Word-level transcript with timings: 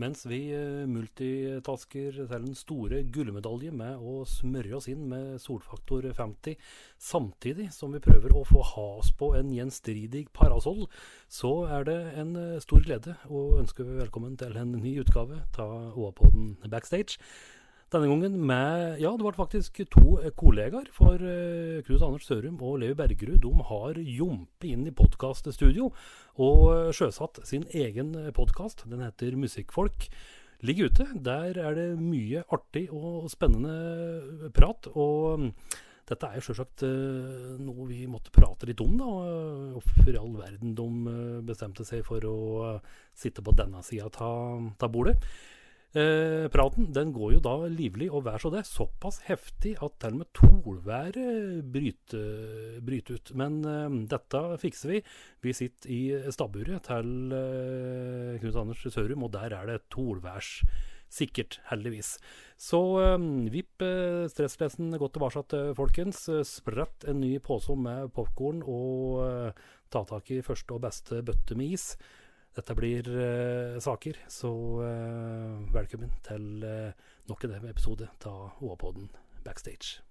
Mens 0.00 0.24
vi 0.24 0.46
eh, 0.56 0.84
multitasker 0.88 2.14
selv 2.16 2.46
den 2.46 2.56
store 2.56 3.02
gullmedalje 3.12 3.72
med 3.76 4.00
å 4.00 4.22
smøre 4.28 4.78
oss 4.78 4.88
inn 4.88 5.04
med 5.10 5.36
solfaktor 5.42 6.06
50, 6.16 6.56
samtidig 6.96 7.68
som 7.76 7.92
vi 7.92 8.00
prøver 8.00 8.32
å 8.32 8.44
få 8.48 8.62
has 8.72 9.12
på 9.18 9.34
en 9.36 9.52
gjenstridig 9.52 10.24
parasoll, 10.32 10.86
så 11.28 11.52
er 11.76 11.88
det 11.90 11.98
en 12.22 12.32
eh, 12.40 12.60
stor 12.64 12.84
glede 12.86 13.18
å 13.28 13.44
ønske 13.60 13.84
velkommen 13.84 14.38
til 14.40 14.56
en 14.56 14.72
ny 14.78 14.96
utgave 15.04 15.42
av 15.60 15.92
OA-podden 15.92 16.54
Backstage. 16.72 17.20
Denne 17.92 18.08
gangen 18.08 18.38
med 18.48 19.00
Ja, 19.02 19.10
det 19.12 19.20
ble 19.20 19.36
faktisk 19.36 19.82
to 19.92 20.14
eh, 20.22 20.30
kollegaer. 20.32 20.86
For 20.96 21.20
eh, 21.20 21.82
Knut 21.84 22.04
Anders 22.06 22.24
Sørum 22.24 22.56
og 22.64 22.78
Levi 22.80 22.96
Bergerud 22.96 23.42
de 23.44 23.66
har 23.68 24.00
jumpet 24.00 24.64
inn 24.70 24.86
i 24.88 24.94
podkaststudio 24.96 25.90
og 26.40 26.62
eh, 26.72 26.88
sjøsatt 26.96 27.42
sin 27.44 27.68
egen 27.68 28.14
podkast. 28.32 28.86
Den 28.88 29.04
heter 29.04 29.36
Musikkfolk. 29.36 30.08
Ligger 30.64 30.88
ute. 30.88 31.08
Der 31.20 31.60
er 31.60 31.76
det 31.76 31.86
mye 32.00 32.46
artig 32.48 32.86
og 32.96 33.28
spennende 33.28 34.48
prat. 34.56 34.88
Og 34.96 35.44
mm, 35.44 35.54
dette 36.08 36.32
er 36.32 36.48
sjølsagt 36.48 36.88
eh, 36.88 37.56
noe 37.60 37.92
vi 37.92 38.06
måtte 38.08 38.32
prate 38.32 38.72
litt 38.72 38.80
om, 38.80 38.96
da. 38.96 39.14
Hvorfor 39.76 40.14
i 40.14 40.20
all 40.24 40.32
verden 40.40 40.72
de 40.80 41.18
bestemte 41.44 41.84
seg 41.84 42.08
for 42.08 42.24
å 42.24 42.78
sitte 43.12 43.44
på 43.44 43.52
denne 43.60 43.84
sida 43.84 44.08
av 44.16 44.88
bordet. 44.88 45.20
Eh, 45.92 46.46
praten 46.48 46.86
den 46.96 47.10
går 47.12 47.34
jo 47.34 47.40
da 47.44 47.52
livlig 47.68 48.06
og 48.08 48.22
vær 48.24 48.40
så 48.40 48.48
det, 48.54 48.62
såpass 48.64 49.18
heftig 49.26 49.74
at 49.84 49.98
til 50.00 50.14
og 50.14 50.22
med 50.22 50.30
tolværet 50.38 51.66
bryter, 51.74 52.78
bryter 52.80 53.18
ut. 53.18 53.34
Men 53.36 53.58
eh, 53.68 53.98
dette 54.14 54.40
fikser 54.62 54.94
vi. 54.94 55.02
Vi 55.44 55.52
sitter 55.56 55.92
i 55.92 56.00
stabburet 56.32 56.88
til 56.88 57.36
eh, 57.36 58.40
Knut 58.40 58.56
Anders 58.64 58.86
Sørum, 58.88 59.28
og 59.28 59.34
der 59.36 59.52
er 59.58 59.68
det 59.68 59.82
tolværs. 59.92 60.62
Sikkert, 61.12 61.58
heldigvis. 61.68 62.14
Så 62.56 62.80
eh, 63.02 63.18
vipp 63.52 63.76
stresslesen, 63.82 64.32
stresslessen 64.32 64.96
godt 64.96 65.18
tilbake, 65.18 65.44
eh, 65.58 65.74
folkens. 65.76 66.24
Eh, 66.32 66.40
Sprett 66.48 67.04
en 67.04 67.20
ny 67.20 67.34
pose 67.44 67.76
med 67.76 68.08
popkorn, 68.16 68.64
og 68.64 69.20
eh, 69.26 69.64
ta 69.92 70.06
tak 70.08 70.32
i 70.32 70.40
første 70.40 70.72
og 70.72 70.86
beste 70.86 71.20
bøtte 71.20 71.58
med 71.58 71.76
is. 71.76 71.90
Dette 72.52 72.74
blir 72.76 73.06
eh, 73.08 73.78
saker, 73.80 74.18
så 74.28 74.52
eh, 74.84 75.72
velkommen 75.72 76.12
til 76.26 76.64
eh, 76.68 76.92
nok 77.30 77.46
en 77.48 77.68
episode 77.70 78.10
av 78.28 78.60
OA-podden 78.60 79.08
Backstage. 79.46 80.02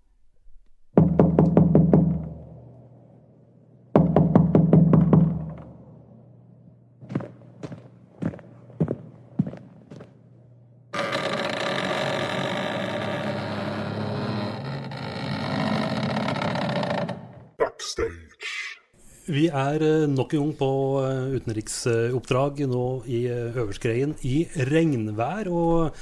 Vi 19.31 19.45
er 19.47 19.83
eh, 19.85 20.09
nok 20.11 20.33
en 20.35 20.41
gang 20.41 20.55
på 20.59 20.67
eh, 21.05 21.35
utenriksoppdrag 21.37 22.65
nå 22.67 22.85
i 23.07 23.21
eh, 23.31 23.59
Øverskreien 23.61 24.11
i 24.27 24.41
regnvær. 24.67 25.47
Og 25.47 26.01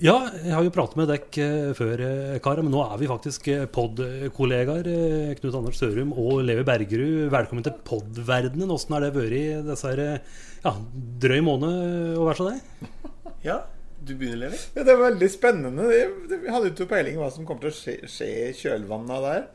ja, 0.00 0.16
jeg 0.34 0.56
har 0.56 0.66
jo 0.66 0.72
pratet 0.74 0.98
med 0.98 1.12
eh, 1.14 1.70
før, 1.78 2.02
karer, 2.42 2.66
men 2.66 2.74
nå 2.74 2.82
er 2.82 2.96
vi 2.98 3.10
faktisk 3.10 3.46
pod-kollegaer. 3.70 4.90
Knut 5.38 5.58
Anders 5.60 5.78
Sørum 5.78 6.10
og 6.10 6.40
Levi 6.48 6.66
Bergerud. 6.66 7.28
Velkommen 7.36 7.66
til 7.66 7.76
pod-verdenen. 7.86 8.74
Åssen 8.74 8.98
har 8.98 9.06
det 9.06 9.12
vært 9.14 9.38
i 9.38 9.44
disse 9.70 9.92
her, 9.94 10.34
ja, 10.64 10.74
drøy 11.22 11.38
måned 11.46 12.18
å 12.18 12.26
være 12.26 12.40
så 12.40 12.50
deg? 12.50 12.90
Ja, 13.46 13.60
du 14.04 14.10
begynner, 14.18 14.48
Levi. 14.48 14.58
Ja, 14.74 14.82
det 14.84 14.92
er 14.92 14.98
veldig 15.06 15.30
spennende. 15.32 15.86
Vi 15.86 16.50
hadde 16.50 16.66
jo 16.66 16.74
ikke 16.74 16.90
peiling 16.90 17.22
hva 17.22 17.30
som 17.32 17.46
kommer 17.48 17.68
til 17.68 17.70
å 17.70 17.78
skje, 17.78 17.94
skje 18.10 18.32
i 18.50 18.52
kjølvannet 18.58 19.26
der. 19.30 19.48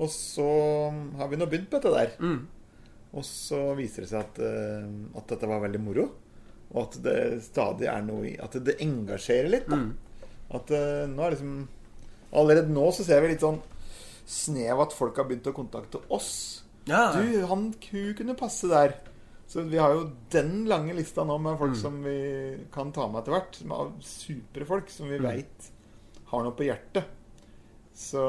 Og 0.00 0.08
så 0.08 0.46
har 1.20 1.28
vi 1.28 1.36
nå 1.40 1.46
begynt 1.50 1.68
på 1.70 1.76
dette 1.80 1.92
der. 1.92 2.14
Mm. 2.24 2.46
Og 3.18 3.24
så 3.26 3.58
viser 3.78 4.04
det 4.06 4.10
seg 4.12 4.20
at, 4.22 4.38
eh, 4.46 4.86
at 5.18 5.32
dette 5.32 5.48
var 5.50 5.60
veldig 5.64 5.80
moro. 5.82 6.06
Og 6.70 6.84
at 6.86 7.00
det 7.02 7.16
stadig 7.42 7.88
er 7.90 8.04
noe 8.06 8.28
i 8.30 8.36
At 8.38 8.54
det 8.64 8.76
engasjerer 8.84 9.50
litt. 9.50 9.66
Mm. 9.68 9.90
At 10.54 10.70
eh, 10.70 11.04
nå 11.10 11.24
er 11.26 11.34
liksom 11.34 11.54
Allerede 12.30 12.70
nå 12.70 12.84
så 12.94 13.02
ser 13.02 13.24
vi 13.24 13.32
litt 13.32 13.42
sånn 13.42 13.58
snev 14.30 14.78
at 14.84 14.92
folk 14.94 15.16
har 15.18 15.26
begynt 15.26 15.48
å 15.50 15.54
kontakte 15.56 15.98
oss. 16.14 16.62
Ja. 16.86 17.08
Du, 17.16 17.24
han 17.50 17.72
hun 17.74 18.12
kunne 18.14 18.36
passe 18.38 18.68
der. 18.70 18.94
Så 19.50 19.64
vi 19.66 19.80
har 19.82 19.96
jo 19.96 20.04
den 20.30 20.60
lange 20.70 20.94
lista 20.94 21.24
nå 21.26 21.34
med 21.42 21.58
folk 21.58 21.74
som 21.74 21.96
vi 22.04 22.14
kan 22.70 22.92
ta 22.94 23.08
med 23.10 23.24
etter 23.24 23.34
hvert. 23.34 23.58
Er 23.66 23.90
supre 24.06 24.68
folk 24.68 24.92
som 24.94 25.10
vi 25.10 25.18
Mm. 25.18 25.26
veit 25.26 25.70
har 26.30 26.44
noe 26.46 26.54
på 26.54 26.68
hjertet. 26.68 27.10
Så 28.00 28.20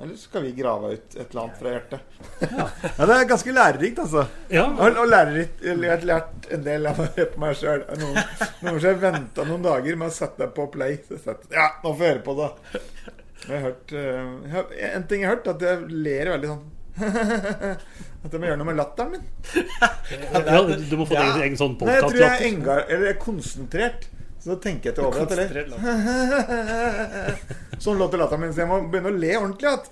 Eller 0.00 0.14
skal 0.16 0.44
vi 0.44 0.52
grave 0.54 0.92
ut 0.94 1.16
et 1.18 1.24
eller 1.32 1.40
annet 1.42 1.56
fra 1.58 1.72
hjertet? 1.72 2.20
Ja, 2.46 3.06
det 3.08 3.16
er 3.16 3.24
ganske 3.32 3.54
lærerikt, 3.56 3.98
altså. 4.04 4.22
Ja, 4.52 4.62
Og, 4.70 5.00
og 5.02 5.08
lærerikt 5.10 5.64
Jeg 5.66 5.80
har 5.90 6.04
lært 6.06 6.46
en 6.54 6.62
del 6.68 6.86
av 6.86 7.00
å 7.02 7.08
høre 7.08 7.26
på 7.32 7.42
meg 7.42 7.58
sjøl. 7.58 7.82
Noen 7.98 8.14
ganger 8.60 8.78
har 8.78 8.86
jeg 8.92 9.00
venta 9.02 9.46
noen 9.48 9.66
dager 9.66 9.98
med 9.98 10.12
å 10.12 10.14
sette 10.14 10.44
deg 10.44 10.54
på 10.56 10.68
play. 10.76 10.96
Så 11.08 11.18
setter, 11.18 11.50
ja, 11.58 11.66
nå 11.82 11.92
får 11.98 12.06
jeg 12.06 12.14
høre 12.14 12.24
på 12.28 12.36
det. 12.38 12.48
Jeg 13.46 13.52
har 13.52 13.66
hørt 13.66 13.92
eh, 13.98 14.32
jeg 14.54 14.94
En 14.96 15.04
ting 15.10 15.20
jeg 15.24 15.28
har 15.28 15.36
hørt, 15.36 15.50
at 15.56 15.66
jeg 15.66 16.00
ler 16.06 16.30
veldig 16.36 16.52
sånn 16.54 16.64
At 18.26 18.32
jeg 18.32 18.40
må 18.40 18.46
gjøre 18.48 18.58
noe 18.62 18.70
med 18.70 18.78
latteren 18.80 19.12
min. 19.12 19.26
ja, 20.46 20.62
du 20.64 20.94
må 20.96 21.04
få 21.06 21.14
Ja. 21.18 21.26
en 21.34 21.42
egen 21.44 21.58
sånn 21.60 21.74
Nei, 21.82 21.98
jeg 21.98 22.06
tror 22.06 22.22
jeg 22.22 22.30
er 22.32 22.46
engar, 22.48 22.86
eller 22.88 23.10
er 23.12 23.18
konsentrert. 23.20 24.06
Så 24.46 24.54
tenker 24.62 24.92
jeg 24.92 24.94
til 24.94 25.04
over 25.08 25.24
at 25.26 25.30
jeg. 25.34 25.48
Sånn 27.82 27.98
låter 27.98 28.20
latteren 28.20 28.44
min, 28.44 28.52
så 28.54 28.62
jeg 28.62 28.68
må 28.70 28.76
begynne 28.92 29.10
å 29.10 29.16
le 29.18 29.30
ordentlig 29.40 29.66
igjen. 29.66 29.84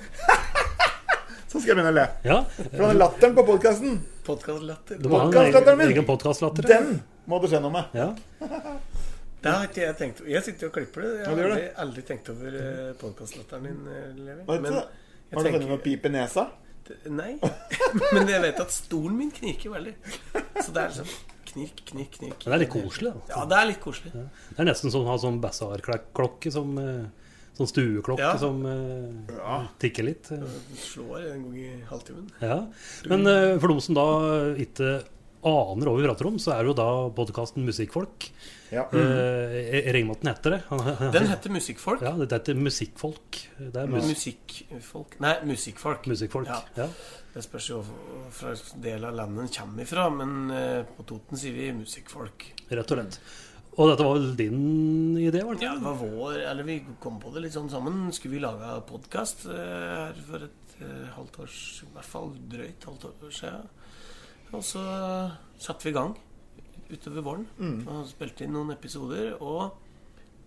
Så 1.51 1.59
skal 1.59 1.73
jeg 1.73 1.77
begynne 1.81 1.91
å 1.91 1.97
le. 1.97 2.05
Ja, 2.27 2.37
For 2.61 2.83
den 2.85 3.01
latteren 3.01 3.35
på 3.35 3.45
podkasten, 3.49 3.99
Podkastlatteren 4.25 5.03
du 5.03 5.09
min. 5.11 5.91
egen 5.91 6.07
den 6.07 6.93
må 7.31 7.41
det 7.43 7.51
skje 7.51 7.61
noe 7.67 7.75
med. 7.75 7.85
Ja. 7.99 8.09
Det 9.45 9.53
har 9.53 9.67
ikke 9.69 9.83
jeg 9.83 9.95
tenkt 9.99 10.21
Jeg 10.25 10.41
sitter 10.47 10.71
og 10.71 10.73
klipper 10.73 11.03
det. 11.05 11.09
Jeg 11.19 11.27
har 11.27 11.37
aldri, 11.51 11.65
aldri 11.85 12.03
tenkt 12.09 12.31
over 12.33 12.55
podkastlatteren 13.03 13.67
din, 13.67 13.81
Levi. 14.25 14.41
Du 14.41 14.49
Har 14.55 14.63
du 14.63 15.51
funnet 15.51 15.69
noe 15.69 15.83
pip 15.85 16.07
i 16.09 16.15
nesa? 16.15 16.47
Nei. 17.13 17.35
Men 18.15 18.31
jeg 18.31 18.41
vet 18.47 18.63
at 18.65 18.73
stolen 18.73 19.19
min 19.19 19.35
kniker 19.35 19.75
veldig. 19.75 19.95
Så 20.63 20.71
det 20.73 20.87
er 20.87 20.97
sånn 21.03 21.13
knirk, 21.55 21.83
knirk, 21.89 22.13
knirk. 22.19 22.45
Men 22.45 22.53
det 22.53 22.57
er 22.59 22.63
litt 22.67 22.73
koselig, 22.75 23.13
da. 23.15 23.27
Ja, 23.35 23.45
det 23.51 23.59
er 23.63 23.69
litt 23.73 23.81
koselig. 23.83 24.13
Det 24.15 24.61
er 24.61 24.69
nesten 24.69 24.93
som 24.93 25.07
å 25.07 25.13
ha 25.15 25.19
sånn 25.23 25.41
basarklokke, 25.43 26.53
som 26.55 26.75
eh, 26.83 27.05
Sånn 27.55 27.69
stueklokke 27.71 28.19
Ja. 28.19 28.33
som 28.35 28.65
ja. 28.67 29.61
tikker 29.79 30.03
litt. 30.09 30.27
Det 30.27 30.79
Slår 30.83 31.21
en 31.31 31.45
gang 31.45 31.59
i 31.63 31.69
halvtimen. 31.87 32.25
Ja. 32.43 32.57
Men 33.07 33.23
eh, 33.31 33.53
for 33.63 33.71
de 33.71 33.77
som 33.85 33.95
da 33.95 34.07
ikke 34.59 34.89
aner 35.49 35.89
hva 35.91 35.95
vi 35.99 36.07
prater 36.07 36.29
om, 36.29 36.37
så 36.43 36.55
er 36.55 36.63
det 36.65 36.73
jo 36.73 36.77
da 36.79 36.87
podkasten 37.17 37.65
Musikkfolk. 37.67 38.29
Ja. 38.75 38.87
Eh, 38.91 39.55
jeg 39.71 39.95
regner 39.95 40.09
med 40.09 40.17
at 40.17 40.25
den 40.25 40.33
heter 40.33 40.55
det. 40.57 41.11
Den 41.15 41.29
heter 41.31 41.55
Musikkfolk. 41.55 42.03
Ja, 42.03 42.13
det 42.19 42.31
heter 42.33 42.59
Musikkfolk. 42.59 43.41
Det 43.59 43.83
er 43.85 43.91
mus 43.93 44.09
Musikkfolk 44.09 45.19
Nei, 45.23 45.35
Musikkfolk. 45.47 46.09
musikkfolk. 46.11 46.49
Ja. 46.51 46.63
Ja. 46.85 46.89
Det 47.35 47.43
spørs 47.43 47.69
jo 47.71 47.81
fra 48.35 48.53
hvilken 48.55 48.83
del 48.85 49.05
av 49.09 49.17
landet 49.19 49.45
den 49.45 49.55
kommer 49.57 49.83
ifra, 49.83 50.09
men 50.15 50.51
eh, 50.55 50.83
på 50.97 51.07
Toten 51.09 51.39
sier 51.41 51.55
vi 51.57 51.73
musikkfolk. 51.75 52.47
Rett 52.71 52.95
og 52.95 53.01
slett. 53.01 53.19
Og 53.75 53.89
dette 53.91 54.05
var 54.07 54.15
vel 54.21 54.37
din 54.39 55.17
idé? 55.19 55.41
var 55.43 55.57
det 55.59 55.67
Ja, 55.67 55.73
det 55.75 55.83
var 55.83 55.97
vår 55.99 56.37
Eller 56.47 56.63
vi 56.63 56.77
kom 57.03 57.17
på 57.19 57.33
det 57.35 57.41
litt 57.43 57.57
sånn 57.57 57.67
sammen. 57.73 58.05
Skulle 58.15 58.37
vi 58.37 58.43
lage 58.45 58.69
podkast 58.87 59.49
her 59.51 60.15
for 60.29 60.47
et 60.47 60.77
eh, 60.79 61.09
halvt 61.17 61.41
års 61.43 61.57
I 61.83 61.89
hvert 61.97 62.07
fall 62.13 62.31
drøyt 62.53 62.87
halvt 62.87 63.09
år 63.11 63.35
siden. 63.35 63.67
Og 64.55 64.63
så 64.65 64.83
satte 65.59 65.87
vi 65.87 65.93
i 65.93 65.97
gang 65.97 66.15
utover 66.91 67.25
våren 67.25 67.47
og 67.91 68.05
spilte 68.07 68.45
inn 68.47 68.55
noen 68.55 68.75
episoder. 68.75 69.35
Og 69.43 69.81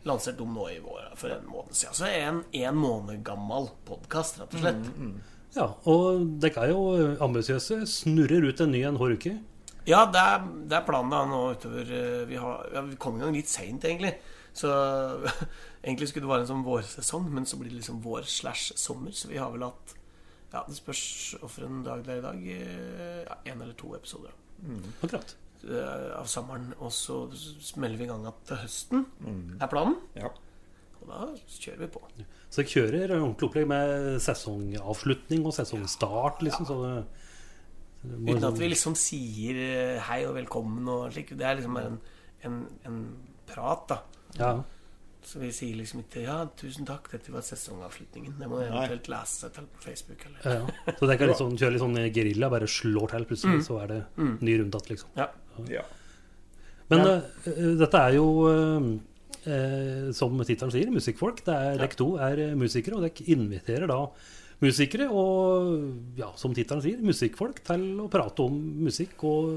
lanserte 0.08 0.40
dem 0.40 0.54
nå 0.56 0.68
i 0.72 0.78
vår 0.84 1.10
for 1.20 1.34
en 1.34 1.48
måned 1.50 1.76
siden. 1.76 1.98
Så 1.98 2.08
en 2.08 2.44
en 2.56 2.78
måned 2.80 3.24
gammel 3.28 3.70
podkast, 3.88 4.40
rett 4.40 4.56
og 4.56 4.64
slett. 4.64 4.88
Ja, 5.58 5.68
og 5.90 6.26
dere 6.42 6.66
er 6.66 6.74
jo 6.74 6.82
ambisiøse. 7.24 7.82
Snurrer 7.90 8.46
ut 8.48 8.62
en 8.62 8.72
ny 8.72 8.84
en 8.88 9.00
hver 9.00 9.16
uke. 9.18 9.38
Ja, 9.88 10.04
det 10.12 10.20
er, 10.20 10.48
det 10.68 10.76
er 10.76 10.88
planen 10.88 11.14
da 11.14 11.22
nå 11.28 11.38
utover 11.56 11.92
eh, 11.96 12.24
Vi, 12.28 12.36
har, 12.36 12.66
ja, 12.76 12.82
vi 12.84 12.98
kom 13.00 13.16
i 13.16 13.24
gang 13.24 13.36
litt 13.36 13.48
seint, 13.48 13.86
egentlig. 13.88 14.18
Så 14.58 14.70
egentlig 15.86 16.10
skulle 16.12 16.28
det 16.28 16.34
være 16.34 16.44
en 16.44 16.52
sånn 16.52 16.66
vårsesong, 16.66 17.30
men 17.32 17.48
så 17.48 17.60
blir 17.60 17.72
det 17.72 17.80
liksom 17.80 18.02
vår 18.04 18.28
slash 18.28 18.76
sommer. 18.80 19.16
Så 19.16 19.32
vi 19.32 19.40
har 19.40 19.54
vel 19.54 19.64
hatt 19.70 19.96
Ja, 20.54 20.62
det 20.68 20.78
spørs 20.78 21.02
hvorfor 21.42 21.66
en 21.68 21.82
dag 21.84 22.04
det 22.06 22.14
er 22.16 22.22
i 22.22 22.26
dag. 22.26 22.44
Ja, 23.28 23.36
Én 23.52 23.62
eller 23.62 23.74
to 23.78 23.94
episoder 23.98 24.32
Akkurat. 25.04 25.36
eh, 25.68 26.12
av 26.18 26.26
sommeren. 26.32 26.74
Og 26.80 26.92
så 26.96 27.26
smeller 27.36 27.98
vi 28.00 28.06
i 28.06 28.08
gang 28.08 28.24
igjen 28.24 28.38
til 28.48 28.62
høsten, 28.64 29.06
er 29.62 29.68
planen. 29.72 29.98
Ja. 30.16 30.30
Og 31.02 31.08
da 31.12 31.26
kjører 31.48 31.84
vi 31.84 31.88
på. 31.94 32.02
Så 32.50 32.64
dere 32.64 32.72
kjører 32.72 33.16
ordentlig 33.20 33.50
opplegg 33.50 33.68
med 33.68 34.20
sesongavslutning 34.24 35.46
og 35.46 35.54
sesongstart, 35.54 36.42
liksom. 36.48 36.66
Så 36.66 36.80
det, 36.84 37.06
det 38.08 38.36
Uten 38.38 38.48
at 38.48 38.60
vi 38.60 38.70
liksom 38.72 38.96
sier 38.96 39.60
eh, 39.62 40.00
hei 40.08 40.22
og 40.30 40.36
velkommen 40.40 40.88
og 40.88 41.12
slik. 41.12 41.36
Det 41.38 41.46
er 41.46 41.60
liksom 41.60 41.76
bare 41.78 41.92
en, 41.92 42.00
en, 42.48 42.58
en 42.88 43.00
prat, 43.52 43.84
da. 43.92 44.00
Ja. 44.40 44.52
Så 45.28 45.42
vi 45.42 45.50
sier 45.52 45.76
liksom 45.76 46.06
ikke 46.06 46.22
'ja, 46.24 46.38
tusen 46.56 46.86
takk, 46.88 47.10
dette 47.12 47.34
var 47.34 47.44
sesongavslutningen'. 47.44 48.38
Det 48.40 48.48
må 48.48 48.62
jeg 48.62 48.72
eventuelt 48.72 49.10
lese 49.12 49.42
seg 49.42 49.54
til 49.58 49.66
på 49.74 49.84
Facebook. 49.84 50.24
Eller. 50.30 50.40
Ja, 50.46 50.54
ja. 50.62 50.94
Så 51.00 51.10
det 51.10 51.18
kan 51.20 51.28
litt 51.32 51.42
sånn, 51.42 51.58
kjøre 51.60 51.76
litt 51.76 51.84
sånn 51.84 52.00
gerilja, 52.16 52.50
bare 52.54 52.70
slår 52.72 53.12
til 53.12 53.28
plutselig, 53.28 53.66
så 53.68 53.82
er 53.84 53.92
det 53.92 54.00
ny 54.18 54.56
runde 54.62 54.80
igjen, 54.80 54.90
liksom. 54.94 55.12
Ja. 55.20 55.28
ja. 55.74 55.84
Men 56.88 57.04
eh, 57.12 57.76
dette 57.82 58.00
er 58.00 58.16
jo, 58.16 58.28
uh, 58.48 58.88
uh, 59.52 60.08
som 60.16 60.40
tittelen 60.48 60.72
sier, 60.72 60.94
musikkfolk. 60.96 61.44
Det 61.44 61.56
er, 61.56 61.76
Dere 61.82 62.00
to 62.00 62.10
er 62.30 62.44
musikere, 62.56 62.96
og 62.96 63.04
dere 63.04 63.28
inviterer 63.36 63.92
da 63.92 64.00
musikere 64.64 65.06
og, 65.14 65.68
ja, 66.18 66.32
som 66.40 66.56
tittelen 66.58 66.82
sier, 66.82 67.04
musikkfolk 67.06 67.60
til 67.68 67.84
å 68.02 68.08
prate 68.10 68.42
om 68.48 68.56
musikk 68.88 69.22
og 69.30 69.52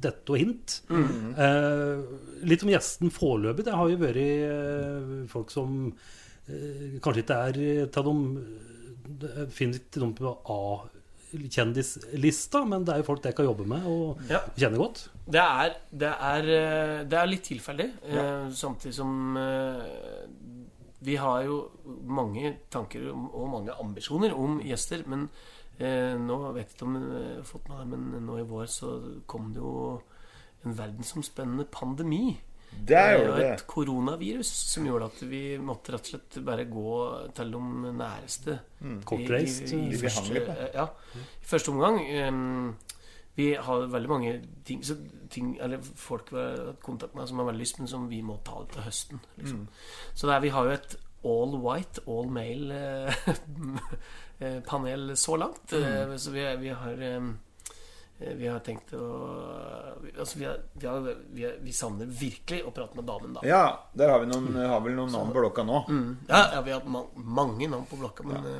dette 0.00 0.32
og 0.32 0.40
hint. 0.40 0.78
Eh, 0.88 2.00
litt 2.48 2.64
om 2.64 2.72
gjesten 2.72 3.12
foreløpig. 3.12 3.66
Det 3.68 3.76
har 3.76 3.92
jo 3.92 4.00
vært 4.00 4.22
eh, 4.24 5.28
folk 5.28 5.52
som 5.52 5.92
eh, 6.48 6.96
kanskje 7.04 7.26
ikke 7.26 7.42
er 7.50 7.60
til 7.92 8.08
de 8.08 8.16
finner 9.52 9.78
ikke 9.80 10.00
de 10.02 10.08
på 10.18 10.30
A-kjendislista, 10.54 12.60
men 12.68 12.84
det 12.86 12.92
er 12.94 12.98
jo 13.02 13.06
folk 13.08 13.22
dere 13.24 13.36
kan 13.36 13.48
jobbe 13.48 13.64
med 13.68 13.82
og 13.88 14.18
Ja. 14.30 14.40
kjenner 14.56 14.78
godt. 14.80 14.98
Det 15.28 15.40
er, 15.44 15.74
det 15.92 16.08
er, 16.08 16.42
eh, 16.48 17.04
det 17.04 17.18
er 17.18 17.26
litt 17.28 17.44
tilfeldig, 17.44 17.90
eh, 18.08 18.48
samtidig 18.52 18.94
som 18.96 19.36
eh, 19.36 19.82
vi 21.00 21.16
har 21.16 21.44
jo 21.46 21.70
mange 22.06 22.56
tanker 22.70 23.10
og 23.12 23.48
mange 23.52 23.74
ambisjoner 23.80 24.34
om 24.34 24.58
gjester. 24.64 25.04
Men 25.06 25.28
eh, 25.78 26.16
nå 26.18 26.38
vet 26.56 26.66
jeg 26.68 26.76
ikke 26.76 26.88
om 26.88 26.98
jeg 26.98 27.36
har 27.36 27.46
fått 27.46 27.68
med 27.70 27.78
det, 27.78 27.98
men 27.98 28.26
nå 28.26 28.38
i 28.40 28.46
vår 28.50 28.66
så 28.66 28.92
kom 29.30 29.52
det 29.54 29.62
jo 29.62 30.02
en 30.66 30.74
verdensomspennende 30.74 31.68
pandemi. 31.70 32.36
Det 32.68 32.96
er 32.98 33.14
Eh, 33.16 33.22
jo 33.24 33.36
det. 33.38 33.44
et 33.54 33.62
koronavirus 33.66 34.48
som 34.74 34.84
gjorde 34.84 35.06
at 35.08 35.20
vi 35.30 35.56
måtte 35.58 35.94
rett 35.94 36.02
og 36.04 36.10
slett 36.10 36.44
bare 36.44 36.66
gå 36.68 36.90
til 37.34 37.50
de 37.54 37.60
næreste. 37.96 38.58
Kortreist, 39.08 39.62
I, 39.72 39.76
i, 39.76 39.86
i, 39.86 39.96
vi 39.96 40.08
hang 40.10 40.28
første, 40.28 40.68
ja, 40.74 40.84
I 41.16 41.46
første 41.48 41.70
omgang. 41.72 41.96
em, 42.10 42.76
vi 43.38 43.52
har 43.54 43.86
veldig 43.86 44.08
mange 44.10 44.30
ting, 44.66 44.80
så 44.82 44.96
ting 45.30 45.52
Eller 45.62 45.78
folk 45.78 46.32
vi 46.32 46.40
har 46.40 46.70
hatt 46.72 46.80
kontakt 46.82 47.14
med 47.14 47.28
som 47.28 47.38
har 47.38 47.46
veldig 47.46 47.62
lyst, 47.62 47.78
men 47.78 47.88
som 47.90 48.08
vi 48.10 48.18
må 48.24 48.38
ta 48.42 48.64
til 48.72 48.82
høsten. 48.82 49.20
Liksom. 49.36 49.58
Mm. 49.60 50.14
Så 50.14 50.26
det 50.26 50.34
er, 50.34 50.40
vi 50.42 50.50
har 50.54 50.66
jo 50.66 50.72
et 50.74 50.96
all 51.28 51.54
white, 51.62 52.02
all 52.10 52.32
male 52.32 52.78
eh, 54.40 54.56
panel 54.70 55.12
så 55.16 55.36
langt. 55.36 55.72
Mm. 55.72 55.84
Eh, 55.84 56.16
Så 56.16 56.32
vi, 56.34 56.46
vi 56.64 56.72
har 56.80 57.04
eh, 57.10 57.28
vi 58.18 58.48
har 58.48 58.58
tenkt 58.66 58.90
å 58.98 59.04
Altså, 60.16 60.38
vi, 60.40 60.48
har, 60.48 60.58
vi, 60.72 60.86
har, 60.86 61.14
vi, 61.30 61.44
har, 61.44 61.54
vi 61.62 61.72
savner 61.72 62.10
virkelig 62.10 62.64
å 62.66 62.72
prate 62.74 62.98
med 62.98 63.06
damen, 63.06 63.36
da. 63.38 63.44
Ja, 63.46 63.62
der 63.94 64.10
har 64.10 64.24
vi 64.24 64.32
noen, 64.32 64.50
har 64.58 64.82
vel 64.82 64.98
noen 64.98 65.14
navn 65.14 65.30
på 65.30 65.44
blokka 65.44 65.62
nå. 65.68 65.84
Mm. 65.86 66.10
Ja, 66.26 66.42
ja, 66.56 66.64
vi 66.66 66.74
har 66.74 66.90
ma 66.90 67.04
mange 67.14 67.70
navn 67.70 67.86
på 67.86 68.00
blokka, 68.00 68.26
men 68.26 68.50
ja. 68.50 68.58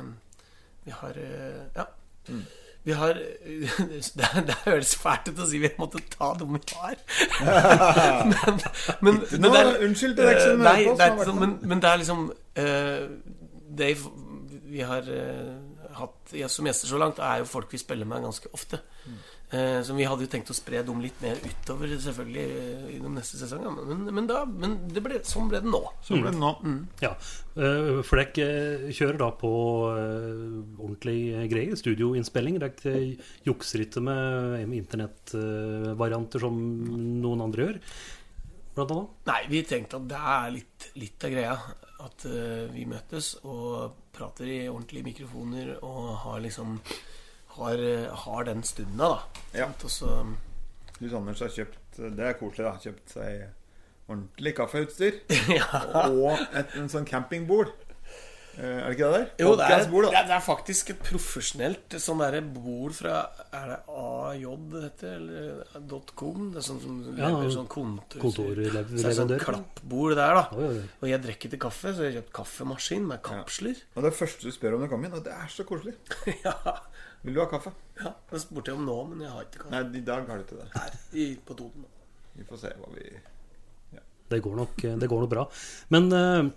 vi 0.87 0.97
har 1.01 1.19
eh, 1.25 1.61
Ja. 1.75 1.89
Mm. 2.29 2.45
Vi 2.89 2.95
har 2.97 3.19
det, 4.19 4.29
det 4.49 4.55
høres 4.65 4.95
fælt 4.97 5.29
ut 5.29 5.41
å 5.43 5.47
si 5.49 5.61
vi 5.61 5.69
måtte 5.77 6.01
ta 6.09 6.31
dem 6.39 6.55
vi 6.57 6.61
har. 6.73 6.97
men, 8.31 8.61
men, 9.05 9.19
men 9.29 9.49
det 9.49 9.61
er- 9.61 9.83
unnskyld 9.85 10.15
til 10.17 10.25
deg 10.25 10.41
som 10.41 10.63
eh, 10.63 10.79
hører 10.87 11.17
på, 11.19 11.27
sånn, 11.29 11.41
men, 11.43 11.57
men 11.69 11.83
det 11.83 11.91
er 11.91 12.01
liksom 12.01 12.23
uh, 12.33 13.03
Det 13.79 13.91
vi 14.69 14.81
har 14.85 15.05
uh, 15.05 15.53
hatt 15.99 16.33
som 16.53 16.69
gjester 16.69 16.89
så 16.89 17.01
langt, 17.01 17.21
er 17.21 17.43
jo 17.43 17.49
folk 17.49 17.71
vi 17.73 17.81
spiller 17.81 18.09
med 18.09 18.25
ganske 18.25 18.49
ofte. 18.53 18.81
Mm. 19.05 19.19
Eh, 19.49 19.79
så 19.81 19.95
vi 19.97 20.05
hadde 20.05 20.27
jo 20.27 20.29
tenkt 20.29 20.51
å 20.53 20.53
spre 20.53 20.83
dem 20.85 20.99
litt 21.01 21.17
mer 21.23 21.39
utover 21.41 21.89
selvfølgelig 21.89 22.43
gjennom 22.45 22.91
i 22.93 22.99
de 23.01 23.13
neste 23.15 23.39
sesongene. 23.39 23.85
Men, 23.87 24.03
men, 24.13 24.27
da, 24.29 24.43
men 24.45 24.75
det 24.93 25.01
ble, 25.01 25.21
sånn 25.25 25.49
ble 25.49 25.63
det 25.63 25.71
nå. 25.73 25.81
Sånn 26.05 26.21
ble 26.21 26.33
det 26.35 26.41
nå. 26.41 26.51
Ja, 27.01 27.15
eh, 27.57 27.89
for 28.05 28.21
dere 28.21 28.45
eh, 28.45 28.85
kjører 28.93 29.17
da 29.23 29.31
på 29.41 29.51
eh, 29.95 30.45
ordentlige 30.77 31.47
greier, 31.49 31.81
studioinnspilling. 31.81 32.61
Dere 32.61 32.93
eh, 32.93 33.33
jukser 33.49 33.87
ikke 33.87 34.05
med, 34.05 34.69
internettvarianter 34.83 36.45
som 36.45 36.61
noen 37.23 37.45
andre 37.49 37.65
gjør, 37.65 37.83
blant 38.77 38.97
annet. 38.99 39.19
Nei, 39.33 39.41
vi 39.49 39.65
tenkte 39.65 39.97
at 39.97 40.09
det 40.13 40.25
er 40.37 40.57
litt, 40.59 40.91
litt 41.01 41.25
av 41.25 41.33
greia. 41.33 41.59
At 42.05 42.29
eh, 42.29 42.67
vi 42.69 42.85
møtes 42.87 43.33
og 43.49 43.97
prater 44.13 44.45
i 44.45 44.59
ordentlige 44.69 45.09
mikrofoner 45.09 45.79
og 45.81 46.13
har 46.27 46.45
liksom 46.45 46.77
Har, 47.59 47.83
eh, 47.83 48.07
har 48.25 48.47
den 48.47 48.63
stunda, 48.63 49.13
da. 49.15 49.43
Ja. 49.53 49.69
Også, 49.83 49.85
Og 49.85 49.91
så 49.91 50.99
Du 50.99 51.09
Sanders 51.09 51.39
har 51.43 51.53
kjøpt 51.53 52.01
Det 52.15 52.25
er 52.25 52.37
koselig, 52.39 52.65
da. 52.65 52.75
Kjøpt 52.79 53.15
seg 53.15 53.47
ordentlig 54.09 54.55
kaffeutstyr. 54.57 55.21
Ja. 55.59 55.83
Og 56.09 56.39
et, 56.57 56.73
en 56.79 56.89
sånn 56.91 57.07
campingbord. 57.07 57.75
Eh, 58.59 58.65
er 58.65 58.89
det 58.89 58.95
ikke 58.97 59.07
det 59.07 59.19
der? 59.19 59.27
Jo, 59.39 59.51
det 59.55 59.67
er, 59.71 59.83
bord, 59.87 60.05
det, 60.11 60.21
er, 60.35 60.41
faktisk 60.43 60.89
et 60.91 61.03
profesjonelt 61.05 61.95
sånn 62.01 62.19
derre 62.19 62.41
bord 62.43 62.95
fra 62.97 63.21
Er 63.55 63.69
det 63.71 63.77
AJ 64.01 64.43
det 64.73 64.81
heter? 64.83 65.13
Eller 65.15 66.01
.com? 66.19 66.49
Det 66.51 66.59
er 66.59 66.65
sånn 66.65 66.81
som 66.83 66.97
Ja, 67.15 67.29
sånn 67.53 67.69
kontor, 67.71 68.19
kontorleverandør. 68.25 68.97
Så 68.97 69.05
det 69.05 69.13
er 69.13 69.17
sånn 69.21 69.33
klappbord 69.45 70.17
der, 70.19 70.41
da. 70.41 70.43
Oi, 70.57 70.71
oi. 70.73 70.83
Og 70.99 71.07
jeg 71.13 71.23
drikker 71.23 71.53
ikke 71.53 71.61
kaffe, 71.69 71.93
så 71.93 72.03
jeg 72.03 72.11
har 72.11 72.19
kjøpt 72.19 72.35
kaffemaskin 72.41 73.07
med 73.13 73.23
kapsler. 73.29 73.79
Og 73.95 74.09
det 74.09 74.13
første 74.17 74.49
du 74.49 74.55
spør 74.55 74.75
om 74.75 74.83
du 74.83 74.89
kommer 74.91 75.07
inn, 75.07 75.15
og 75.21 75.23
det 75.29 75.37
er 75.37 75.53
så 75.53 75.63
koselig. 75.69 75.95
ja. 76.47 76.57
Vil 77.23 77.35
du 77.35 77.41
ha 77.41 77.47
kaffe? 77.51 77.71
ja. 77.99 78.13
Det 78.31 78.39
spurte 78.41 78.71
jeg 78.71 78.79
om 78.79 78.85
nå, 78.87 78.97
men 79.11 79.25
jeg 79.25 79.31
har 79.33 79.43
ikke 79.47 79.63
kaffe. 79.65 79.71
Nei, 79.73 79.81
i 79.99 80.05
dag 80.07 80.27
har 80.29 80.39
du 80.39 80.45
ikke 80.45 80.59
det. 80.61 80.67
Her 80.75 80.95
i, 81.19 81.25
på 81.45 81.57
Toten. 81.59 81.83
Vi 82.39 82.45
får 82.47 82.61
se 82.61 82.71
hva 82.79 82.91
vi 82.95 83.09
Det 84.29 84.39
går 84.45 84.55
nok, 84.55 84.83
det 85.01 85.07
går 85.09 85.23
nok 85.25 85.31
bra. 85.31 85.43
Men 85.89 86.11
eh, 86.13 86.49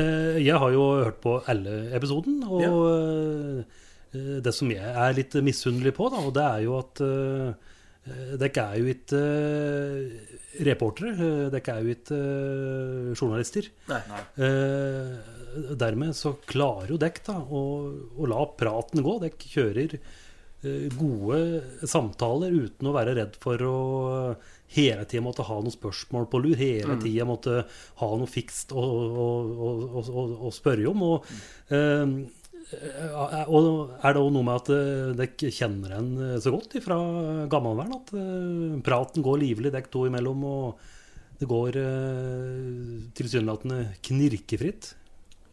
eh, 0.00 0.38
jeg 0.40 0.56
har 0.58 0.72
jo 0.72 0.86
hørt 1.04 1.20
på 1.22 1.36
alle 1.52 1.74
episoden, 1.98 2.40
og 2.48 2.64
eh, 2.64 4.40
det 4.42 4.54
som 4.56 4.70
jeg 4.72 4.82
er 5.04 5.12
litt 5.14 5.36
misunnelig 5.46 5.92
på, 5.94 6.08
da, 6.10 6.22
og 6.26 6.32
det 6.34 6.42
er 6.42 6.64
jo 6.64 6.72
at 6.80 7.02
uh, 7.04 7.52
dere 8.40 8.64
er 8.64 8.78
jo 8.80 8.88
ikke 8.90 9.20
eh, 9.20 10.38
reportere. 10.66 11.12
eh, 11.14 11.44
Dere 11.52 11.76
er 11.76 11.84
jo 11.84 11.92
ikke 11.94 12.16
eh, 12.16 13.12
journalister. 13.20 13.68
Nei. 13.92 14.00
Eh, 14.40 15.12
dermed 15.78 16.16
så 16.16 16.34
klarer 16.48 16.94
jo 16.94 16.98
dekk 17.00 17.22
da 17.26 17.36
å, 17.40 17.62
å 18.16 18.30
la 18.30 18.46
praten 18.58 19.04
gå. 19.04 19.16
Dekk 19.24 19.46
kjører 19.52 19.96
eh, 19.98 20.88
gode 20.96 21.86
samtaler 21.88 22.54
uten 22.54 22.90
å 22.90 22.96
være 22.96 23.16
redd 23.18 23.38
for 23.42 23.66
å 23.66 23.76
hele 24.70 25.06
tida 25.08 25.24
måtte 25.24 25.46
ha 25.48 25.60
noen 25.60 25.74
spørsmål 25.74 26.28
på 26.30 26.42
lur. 26.42 26.58
Hele 26.58 26.98
tida 27.02 27.26
måtte 27.28 27.64
ha 28.02 28.10
noe 28.16 28.30
fikst 28.30 28.74
å, 28.76 28.84
å, 28.84 29.30
å, 30.00 30.26
å, 30.48 30.52
spørre 30.54 30.86
om. 30.92 31.02
Og, 31.08 31.32
eh, 31.74 32.14
og 33.50 33.96
er 33.98 34.14
det 34.14 34.22
òg 34.22 34.30
noe 34.36 34.46
med 34.46 34.54
at 34.60 34.72
eh, 34.76 35.10
dere 35.18 35.52
kjenner 35.54 35.98
en 35.98 36.14
så 36.42 36.54
godt 36.54 36.78
fra 36.84 37.00
gammelvern 37.50 37.98
at 37.98 38.14
eh, 38.14 38.80
praten 38.86 39.26
går 39.26 39.42
livlig 39.42 39.74
dekk 39.74 39.90
to 39.90 40.06
imellom, 40.06 40.46
og 40.46 40.88
det 41.40 41.48
går 41.48 41.80
eh, 41.80 42.96
tilsynelatende 43.16 43.96
knirkefritt? 44.06 44.94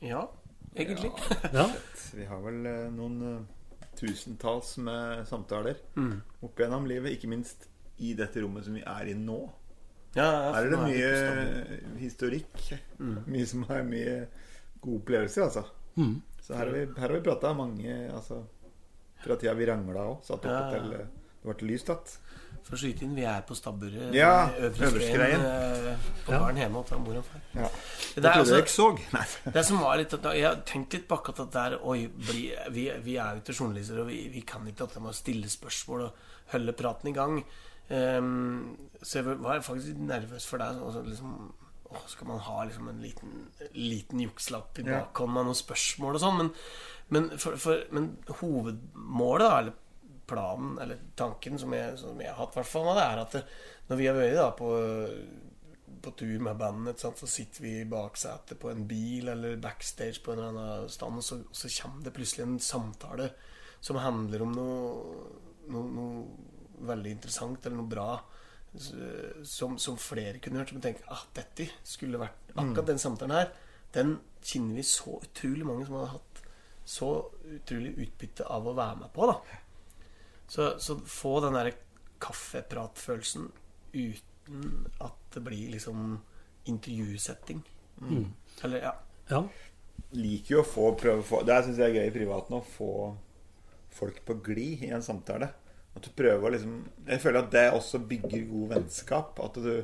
Ja, 0.08 0.24
egentlig. 0.76 1.12
Ja. 1.54 1.68
Vi 2.16 2.26
har 2.30 2.42
vel 2.46 2.66
eh, 2.66 2.88
noen 2.94 3.18
eh, 3.28 3.88
tusentalls 4.00 4.76
med 4.78 5.26
samtaler 5.28 5.80
Mm. 5.98 6.22
opp 6.46 6.60
gjennom 6.62 6.86
livet. 6.90 7.18
Ikke 7.18 7.30
minst 7.32 7.68
i 7.98 8.14
dette 8.18 8.42
rommet 8.44 8.66
som 8.68 8.76
vi 8.78 8.84
er 8.86 9.10
i 9.10 9.16
nå. 9.18 9.40
Ja, 10.16 10.28
Her 10.56 10.66
er 10.66 10.70
det 10.72 10.82
mye 10.86 11.98
historikk. 12.02 12.62
Mm. 13.00 13.18
Mye 13.28 13.46
som 13.50 13.66
er 13.70 13.84
mye 13.86 14.14
gode 14.82 15.02
opplevelser, 15.02 15.44
altså. 15.50 15.66
Mm. 15.98 16.16
Så 16.42 16.54
her 16.56 16.66
har 16.70 16.74
vi, 16.78 16.84
her 16.96 17.08
har 17.10 17.16
vi 17.18 17.24
prata 17.26 17.50
mange 17.58 17.96
altså, 18.14 18.44
Fra 19.20 19.36
tida 19.36 19.54
vi 19.58 19.66
rangla 19.68 20.04
òg. 20.14 20.20
Satt 20.24 20.46
oppe 20.46 20.54
Ja, 20.54 20.60
ja. 20.62 20.78
til 20.78 20.94
eh, 21.00 21.08
ble 21.48 21.68
lyst 21.72 21.90
igjen. 21.90 22.18
For 22.68 22.76
å 22.76 22.80
skyte 22.82 23.04
inn, 23.06 23.14
vi 23.16 23.24
er 23.24 23.42
på 23.48 23.56
stabburet. 23.56 24.12
Ja, 24.16 24.50
i 24.52 24.66
Øvre 24.68 24.88
Øvre 24.90 25.00
Skreien. 25.06 25.40
Skreien. 25.40 25.44
eh, 25.92 25.98
På 26.26 26.34
Ja. 26.34 26.40
gården 26.42 26.58
hjemme 26.60 26.82
hos 26.82 26.92
mor 27.00 27.18
og 27.18 27.26
far. 27.26 27.42
Ja. 27.56 27.70
Det 27.70 28.16
Det 28.16 28.26
er 28.26 28.34
trodde 28.34 28.40
altså- 28.40 28.56
jeg 28.56 28.64
ikke 28.66 28.76
så. 28.76 28.88
Nei. 29.14 29.54
Det 29.54 29.66
som 29.66 29.80
var 29.80 29.98
litt 29.98 30.12
Jeg 30.12 30.44
har 30.48 30.56
tenkt 30.66 30.94
litt 30.94 31.08
på 31.08 31.16
akkurat 31.18 31.38
det 31.38 31.52
der 31.54 31.78
Oi, 31.84 32.08
bli, 32.08 32.42
vi, 32.72 32.90
vi 33.04 33.16
er 33.18 33.36
jo 33.36 33.42
ikke 33.42 33.56
journalister, 33.62 34.00
og 34.02 34.08
vi, 34.08 34.28
vi 34.34 34.42
kan 34.42 34.66
ikke 34.68 34.84
at 34.84 34.94
de 34.94 35.00
må 35.00 35.14
stille 35.14 35.48
spørsmål 35.48 36.02
og 36.10 36.14
holde 36.52 36.74
praten 36.74 37.08
i 37.10 37.14
gang. 37.14 37.44
Um, 37.90 38.76
så 39.02 39.22
jeg 39.24 39.40
var 39.40 39.62
faktisk 39.64 39.88
litt 39.94 40.04
nervøs 40.10 40.46
for 40.46 40.58
deg. 40.60 40.76
Altså, 40.84 41.06
liksom, 41.08 41.54
åh, 41.90 42.04
skal 42.08 42.28
man 42.28 42.40
ha 42.40 42.64
liksom 42.66 42.90
en 42.90 43.00
liten, 43.02 43.48
liten 43.76 44.20
jukslapp 44.20 44.78
i 44.80 44.84
Ja. 44.84 45.06
bakhånd 45.06 45.32
med 45.34 45.46
noen 45.46 45.56
spørsmål 45.56 46.16
og 46.16 46.22
sånn? 46.22 46.38
Men, 46.38 46.52
men, 47.10 47.30
for, 47.40 47.56
for, 47.56 47.84
men 47.92 48.18
hovedmålet, 48.42 49.40
da, 49.48 49.60
eller 49.60 49.74
planen, 50.28 50.78
eller 50.84 51.02
tanken 51.20 51.60
som 51.60 51.74
jeg, 51.76 51.98
som 52.02 52.20
jeg 52.22 52.32
har 52.32 52.40
hatt, 52.42 52.56
hvert 52.58 52.70
fall, 52.70 52.92
er 52.98 53.24
at 53.24 53.38
når 53.88 54.00
vi 54.00 54.10
har 54.10 54.18
vært 54.18 54.40
da 54.40 54.50
på 54.58 54.72
på 56.02 56.12
tur 56.12 56.40
med 56.40 56.58
bandet, 56.58 57.00
sant? 57.00 57.20
så 57.20 57.28
sitter 57.28 57.64
vi 57.64 57.74
i 57.82 57.88
baksetet 57.90 58.60
på 58.60 58.70
en 58.72 58.86
bil 58.88 59.28
eller 59.32 59.58
backstage 59.62 60.22
på 60.24 60.34
en 60.34 60.40
eller 60.40 60.50
annen 60.52 60.92
stand, 60.92 61.20
og 61.20 61.26
så, 61.26 61.40
så 61.52 61.72
kommer 61.82 62.06
det 62.06 62.14
plutselig 62.16 62.46
en 62.46 62.60
samtale 62.64 63.30
som 63.84 64.00
handler 64.02 64.44
om 64.46 64.56
noe, 64.56 64.82
noe, 65.74 65.92
noe 65.94 66.88
veldig 66.88 67.14
interessant 67.18 67.66
eller 67.66 67.82
noe 67.82 67.92
bra. 67.92 68.10
Som, 69.48 69.78
som 69.82 69.96
flere 69.98 70.42
kunne 70.44 70.60
hørt. 70.60 70.70
Som 70.70 70.82
tenker 70.84 71.08
ah, 71.10 71.24
dette 71.34 71.66
skulle 71.88 72.20
vært 72.22 72.52
Akkurat 72.52 72.90
den 72.92 73.00
samtalen 73.02 73.34
her, 73.34 73.48
den 73.96 74.12
kjenner 74.44 74.78
vi 74.78 74.84
så 74.86 75.16
utrolig 75.24 75.66
mange 75.66 75.88
som 75.88 75.96
har 75.98 76.12
hatt 76.12 76.42
så 76.88 77.08
utrolig 77.56 77.96
utbytte 78.04 78.46
av 78.54 78.68
å 78.68 78.76
være 78.78 79.00
med 79.02 79.12
på. 79.16 79.28
da 79.32 79.58
Så, 80.48 80.80
så 80.80 80.98
få 81.00 81.40
den 81.44 81.58
derre 81.58 81.76
kaffepratfølelsen 82.24 83.50
uten 83.94 84.88
at 85.04 85.18
det 85.34 85.44
blir 85.44 85.74
liksom 85.74 86.18
intervjusetting. 86.72 87.62
Eller 88.64 88.86
ja. 88.88 88.94
Ja. 89.28 89.42
liker 90.16 90.56
jo 90.56 90.62
å 90.62 90.68
få 90.68 90.92
prøve 90.96 91.20
å 91.20 91.26
få 91.26 91.42
Det 91.44 91.58
syns 91.66 91.80
jeg 91.82 91.90
er 91.90 91.98
gøy 91.98 92.06
i 92.08 92.16
privaten, 92.16 92.56
å 92.56 92.64
få 92.64 92.92
folk 93.98 94.22
på 94.26 94.38
glid 94.46 94.86
i 94.88 94.94
en 94.96 95.04
samtale. 95.04 95.50
At 95.98 96.06
du 96.06 96.14
prøver 96.16 96.48
å 96.48 96.54
liksom 96.54 96.76
Jeg 97.08 97.22
føler 97.24 97.42
at 97.42 97.52
det 97.52 97.66
også 97.74 98.00
bygger 98.08 98.48
god 98.52 98.74
vennskap. 98.76 99.40
At 99.44 99.60
du, 99.60 99.84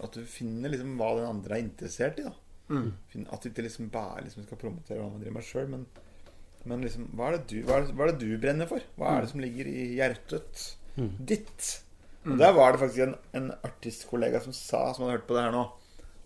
at 0.00 0.16
du 0.16 0.22
finner 0.28 0.72
liksom 0.72 0.96
hva 1.00 1.14
den 1.16 1.28
andre 1.30 1.56
er 1.56 1.64
interessert 1.64 2.20
i. 2.20 2.28
da 2.28 2.36
Mm. 2.70 2.92
At 3.34 3.42
du 3.42 3.48
ikke 3.50 3.64
liksom 3.66 3.88
bare 3.90 4.22
liksom 4.24 4.44
skal 4.46 4.58
promotere 4.60 5.00
hva 5.00 5.08
man 5.10 5.18
driver 5.18 5.36
med 5.40 5.46
sjøl, 5.46 5.64
men, 5.72 5.86
men 6.68 6.82
liksom 6.84 7.06
hva 7.16 7.30
er, 7.30 7.38
det 7.38 7.46
du, 7.48 7.62
hva, 7.66 7.78
er 7.80 7.86
det, 7.86 7.94
hva 7.96 8.06
er 8.06 8.12
det 8.12 8.20
du 8.26 8.38
brenner 8.42 8.68
for? 8.68 8.82
Hva 9.00 9.16
er 9.16 9.24
det 9.24 9.30
som 9.32 9.40
ligger 9.40 9.66
i 9.70 9.86
hjertet 9.96 10.64
ditt? 11.30 11.68
Og 12.28 12.36
der 12.36 12.52
var 12.52 12.72
det 12.74 12.80
faktisk 12.82 13.00
en, 13.06 13.14
en 13.38 13.50
artistkollega 13.64 14.42
som 14.44 14.52
sa, 14.52 14.90
som 14.92 15.06
hadde 15.06 15.14
hørt 15.18 15.26
på 15.30 15.36
det 15.38 15.44
her 15.46 15.54
nå, 15.56 15.62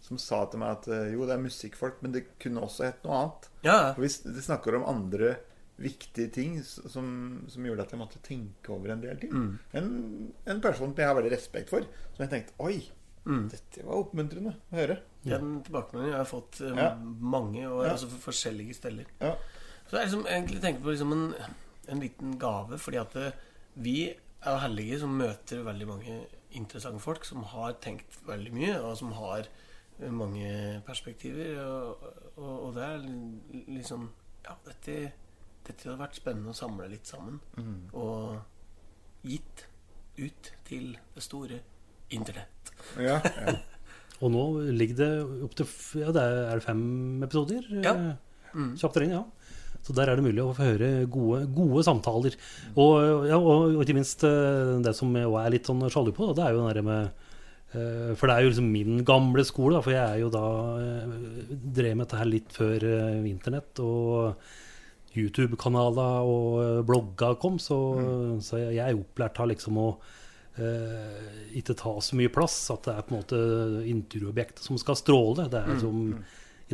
som 0.02 0.18
sa 0.18 0.40
til 0.50 0.58
meg 0.60 0.72
at 0.80 0.88
eh, 0.90 1.12
jo, 1.14 1.22
det 1.28 1.36
er 1.36 1.44
musikkfolk, 1.44 2.00
men 2.02 2.12
det 2.16 2.24
kunne 2.42 2.64
også 2.66 2.88
hett 2.88 3.04
noe 3.06 3.20
annet. 3.20 3.46
Ja, 3.64 3.76
Og 3.94 4.02
hvis 4.02 4.18
de 4.26 4.42
snakker 4.42 4.74
om 4.80 4.88
andre 4.90 5.36
viktige 5.78 6.30
ting 6.30 6.58
som, 6.62 7.06
som 7.50 7.64
gjorde 7.66 7.82
at 7.86 7.94
jeg 7.94 7.98
måtte 7.98 8.20
tenke 8.22 8.70
over 8.74 8.92
en 8.94 9.00
del 9.02 9.16
ting. 9.22 9.32
En, 9.74 9.88
en 10.46 10.60
person 10.62 10.92
som 10.92 11.00
jeg 11.02 11.08
har 11.08 11.16
veldig 11.18 11.32
respekt 11.32 11.72
for, 11.72 11.86
som 12.14 12.22
jeg 12.26 12.30
tenkte 12.30 12.54
Oi, 12.62 12.76
dette 13.50 13.82
var 13.86 14.02
oppmuntrende 14.04 14.52
å 14.54 14.76
høre. 14.76 14.98
Den 15.24 15.56
tilbakemeldingen 15.66 16.12
jeg 16.14 16.20
har 16.20 16.28
fått 16.30 16.60
eh, 16.62 16.74
Ja. 16.78 16.90
mange, 17.00 17.64
og 17.70 17.80
Ja. 17.86 17.94
altså 17.94 18.10
for 18.12 18.26
forskjellige 18.28 18.76
steder. 18.76 19.08
Ja. 19.22 19.32
Så 19.88 19.98
jeg 19.98 20.08
liksom 20.08 20.26
egentlig 20.26 20.60
tenker 20.62 20.82
på 20.82 20.94
liksom 20.94 21.12
en, 21.12 21.26
en 21.88 22.00
liten 22.00 22.38
gave, 22.40 22.78
fordi 22.80 23.00
at 23.00 23.16
eh, 23.20 23.42
vi 23.74 23.98
er 24.44 24.62
heldige 24.62 25.00
som 25.02 25.18
møter 25.18 25.64
veldig 25.64 25.88
mange 25.88 26.16
interessante 26.54 27.02
folk 27.02 27.24
som 27.26 27.44
har 27.50 27.76
tenkt 27.84 28.18
veldig 28.28 28.52
mye, 28.54 28.78
og 28.80 28.96
som 29.00 29.12
har 29.18 29.48
eh, 29.48 30.10
mange 30.10 30.80
perspektiver. 30.86 31.60
Og, 31.64 32.08
og, 32.36 32.54
og 32.68 32.74
det 32.78 32.88
er 32.88 33.06
liksom 33.78 34.10
Ja, 34.44 34.58
dette, 34.66 35.12
dette 35.64 35.88
hadde 35.88 36.00
vært 36.02 36.18
spennende 36.18 36.52
å 36.52 36.56
samle 36.56 36.90
litt 36.92 37.08
sammen. 37.08 37.38
Og 37.96 38.42
gitt 39.24 39.62
ut 40.18 40.50
til 40.68 40.98
det 41.14 41.22
store 41.24 41.62
internett. 42.12 42.74
Ja, 43.00 43.20
ja. 43.24 43.54
Og 44.22 44.30
nå 44.30 44.42
ligger 44.72 44.96
det 45.00 45.08
opp 45.44 45.56
til 45.58 45.66
ja, 45.98 46.12
det 46.14 46.22
er, 46.22 46.60
fem 46.62 46.84
episoder? 47.26 47.66
Ja. 47.82 47.94
Mm. 48.54 48.76
Kjapt 48.78 49.00
inn, 49.02 49.10
ja. 49.16 49.24
Så 49.84 49.92
der 49.92 50.08
er 50.08 50.16
det 50.16 50.24
mulig 50.24 50.40
å 50.40 50.54
få 50.56 50.70
høre 50.70 50.88
gode, 51.12 51.42
gode 51.52 51.84
samtaler. 51.84 52.38
Og, 52.72 53.26
ja, 53.28 53.36
og, 53.36 53.76
ikke 53.84 53.96
minst 53.98 54.24
eh, 54.24 54.80
det 54.84 54.94
som 54.96 55.12
jeg 55.18 55.28
er 55.28 55.52
litt 55.52 55.68
sånn 55.68 55.84
sjalu 55.92 56.10
på, 56.16 56.30
det 56.36 56.46
er 56.46 56.56
jo 56.56 56.64
derre 56.64 56.84
med 56.86 57.02
eh, 57.76 58.12
For 58.16 58.30
det 58.30 58.34
er 58.34 58.46
jo 58.46 58.52
liksom 58.54 58.70
min 58.72 59.04
gamle 59.06 59.44
skole, 59.44 59.82
for 59.84 59.92
jeg 59.92 60.04
er 60.04 60.22
jo 60.22 60.32
da 60.32 60.44
eh, 60.80 61.16
drev 61.52 61.98
med 61.98 62.06
dette 62.06 62.20
her 62.22 62.30
litt 62.30 62.56
før 62.56 62.88
internett. 63.28 63.84
Og 63.84 64.32
YouTube-kanaler 65.14 66.26
og 66.26 66.86
blogger 66.88 67.36
kom, 67.42 67.60
så, 67.62 67.78
så 68.42 68.62
jeg, 68.62 68.78
jeg 68.80 68.86
er 68.88 68.98
opplært 68.98 69.38
av 69.42 69.52
liksom 69.52 69.78
å 69.78 69.88
eh, 70.58 71.28
ikke 71.60 71.76
ta 71.78 71.92
så 72.02 72.18
mye 72.18 72.32
plass. 72.32 72.56
At 72.74 72.88
det 72.88 72.96
er 72.96 73.04
på 73.04 73.14
en 73.14 73.20
måte 73.20 73.42
intervjuobjektet 73.90 74.64
som 74.64 74.80
skal 74.80 74.98
stråle. 74.98 75.48
Det 75.52 75.60
er 75.60 75.78
som 75.82 76.08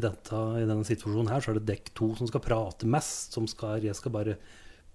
i, 0.01 0.05
dette, 0.07 0.41
I 0.59 0.65
denne 0.65 0.87
situasjonen 0.89 1.31
her 1.31 1.45
så 1.45 1.53
er 1.53 1.61
det 1.61 1.69
dekk 1.69 1.93
to 2.01 2.11
som 2.19 2.31
skal 2.31 2.43
prate 2.45 2.89
mest. 2.89 3.37
Som 3.37 3.47
skal, 3.51 3.85
jeg 3.85 3.97
skal 3.99 4.15
bare 4.17 4.39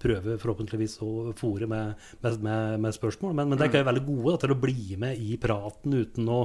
prøve 0.01 0.35
forhåpentligvis 0.41 0.97
å 1.05 1.11
fòre 1.39 1.69
med, 1.71 2.01
med, 2.23 2.41
med, 2.43 2.79
med 2.83 2.95
spørsmål. 2.95 3.35
Men, 3.37 3.53
men 3.53 3.61
dekk 3.61 3.77
er 3.77 3.85
jo 3.85 3.89
veldig 3.91 4.03
gode 4.09 4.33
da, 4.33 4.41
til 4.43 4.55
å 4.55 4.59
bli 4.65 4.97
med 5.01 5.21
i 5.21 5.37
praten 5.41 5.95
uten 5.95 6.31
å, 6.31 6.41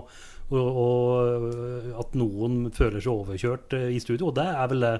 å, 0.50 0.61
å, 0.61 0.90
at 2.02 2.14
noen 2.21 2.69
føler 2.76 3.02
seg 3.02 3.11
overkjørt 3.14 3.76
eh, 3.79 3.88
i 3.97 4.02
studio. 4.02 4.31
Og 4.31 4.38
det 4.38 4.47
er 4.52 4.71
vel 4.71 4.87
det 4.87 4.95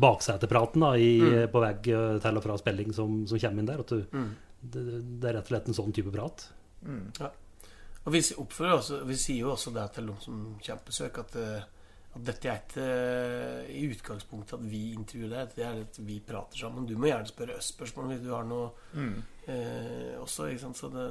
baksetepraten 0.00 0.86
da, 0.86 0.94
i, 0.96 1.10
på 1.52 1.62
vegg 1.62 1.90
eh, 1.92 2.14
til 2.24 2.40
og 2.40 2.46
fra 2.46 2.56
spilling 2.60 2.94
som, 2.96 3.20
som 3.28 3.42
kommer 3.42 3.62
inn 3.64 3.68
der. 3.68 3.84
At 3.84 3.92
du, 3.92 4.24
det, 4.62 4.86
det 5.20 5.28
er 5.28 5.38
rett 5.38 5.44
og 5.44 5.52
slett 5.52 5.68
en 5.68 5.78
sånn 5.82 5.94
type 5.96 6.14
prat. 6.14 6.48
Ja. 7.20 7.34
Og 8.08 8.14
vi 8.14 8.22
også, 8.22 9.02
vi 9.04 9.16
sier 9.20 9.44
jo 9.44 9.52
også 9.52 9.74
det 9.74 9.84
til 9.92 10.08
de 10.08 10.14
som 10.22 10.40
kommer 10.64 10.80
på 10.80 10.92
besøk, 10.94 11.18
at, 11.20 11.36
eh, 11.36 11.66
at 12.18 12.26
dette 12.26 12.50
er 12.50 12.62
ikke 12.62 12.84
eh, 12.84 13.68
i 13.78 13.84
utgangspunktet 13.92 14.56
at 14.58 14.66
vi 14.66 14.82
intervjuer 14.96 15.32
deg, 15.32 15.52
det 15.56 15.66
er 15.66 15.82
at 15.84 16.00
vi 16.02 16.18
prater 16.24 16.60
sammen. 16.60 16.86
Du 16.88 16.96
må 16.98 17.10
gjerne 17.10 17.30
spørre 17.30 17.58
oss 17.58 17.70
spørsmål 17.74 18.12
hvis 18.12 18.24
du 18.24 18.32
har 18.34 18.48
noe 18.48 18.70
eh, 19.46 20.16
også, 20.18 20.50
ikke 20.50 20.64
sant. 20.66 20.80
Så 20.80 20.90
det, 20.92 21.06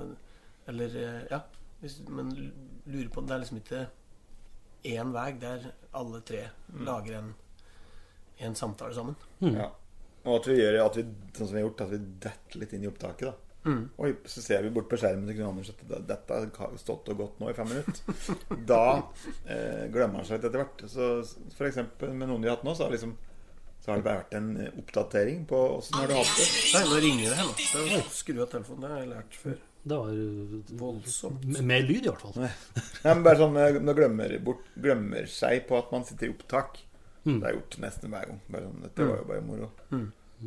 eller 0.72 1.00
eh, 1.04 1.24
ja. 1.32 1.42
Hvis, 1.82 2.00
men 2.10 2.32
lurer 2.90 3.10
på 3.14 3.22
det 3.22 3.36
er 3.36 3.44
liksom 3.44 3.60
ikke 3.62 3.84
én 4.90 5.12
vei 5.14 5.28
der 5.38 5.68
alle 5.98 6.24
tre 6.26 6.48
lager 6.88 7.20
en, 7.20 7.34
en 8.48 8.56
samtale 8.58 8.98
sammen. 8.98 9.18
Ja. 9.46 9.70
Og 10.28 10.40
at 10.40 10.50
vi 10.50 10.58
gjør 10.58 10.80
at 10.84 10.98
vi, 10.98 11.04
sånn 11.38 11.46
som 11.46 11.54
vi 11.54 11.62
har 11.62 11.68
gjort, 11.68 11.84
at 11.86 11.94
vi 11.94 12.00
detter 12.26 12.64
litt 12.64 12.74
inn 12.74 12.88
i 12.88 12.90
opptaket. 12.90 13.30
da 13.30 13.47
Oi, 13.98 14.12
så 14.26 14.42
ser 14.42 14.64
vi 14.64 14.72
bort 14.74 14.90
på 14.92 14.98
skjermen 15.00 15.28
til 15.30 15.44
Anders 15.46 15.72
at 15.74 15.82
dette 16.08 16.40
har 16.58 16.76
stått 16.80 17.10
og 17.12 17.22
gått 17.22 17.40
nå 17.42 17.52
i 17.52 17.56
fem 17.58 17.70
minutter. 17.72 18.36
Da 18.72 18.84
eh, 19.46 19.88
glemmer 19.94 20.22
han 20.22 20.28
seg 20.28 20.38
litt 20.40 20.50
etter 20.50 20.62
hvert. 20.64 20.84
Så 20.92 21.08
for 21.58 21.70
eksempel 21.70 22.14
med 22.16 22.30
noen 22.32 22.44
vi 22.44 22.52
har 22.52 22.60
hatt 22.60 22.68
nå, 22.68 22.76
så 22.78 22.88
har, 22.88 22.94
liksom, 22.96 23.16
så 23.84 23.92
har 23.92 24.00
det 24.00 24.08
bare 24.08 24.22
vært 24.24 24.38
en 24.40 24.52
eh, 24.64 24.78
oppdatering 24.84 25.46
på 25.50 25.62
åssen 25.78 26.00
har 26.00 26.12
du 26.12 26.16
hatt 26.18 26.36
det. 26.40 26.50
Nei, 26.76 26.84
nå 26.92 27.02
ringer 27.08 27.34
det 27.34 27.40
her 27.42 28.06
Skru 28.16 28.38
av 28.44 28.52
telefonen. 28.54 28.86
Det 28.86 28.94
har 28.94 29.02
jeg 29.04 29.12
lært 29.14 29.40
før. 29.44 29.58
Det 29.88 29.98
var 30.04 30.22
eh, 30.24 30.76
Voldsomt. 30.84 31.48
Mer 31.74 31.88
lyd, 31.88 32.06
i 32.06 32.12
hvert 32.12 32.24
fall. 32.28 32.38
Nei, 32.44 32.52
men 33.08 33.26
bare 33.28 33.42
sånn 33.44 33.60
Nå 33.88 33.98
glemmer, 33.98 34.38
bort, 34.44 34.70
glemmer 34.76 35.28
seg 35.32 35.66
på 35.70 35.80
at 35.80 35.92
man 35.96 36.08
sitter 36.08 36.30
i 36.30 36.36
opptak. 36.36 36.82
Det 37.28 37.44
er 37.44 37.58
gjort 37.58 37.76
nesten 37.84 38.14
hver 38.14 38.30
gang. 38.32 38.40
Bare 38.48 38.70
sånn, 38.70 38.80
dette 38.86 39.08
var 39.10 39.20
jo 39.20 39.28
bare 39.28 39.44
moro. 39.44 39.70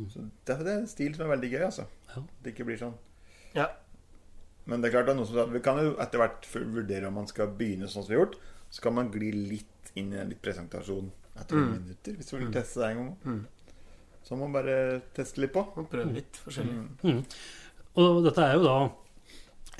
Så 0.09 0.23
det, 0.47 0.55
det 0.63 0.71
er 0.71 0.77
en 0.79 0.87
stil 0.89 1.13
som 1.17 1.25
er 1.27 1.33
veldig 1.35 1.49
gøy, 1.51 1.63
altså. 1.67 1.83
Ja. 2.15 2.21
Det 2.41 2.53
ikke 2.53 2.65
blir 2.69 2.79
sånn. 2.79 2.95
Ja. 3.57 3.67
Men 4.69 4.81
det 4.81 4.89
er 4.89 4.97
klart 4.97 5.09
det 5.09 5.15
er 5.15 5.19
noen 5.19 5.29
som 5.29 5.53
Vi 5.55 5.63
kan 5.65 5.79
jo 5.81 5.95
etter 5.99 6.21
hvert 6.21 6.45
vurdere 6.53 7.09
om 7.09 7.17
man 7.17 7.29
skal 7.29 7.49
begynne 7.57 7.89
sånn 7.89 8.05
som 8.05 8.11
vi 8.11 8.17
har 8.17 8.25
gjort. 8.25 8.37
Så 8.71 8.85
kan 8.85 8.95
man 8.95 9.09
gli 9.11 9.31
litt 9.35 9.91
inn 9.99 10.13
i 10.13 10.21
en 10.21 10.29
litt 10.31 10.41
presentasjon 10.43 11.09
etter 11.35 11.57
noen 11.57 11.81
minutter. 11.81 12.15
Hvis 12.15 12.31
du 12.31 12.37
vil 12.37 12.53
teste 12.53 12.83
det 12.83 12.91
en 12.91 13.01
gang. 13.01 13.41
Så 14.23 14.37
må 14.37 14.47
man 14.47 14.61
bare 14.61 15.01
teste 15.17 15.41
litt 15.43 15.53
på. 15.55 15.65
Og 15.75 15.89
prøve 15.91 16.13
litt 16.15 16.39
forskjellig. 16.43 17.15
Og 17.99 18.21
dette 18.23 18.43
er 18.45 18.55
jo 18.55 18.63
da 18.63 18.75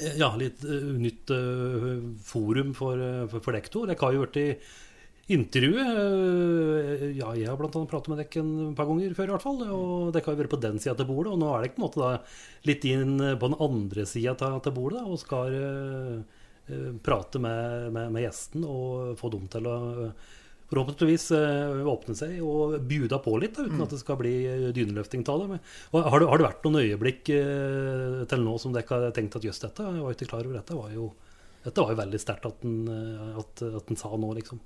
eh, 0.01 0.17
ja, 0.19 0.27
litt 0.35 0.65
uh, 0.67 0.89
nytt 0.99 1.31
uh, 1.31 2.01
forum 2.27 2.73
for, 2.75 2.99
uh, 2.99 3.27
for, 3.31 3.45
for 3.45 3.55
lektor. 3.55 3.87
Jeg 3.87 4.01
har 4.01 4.17
jo 4.17 4.25
vært 4.25 4.39
i 4.41 4.47
intervjuet. 5.35 5.91
eh, 5.91 7.05
ja, 7.17 7.31
jeg 7.37 7.47
har 7.49 7.57
blant 7.59 7.75
annet 7.77 7.91
pratet 7.91 8.11
med 8.11 8.19
dere 8.21 8.43
en 8.43 8.75
par 8.77 8.89
ganger 8.89 9.15
før, 9.17 9.31
i 9.31 9.35
hvert 9.35 9.45
fall. 9.45 9.63
Og 9.67 10.11
dere 10.13 10.25
har 10.27 10.35
jo 10.35 10.41
vært 10.43 10.53
på 10.53 10.61
den 10.61 10.81
sida 10.81 10.95
til 10.99 11.09
bordet. 11.09 11.33
Og 11.33 11.39
nå 11.41 11.49
er 11.53 11.65
dere 11.65 11.75
på 11.75 11.81
en 11.81 11.85
måte 11.87 12.01
da 12.01 12.11
litt 12.69 12.85
inn 12.89 13.15
eh, 13.19 13.37
på 13.39 13.51
den 13.51 13.61
andre 13.67 14.05
sida 14.09 14.35
til, 14.39 14.75
bordet 14.75 14.99
da, 15.01 15.07
og 15.07 15.21
skal 15.21 15.57
eh, 15.57 16.37
prate 17.03 17.41
med, 17.41 17.89
med, 17.91 18.13
med 18.13 18.23
gjesten 18.23 18.63
og 18.63 19.17
få 19.19 19.31
dem 19.33 19.49
til 19.51 19.65
å 19.67 19.79
forhåpentligvis 20.71 21.25
åpne 21.91 22.13
seg 22.15 22.37
og 22.47 22.77
bjuda 22.87 23.17
på 23.19 23.33
litt, 23.41 23.57
da, 23.57 23.65
uten 23.67 23.81
at 23.83 23.91
det 23.91 23.99
skal 23.99 24.15
bli 24.21 24.35
dyneløfting 24.71 25.25
av 25.27 25.41
det. 25.41 25.57
Har, 25.91 26.15
det 26.23 26.29
har 26.31 26.39
det 26.39 26.45
vært 26.47 26.63
noen 26.63 26.79
øyeblikk 26.79 27.33
eh, 27.35 28.21
til 28.31 28.45
nå 28.45 28.53
som 28.61 28.71
dere 28.71 28.87
har 28.87 29.11
tenkt 29.17 29.35
at 29.35 29.49
jøss, 29.49 29.59
dette 29.65 29.83
jeg 29.83 30.05
var 30.05 30.15
ikke 30.15 30.29
klar 30.31 30.47
over 30.47 30.61
dette? 30.61 30.77
var 30.77 30.93
jo 30.95 31.09
dette 31.65 31.83
var 31.83 31.91
jo 31.91 31.99
veldig 31.99 32.21
sterkt 32.21 32.47
at 32.47 32.63
den, 32.63 32.77
at, 33.37 33.61
at 33.67 33.89
den 33.91 33.99
sa 33.99 34.09
nå, 34.17 34.31
liksom. 34.39 34.61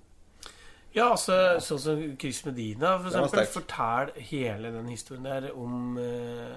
Ja, 0.96 1.10
altså, 1.12 1.36
sånn 1.60 1.80
som 1.84 2.04
Chris 2.22 2.40
Medina, 2.48 2.94
for 3.04 3.12
eksempel, 3.12 3.48
Fortell 3.52 4.14
hele 4.30 4.72
den 4.72 4.88
historien 4.88 5.26
der 5.28 5.50
om, 5.52 5.98
eh, 6.00 6.54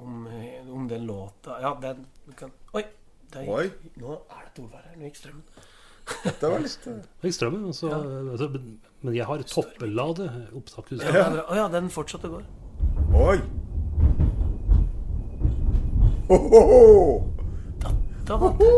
om, 0.00 0.22
om 0.72 0.86
den 0.88 1.04
låta 1.08 1.58
Ja, 1.60 1.74
den 1.82 2.06
kan, 2.38 2.54
Oi! 2.72 2.84
Der, 3.34 3.48
Oi. 3.50 3.66
nå 4.00 4.14
er 4.14 4.44
det 4.44 4.52
et 4.52 4.60
ordvær 4.62 4.84
her. 4.86 4.94
Nå 4.96 5.08
gikk 5.10 5.18
strømmen. 5.18 5.42
Det 6.06 6.48
var 6.48 6.60
litt 6.62 6.84
eh, 6.86 7.00
Det 7.02 7.28
gikk 7.28 7.36
strømmen, 7.36 7.64
altså, 7.72 7.90
ja. 7.90 8.00
altså, 8.32 8.48
men 9.02 9.16
jeg 9.18 9.26
har 9.28 9.46
toppelade 9.52 10.28
opptak. 10.56 10.92
Å 10.94 11.14
Ja. 11.18 11.28
Å 11.44 11.60
ja, 11.60 11.68
den 11.76 11.90
fortsatte 11.92 12.30
å 12.30 12.38
gå. 12.38 12.44
Oi! 13.20 13.38
Ho, 16.30 16.36
ho, 16.50 16.60
ho! 16.72 16.84
Da 18.26 18.36
var 18.40 18.56
det 18.58 18.70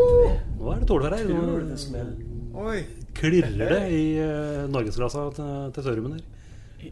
Nå 0.59 0.73
er 0.73 0.81
det 0.81 0.87
tålvær 0.89 1.15
her. 1.15 1.29
Nå. 1.31 2.03
Oi. 2.67 2.81
Klirrer 3.19 3.69
det 3.75 3.81
i 3.93 4.03
uh, 4.23 4.65
norgesklassa 4.71 5.29
til, 5.37 5.55
til 5.77 5.83
Sørumen 5.89 6.17
her. 6.19 6.27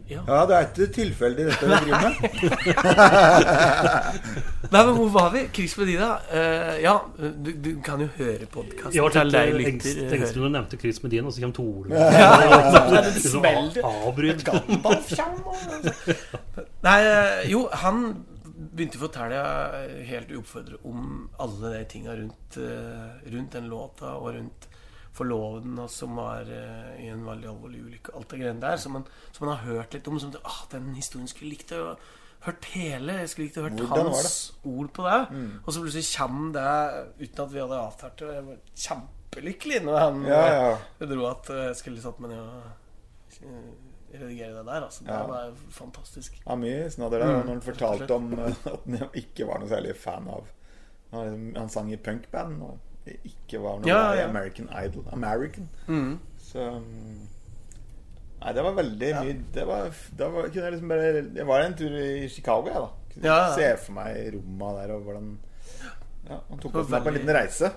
Ja. 0.04 0.20
Ja, 0.28 0.38
det 0.44 0.52
er 0.52 0.66
ikke 0.66 0.86
tilfeldig 0.92 1.44
dette 1.48 1.64
vi 1.64 1.76
driver 1.86 2.02
med. 2.04 2.16
Nei, 4.68 4.82
men 4.84 4.90
hvor 4.98 5.08
var 5.14 5.30
vi? 5.32 5.46
Chris 5.56 5.74
Medina. 5.80 6.10
Uh, 6.28 6.74
ja, 6.82 6.92
du, 7.16 7.48
du 7.64 7.70
kan 7.86 8.02
jo 8.04 8.08
høre 8.18 8.44
podkasten 8.52 8.92
Jeg 8.98 9.06
var 9.06 9.16
litt 9.56 9.70
engst- 10.12 10.36
du 10.36 10.44
nevnte 10.44 10.76
Chris 10.82 11.00
Medina, 11.06 11.30
og 11.30 11.32
så 11.32 11.40
kommer 11.40 11.56
Tore. 11.56 11.88
det 12.92 13.14
Liksom 13.16 13.40
smeller. 13.40 13.80
av- 13.80 14.08
Avbryt. 14.12 14.44
Nei, 16.84 16.98
eh, 17.08 17.48
jo, 17.54 17.64
han 17.82 18.02
begynte 18.58 19.00
å 19.00 19.06
fortelle 19.06 19.40
helt 20.08 20.30
uoppfordret 20.36 20.84
om 20.86 21.28
alle 21.42 21.72
de 21.78 21.84
tinga 21.90 22.12
rundt, 22.18 22.58
eh, 22.60 23.08
rundt 23.32 23.56
den 23.56 23.72
låta 23.72 24.12
og 24.20 24.34
rundt 24.36 24.67
forloveden 25.18 25.76
hans 25.82 25.98
som 26.02 26.14
var 26.18 26.46
eh, 26.48 27.02
i 27.04 27.10
en 27.12 27.26
veldig 27.26 27.50
alvorlig 27.50 27.82
ulykke. 27.88 28.14
Alt 28.18 28.30
det 28.32 28.40
greiene 28.44 28.62
der 28.62 28.78
som 28.80 28.94
man, 28.98 29.04
som 29.34 29.46
man 29.46 29.56
har 29.56 29.66
hørt 29.74 29.94
litt 29.98 30.08
om. 30.10 30.18
Som 30.22 30.32
ah, 30.44 30.62
den 30.72 30.92
historien 30.96 31.28
skulle 31.30 31.52
likt 31.56 31.74
å 31.76 31.96
hørt 32.46 32.68
hele. 32.76 33.18
Jeg 33.24 33.28
skulle 33.32 33.48
likt 33.48 33.58
å 33.58 33.64
hørt 33.66 33.80
Hvordan 33.82 34.12
hans 34.12 34.36
ord 34.64 34.92
på 34.94 35.06
det. 35.08 35.18
Og 35.64 35.72
så 35.74 35.82
plutselig 35.82 36.06
kommer 36.14 36.52
det 36.54 37.26
uten 37.26 37.44
at 37.44 37.52
vi 37.56 37.62
hadde 37.64 37.80
avtalt 37.82 38.22
det. 38.22 38.32
Jeg 38.38 38.46
var 38.46 38.60
kjempelykkelig 38.86 39.80
når 39.88 39.98
han 40.04 40.20
Ja, 40.30 40.42
ja. 40.54 40.70
eh, 41.00 41.08
dro 41.10 41.26
at 41.32 41.50
eh, 41.50 41.64
jeg 41.72 41.80
skulle 41.82 42.04
satt 42.04 42.20
meg 42.22 42.30
ned 42.30 42.44
og 42.46 43.42
eh, 43.42 43.70
redigere 44.18 44.54
det 44.60 44.66
der. 44.70 44.86
Altså. 44.86 45.04
Det 45.04 45.12
Ja. 45.18 45.26
var 45.28 45.50
fantastisk. 45.74 46.38
Ja, 46.46 46.54
mye 46.56 46.86
snadder 46.94 47.18
der. 47.24 47.32
Mm, 47.32 47.40
Når 47.40 47.48
han 47.48 47.58
Mm, 47.58 47.66
fortalte 47.66 48.14
om 48.14 48.30
at 48.48 48.86
han 48.86 49.10
ikke 49.18 49.46
var 49.50 49.58
noe 49.60 49.68
særlig 49.74 49.96
fan 49.96 50.28
av 50.28 50.46
Han, 51.10 51.54
han 51.56 51.68
sang 51.72 51.90
i 51.92 51.96
punkband 51.96 52.62
og 52.62 52.78
ikke 53.28 53.60
var 53.62 53.78
noe 53.80 53.88
Ja, 53.90 53.98
ja. 54.10 54.14
i 54.14 54.22
ja. 54.22 54.28
American 54.28 54.68
Idol. 54.84 55.04
American. 55.16 55.68
Mm. 55.88 56.14
Så 56.48 56.64
um, 56.78 57.18
Nei, 58.38 58.52
det 58.54 58.62
var 58.62 58.74
veldig 58.76 59.08
mye 59.18 59.32
Det 59.52 59.64
var, 59.66 59.88
det 60.18 60.26
var, 60.34 60.46
kunne 60.52 60.64
jeg 60.68 60.72
liksom 60.76 60.92
bare 60.92 61.08
Jeg 61.40 61.46
var 61.48 61.64
en 61.64 61.74
tur 61.80 61.96
i 61.98 62.28
Chicago, 62.30 62.68
jeg, 62.70 62.82
da. 62.84 63.12
Kunne 63.14 63.26
Ja, 63.32 63.38
ja. 63.48 63.54
se 63.56 63.70
for 63.86 63.96
meg 63.98 64.28
romma 64.36 64.72
der 64.78 64.92
og 64.94 65.02
hvordan 65.08 65.32
Ja, 66.28 66.38
Han 66.50 66.60
tok 66.62 66.76
oss 66.84 66.92
med 66.92 67.02
på 67.02 67.10
en 67.12 67.18
liten 67.18 67.34
reise. 67.34 67.72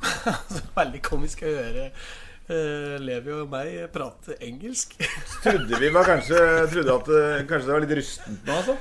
Så 0.54 0.60
veldig 0.76 1.00
komisk 1.06 1.42
å 1.46 1.50
høre 1.54 1.86
uh, 1.92 2.96
Levi 3.00 3.34
og 3.36 3.50
meg 3.52 3.74
prate 3.94 4.36
engelsk. 4.42 4.96
Trodde 5.44 5.80
vi 5.80 5.90
var 5.94 6.08
kanskje 6.08 6.40
Trodde 6.72 6.94
at 6.98 7.10
det, 7.12 7.24
kanskje 7.50 7.68
det 7.68 7.74
var 7.76 7.84
litt 7.86 7.96
rustent 8.00 8.48
nå, 8.48 8.56
altså. 8.60 8.76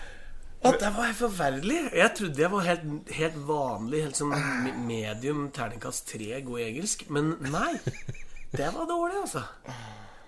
Å, 0.60 0.74
det 0.75 0.89
var 0.92 1.08
helt 1.08 1.20
forferdelig. 1.22 1.78
Jeg 1.96 2.12
trodde 2.18 2.44
jeg 2.44 2.51
var 2.51 2.66
helt, 2.68 3.13
helt 3.16 3.38
vanlig, 3.48 4.01
helt 4.08 4.18
sånn 4.20 4.34
medium 4.84 5.46
terningkast 5.56 6.10
tre 6.12 6.42
god 6.44 6.66
engelsk. 6.66 7.06
Men 7.16 7.38
nei. 7.48 7.78
Det 8.51 8.68
var 8.75 8.89
dårlig, 8.89 9.22
altså. 9.22 9.46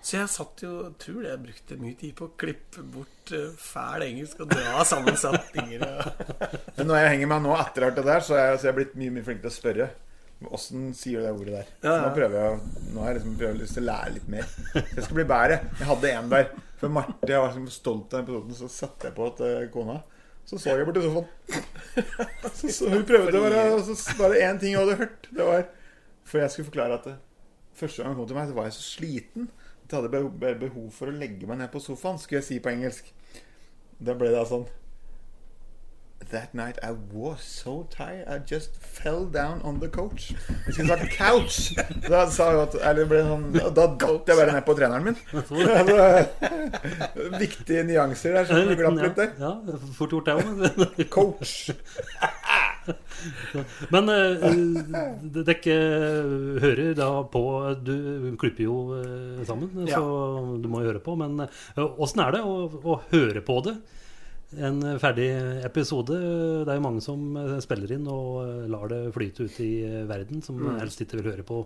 Så 0.02 0.16
jeg 0.16 0.30
satt 0.32 0.62
jo 0.64 0.70
tror 0.98 1.20
det 1.22 1.30
jeg 1.30 1.42
brukte 1.44 1.76
mye 1.78 1.98
tid 1.98 2.14
på 2.18 2.26
å 2.26 2.32
klippe 2.38 2.82
bort 2.94 3.30
eh, 3.36 3.52
fæl 3.54 4.02
engelsk 4.08 4.40
og 4.42 4.48
dra 4.50 4.82
sammen 4.88 5.18
setninger. 5.20 5.84
Men 6.78 6.88
når 6.88 6.98
jeg 6.98 7.12
henger 7.12 7.30
meg 7.30 7.44
nå 7.44 7.52
etter 7.54 7.86
alt 7.86 8.00
det 8.00 8.06
der, 8.08 8.24
så 8.26 8.34
er 8.38 8.48
jeg, 8.48 8.62
så 8.62 8.70
er 8.70 8.76
blitt 8.80 8.96
mye, 8.98 9.12
mye 9.14 9.26
flink 9.28 9.44
til 9.44 9.52
å 9.52 9.54
spørre. 9.54 9.88
Åssen 10.42 10.88
sier 10.98 11.20
du 11.20 11.28
det 11.28 11.34
ordet 11.36 11.54
der? 11.54 11.68
Ja, 11.84 11.92
Så 11.92 11.98
nå 12.02 12.08
prøver 12.16 12.32
jeg 12.40 12.88
Nå 12.90 13.04
har 13.04 13.12
jeg 13.12 13.18
liksom 13.20 13.36
prøver 13.38 13.60
lyst 13.60 13.76
til 13.78 13.84
å 13.84 13.90
lære 13.92 14.14
litt 14.16 14.32
mer. 14.34 14.48
Jeg 14.80 15.04
skal 15.04 15.18
bli 15.20 15.26
bedre. 15.36 15.58
Jeg 15.78 15.90
hadde 15.92 16.10
en 16.16 16.32
der. 16.32 16.48
For 16.80 16.96
Marte, 16.96 17.28
jeg 17.30 17.44
var 17.44 17.54
så 17.54 17.76
stolt 17.76 18.16
av 18.16 18.16
den 18.16 18.24
episoden, 18.26 18.58
så 18.58 18.70
satte 18.74 19.06
jeg 19.06 19.14
på 19.20 19.28
til 19.38 19.68
kona. 19.70 20.00
Så 20.44 20.58
så 20.58 20.74
jeg 20.76 20.86
bort 20.88 20.98
i 20.98 21.02
sofaen. 21.04 21.28
Så, 22.58 22.68
så 22.74 22.88
hun 22.90 23.04
prøvde 23.08 23.38
å 23.38 23.42
være 23.44 23.60
Bare 23.70 23.94
så 23.96 24.14
var 24.18 24.34
én 24.36 24.58
ting 24.60 24.74
hun 24.74 24.82
hadde 24.82 24.96
hørt. 25.04 25.28
Det 25.30 25.44
var 25.46 25.66
For 26.28 26.40
jeg 26.42 26.50
skulle 26.54 26.68
forklare 26.70 26.96
at 26.98 27.06
det, 27.08 27.14
første 27.78 28.02
gang 28.02 28.12
hun 28.12 28.20
kom 28.22 28.28
til 28.30 28.38
meg, 28.38 28.48
så 28.50 28.56
var 28.56 28.66
jeg 28.68 28.76
så 28.76 28.84
sliten 28.86 29.48
at 29.84 29.92
jeg 29.92 29.98
hadde 30.00 30.10
be- 30.12 30.38
be- 30.42 30.54
behov 30.66 30.90
for 30.96 31.10
å 31.10 31.14
legge 31.16 31.46
meg 31.48 31.58
ned 31.60 31.70
på 31.72 31.80
sofaen, 31.84 32.18
skulle 32.22 32.40
jeg 32.40 32.48
si 32.48 32.58
på 32.64 32.70
engelsk. 32.72 33.08
Da 34.02 34.14
ble 34.18 34.30
det 34.34 34.44
sånn 34.50 34.64
That 36.30 36.54
night 36.54 36.78
I 36.82 36.92
was 37.12 37.40
so 37.42 37.86
tired 37.90 38.28
I 38.28 38.38
just 38.38 38.70
fell 38.80 39.24
down 39.26 39.60
on 39.64 39.80
the 39.80 39.88
coach. 39.88 40.32
Jeg 40.66 40.74
skulle 40.74 40.88
sagt 40.88 41.10
couch. 41.16 41.72
Da 42.08 42.26
sa 42.30 42.50
jeg 42.52 42.60
at 42.68 42.74
Eller 42.90 43.04
ble 43.10 43.22
sånn 43.26 43.52
Da 43.58 43.70
datt 43.90 44.28
jeg 44.30 44.36
bare 44.38 44.52
ned 44.54 44.64
på 44.64 44.74
treneren 44.78 45.04
min. 45.10 45.16
Viktige 47.42 47.82
nyanser 47.88 48.32
der 48.38 48.44
som 48.48 48.56
glapp 48.78 48.98
litt 49.02 49.16
der. 49.18 49.30
Ja, 49.40 49.52
fort 49.98 50.12
gjort, 50.14 50.26
det 50.30 50.34
òg. 50.38 50.46
Coach. 51.12 51.52
Men 53.94 54.04
uh, 54.10 54.14
dere 55.46 55.76
hører 56.64 56.90
da 56.98 57.08
på 57.30 57.42
Du 57.86 57.94
klipper 58.40 58.64
jo 58.66 58.76
eh, 58.98 59.42
sammen, 59.46 59.68
Ja. 59.86 59.94
så 60.00 60.04
du 60.62 60.66
må 60.70 60.78
høre 60.82 60.98
på. 61.02 61.12
Men 61.18 61.30
åssen 61.78 62.20
er 62.24 62.30
det 62.38 62.42
å, 62.46 62.54
å 62.82 62.94
høre 63.12 63.40
på 63.46 63.56
det? 63.68 63.74
En 64.52 64.82
ferdig 65.00 65.30
episode. 65.64 66.12
Det 66.66 66.68
er 66.68 66.76
jo 66.76 66.84
mange 66.84 67.00
som 67.00 67.20
eh, 67.40 67.54
spiller 67.64 67.94
inn 67.96 68.04
og 68.10 68.42
eh, 68.42 68.66
lar 68.68 68.90
det 68.92 68.98
flyte 69.14 69.46
ut 69.48 69.60
i 69.64 69.70
eh, 69.86 70.02
verden, 70.08 70.42
som 70.44 70.58
Mm. 70.60 70.78
helst 70.82 71.00
ikke 71.00 71.20
vil 71.22 71.30
høre 71.32 71.44
på 71.46 71.62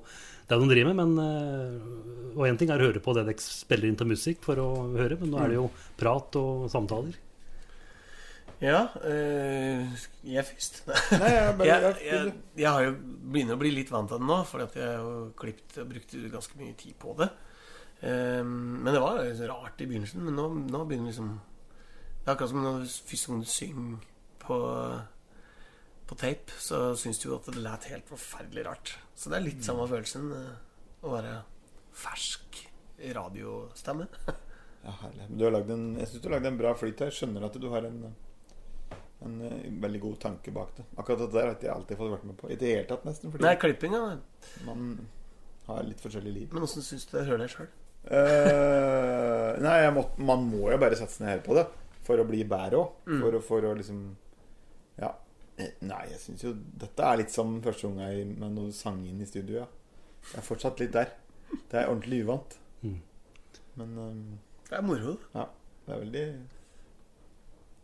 det 0.46 0.58
de 0.60 0.68
driver 0.70 0.94
med. 0.94 1.08
Men, 1.10 2.36
og 2.36 2.46
én 2.46 2.58
ting 2.58 2.70
er 2.70 2.78
å 2.78 2.86
høre 2.86 3.02
på 3.02 3.14
det 3.16 3.24
de 3.26 3.34
spiller 3.42 3.88
inn 3.88 3.98
til 3.98 4.06
musikk 4.06 4.38
for 4.46 4.60
å 4.62 4.68
høre, 4.94 5.18
men 5.18 5.32
nå 5.32 5.40
er 5.42 5.48
det 5.50 5.58
jo 5.58 5.70
prat 5.98 6.38
og 6.38 6.68
samtaler. 6.70 7.16
Ja 8.62 8.86
øh, 9.04 9.82
Jeg 10.24 10.44
først. 10.48 10.78
Nei, 10.86 11.32
jeg 11.34 11.56
bare 11.58 11.66
jeg, 11.72 11.96
jeg, 12.06 12.30
jeg, 12.56 12.70
har 12.70 12.86
jo 12.86 12.94
begynner 13.34 13.58
å 13.58 13.60
bli 13.60 13.74
litt 13.74 13.90
vant 13.92 14.08
til 14.08 14.22
det 14.22 14.30
nå, 14.30 14.38
for 14.48 14.62
jeg 14.62 14.86
har 14.86 15.02
jo 15.02 15.26
klippet 15.36 15.82
og 15.82 15.90
brukt 15.90 16.16
ganske 16.32 16.62
mye 16.62 16.78
tid 16.78 16.94
på 17.02 17.12
det. 17.18 17.28
Um, 18.00 18.80
men 18.84 18.94
det 18.94 19.02
var 19.02 19.20
rart 19.50 19.80
i 19.82 19.90
begynnelsen. 19.90 20.24
Men 20.24 20.38
nå, 20.38 20.48
nå 20.70 20.86
begynner 20.88 21.10
liksom 21.10 21.34
Det 22.26 22.32
er 22.32 22.34
akkurat 22.40 22.50
som 22.50 22.64
når 22.64 22.86
første 23.06 23.28
gang 23.30 23.42
du 23.44 23.46
synger 23.46 23.98
på, 24.42 24.56
på 26.10 26.16
tape, 26.18 26.56
så 26.58 26.80
syns 26.98 27.20
du 27.22 27.28
jo 27.28 27.36
at 27.36 27.46
det 27.46 27.62
lät 27.62 27.86
helt 27.86 28.08
forferdelig 28.10 28.64
rart. 28.66 28.90
Så 29.14 29.30
det 29.30 29.36
er 29.38 29.44
litt 29.44 29.62
samme 29.62 29.86
følelsen 29.86 30.24
eh, 30.34 30.56
å 31.06 31.12
være 31.14 31.36
fersk 31.94 32.64
radiostemme. 33.14 34.08
Ja, 34.86 34.92
herlig. 35.00 35.24
Du 35.34 35.40
har 35.42 35.50
lagd 35.50 35.70
en, 35.74 35.86
jeg 35.98 36.06
syns 36.06 36.22
du 36.22 36.26
har 36.28 36.36
lagd 36.36 36.46
en 36.46 36.58
bra 36.60 36.70
flyt 36.78 37.00
her. 37.02 37.08
Skjønner 37.14 37.46
at 37.48 37.56
du 37.58 37.64
har 37.72 37.86
en, 37.88 37.96
en 39.26 39.38
eh, 39.48 39.64
veldig 39.82 40.02
god 40.04 40.20
tanke 40.22 40.54
bak 40.54 40.76
det. 40.76 40.84
Akkurat 40.94 41.24
det 41.24 41.32
der 41.32 41.48
har 41.48 41.56
ikke 41.56 41.66
jeg 41.66 41.74
alltid 41.74 41.98
fått 42.02 42.12
vært 42.12 42.28
med 42.28 42.38
på. 42.42 42.50
I 42.50 42.58
det 42.60 42.70
hele 42.70 42.84
tatt, 42.90 43.06
nesten. 43.06 43.32
Fordi 43.34 43.46
Nei, 43.46 43.56
klippinga 43.62 44.02
man 44.66 44.92
har 45.66 45.82
litt 45.86 46.02
forskjellig 46.02 46.36
liv. 46.36 46.54
Men 46.54 46.66
åssen 46.66 46.86
syns 46.86 47.06
du 47.06 47.16
det 47.16 47.26
hører 47.30 47.46
deg 47.46 47.54
sjøl? 47.54 47.72
Uh, 48.06 49.58
nei, 49.62 49.80
jeg 49.82 49.94
må, 49.96 50.06
man 50.22 50.46
må 50.46 50.68
jo 50.70 50.78
bare 50.78 50.98
sette 50.98 51.16
seg 51.16 51.26
ned 51.26 51.32
her 51.32 51.42
på 51.46 51.58
det 51.58 51.66
for 52.06 52.22
å 52.22 52.26
bli 52.28 52.42
bedre 52.48 52.80
òg. 52.80 52.94
Mm. 53.10 53.20
For, 53.24 53.38
for 53.50 53.68
å 53.70 53.74
liksom 53.78 54.02
Ja. 55.00 55.12
Nei, 55.56 56.02
jeg 56.10 56.20
syns 56.20 56.42
jo 56.44 56.50
dette 56.52 57.00
er 57.04 57.22
litt 57.22 57.32
som 57.32 57.54
første 57.64 57.88
gang 57.88 58.02
jeg 58.10 58.26
med 58.36 58.52
noe 58.58 58.72
sang 58.76 58.98
inn 59.08 59.22
i 59.24 59.28
studio. 59.28 59.62
Ja. 59.62 59.68
Jeg 60.32 60.42
er 60.42 60.44
fortsatt 60.44 60.82
litt 60.82 60.92
der. 60.96 61.14
Det 61.70 61.78
er 61.80 61.88
ordentlig 61.88 62.24
uvant. 62.26 62.58
Mm. 62.82 62.98
Men 63.80 63.96
um, 64.02 64.20
Det 64.68 64.76
er 64.76 64.84
moro. 64.84 65.16
ja, 65.34 65.46
det 65.86 65.94
er 65.94 66.00
veldig 66.02 66.26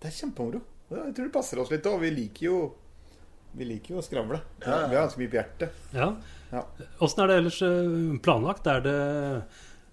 Det 0.03 0.09
er 0.11 0.15
kjempemoro. 0.19 0.61
Ja, 0.91 1.05
Jeg 1.07 1.15
tror 1.17 1.29
det 1.29 1.35
passer 1.39 1.61
oss 1.63 1.73
litt 1.73 1.87
òg. 1.89 2.01
Vi 2.03 2.11
liker 2.13 2.47
jo 2.49 2.57
Vi 3.57 3.69
liker 3.69 3.95
jo 3.95 4.01
å 4.01 4.05
skravle. 4.05 4.41
Vi 4.61 4.69
har 4.69 4.89
vi 4.89 4.97
har 4.97 5.05
ganske 5.07 5.21
mye 5.21 5.33
på 5.33 5.39
hjertet. 5.41 5.83
Ja. 5.97 6.09
Ja. 6.53 6.63
Er 6.81 7.29
det 7.29 7.37
ellers 7.39 7.59
eh, 7.65 8.19
planlagt? 8.25 8.67
Er 8.69 8.81
det, 8.85 8.97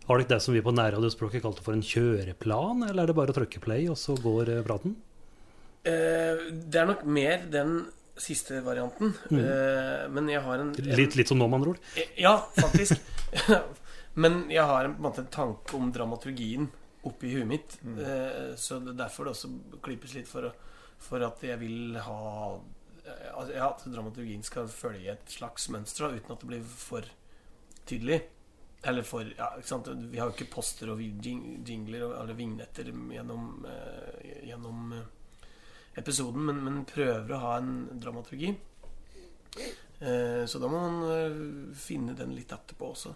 har 0.10 0.20
dere 0.20 0.32
det 0.34 0.42
som 0.42 0.56
vi 0.56 0.64
på 0.66 0.74
nærradiospråket 0.74 1.44
kalte 1.46 1.64
for 1.66 1.78
en 1.78 1.86
kjøreplan, 1.86 2.90
eller 2.90 3.06
er 3.06 3.12
det 3.12 3.18
bare 3.20 3.34
å 3.36 3.38
trykke 3.38 3.62
play, 3.64 3.86
og 3.92 3.98
så 4.02 4.18
går 4.20 4.52
eh, 4.56 4.66
praten? 4.66 4.98
Uh, 5.86 6.50
det 6.52 6.82
er 6.82 6.90
nok 6.90 7.06
mer 7.08 7.46
den 7.54 7.78
siste 8.20 8.62
varianten. 8.66 9.14
Eh, 9.32 10.08
men 10.12 10.30
jeg 10.32 10.42
har 10.44 10.62
en, 10.62 10.74
en 10.76 10.98
Litt, 11.00 11.16
litt 11.16 11.30
som 11.30 11.40
nå, 11.40 11.48
med 11.48 11.62
andre 11.62 11.76
ord? 11.76 12.10
Ja, 12.20 12.36
faktisk. 12.58 13.00
men 14.24 14.42
jeg 14.52 14.66
har 14.68 14.86
en, 14.86 14.96
på 14.98 15.02
en 15.02 15.08
måte 15.08 15.24
en 15.24 15.32
tanke 15.34 15.78
om 15.78 15.92
dramaturgien 15.96 16.68
oppi 17.08 17.32
huet 17.36 17.48
mitt. 17.48 17.78
Eh, 17.84 18.56
så 18.60 18.82
det 18.84 18.94
er 18.94 19.04
derfor 19.06 19.30
det 19.30 19.36
også 19.38 19.54
klippes 19.86 20.18
litt 20.18 20.30
for, 20.30 20.50
for 21.04 21.24
at 21.26 21.46
jeg 21.48 21.60
vil 21.62 22.00
ha 22.04 22.20
altså, 22.58 23.54
Ja, 23.56 23.70
at 23.72 23.88
dramaturgien 23.88 24.44
skal 24.46 24.68
følge 24.72 25.16
et 25.16 25.38
slags 25.38 25.70
mønster, 25.74 26.08
da, 26.10 26.20
uten 26.20 26.36
at 26.36 26.44
det 26.44 26.52
blir 26.52 26.68
for 26.76 27.08
tydelig. 27.90 28.22
Eller 28.82 29.04
for 29.04 29.28
ja, 29.38 29.50
ikke 29.58 29.68
sant? 29.68 29.88
Vi 29.88 30.20
har 30.20 30.30
jo 30.30 30.36
ikke 30.38 30.54
poster 30.54 30.94
og 30.94 31.02
jingler 31.02 32.06
og, 32.08 32.14
eller 32.22 32.38
vignetter 32.38 32.88
gjennom, 32.88 33.66
eh, 33.68 34.46
gjennom 34.48 34.94
eh, 34.96 35.48
episoden, 36.00 36.46
men, 36.48 36.62
men 36.64 36.86
prøver 36.88 37.36
å 37.36 37.42
ha 37.44 37.58
en 37.60 37.74
dramaturgi. 38.00 38.54
Eh, 40.00 40.46
så 40.46 40.62
da 40.64 40.70
må 40.72 40.80
man 40.80 41.02
eh, 41.12 41.42
finne 41.76 42.16
den 42.16 42.32
litt 42.38 42.56
etterpå 42.56 42.94
også. 42.94 43.12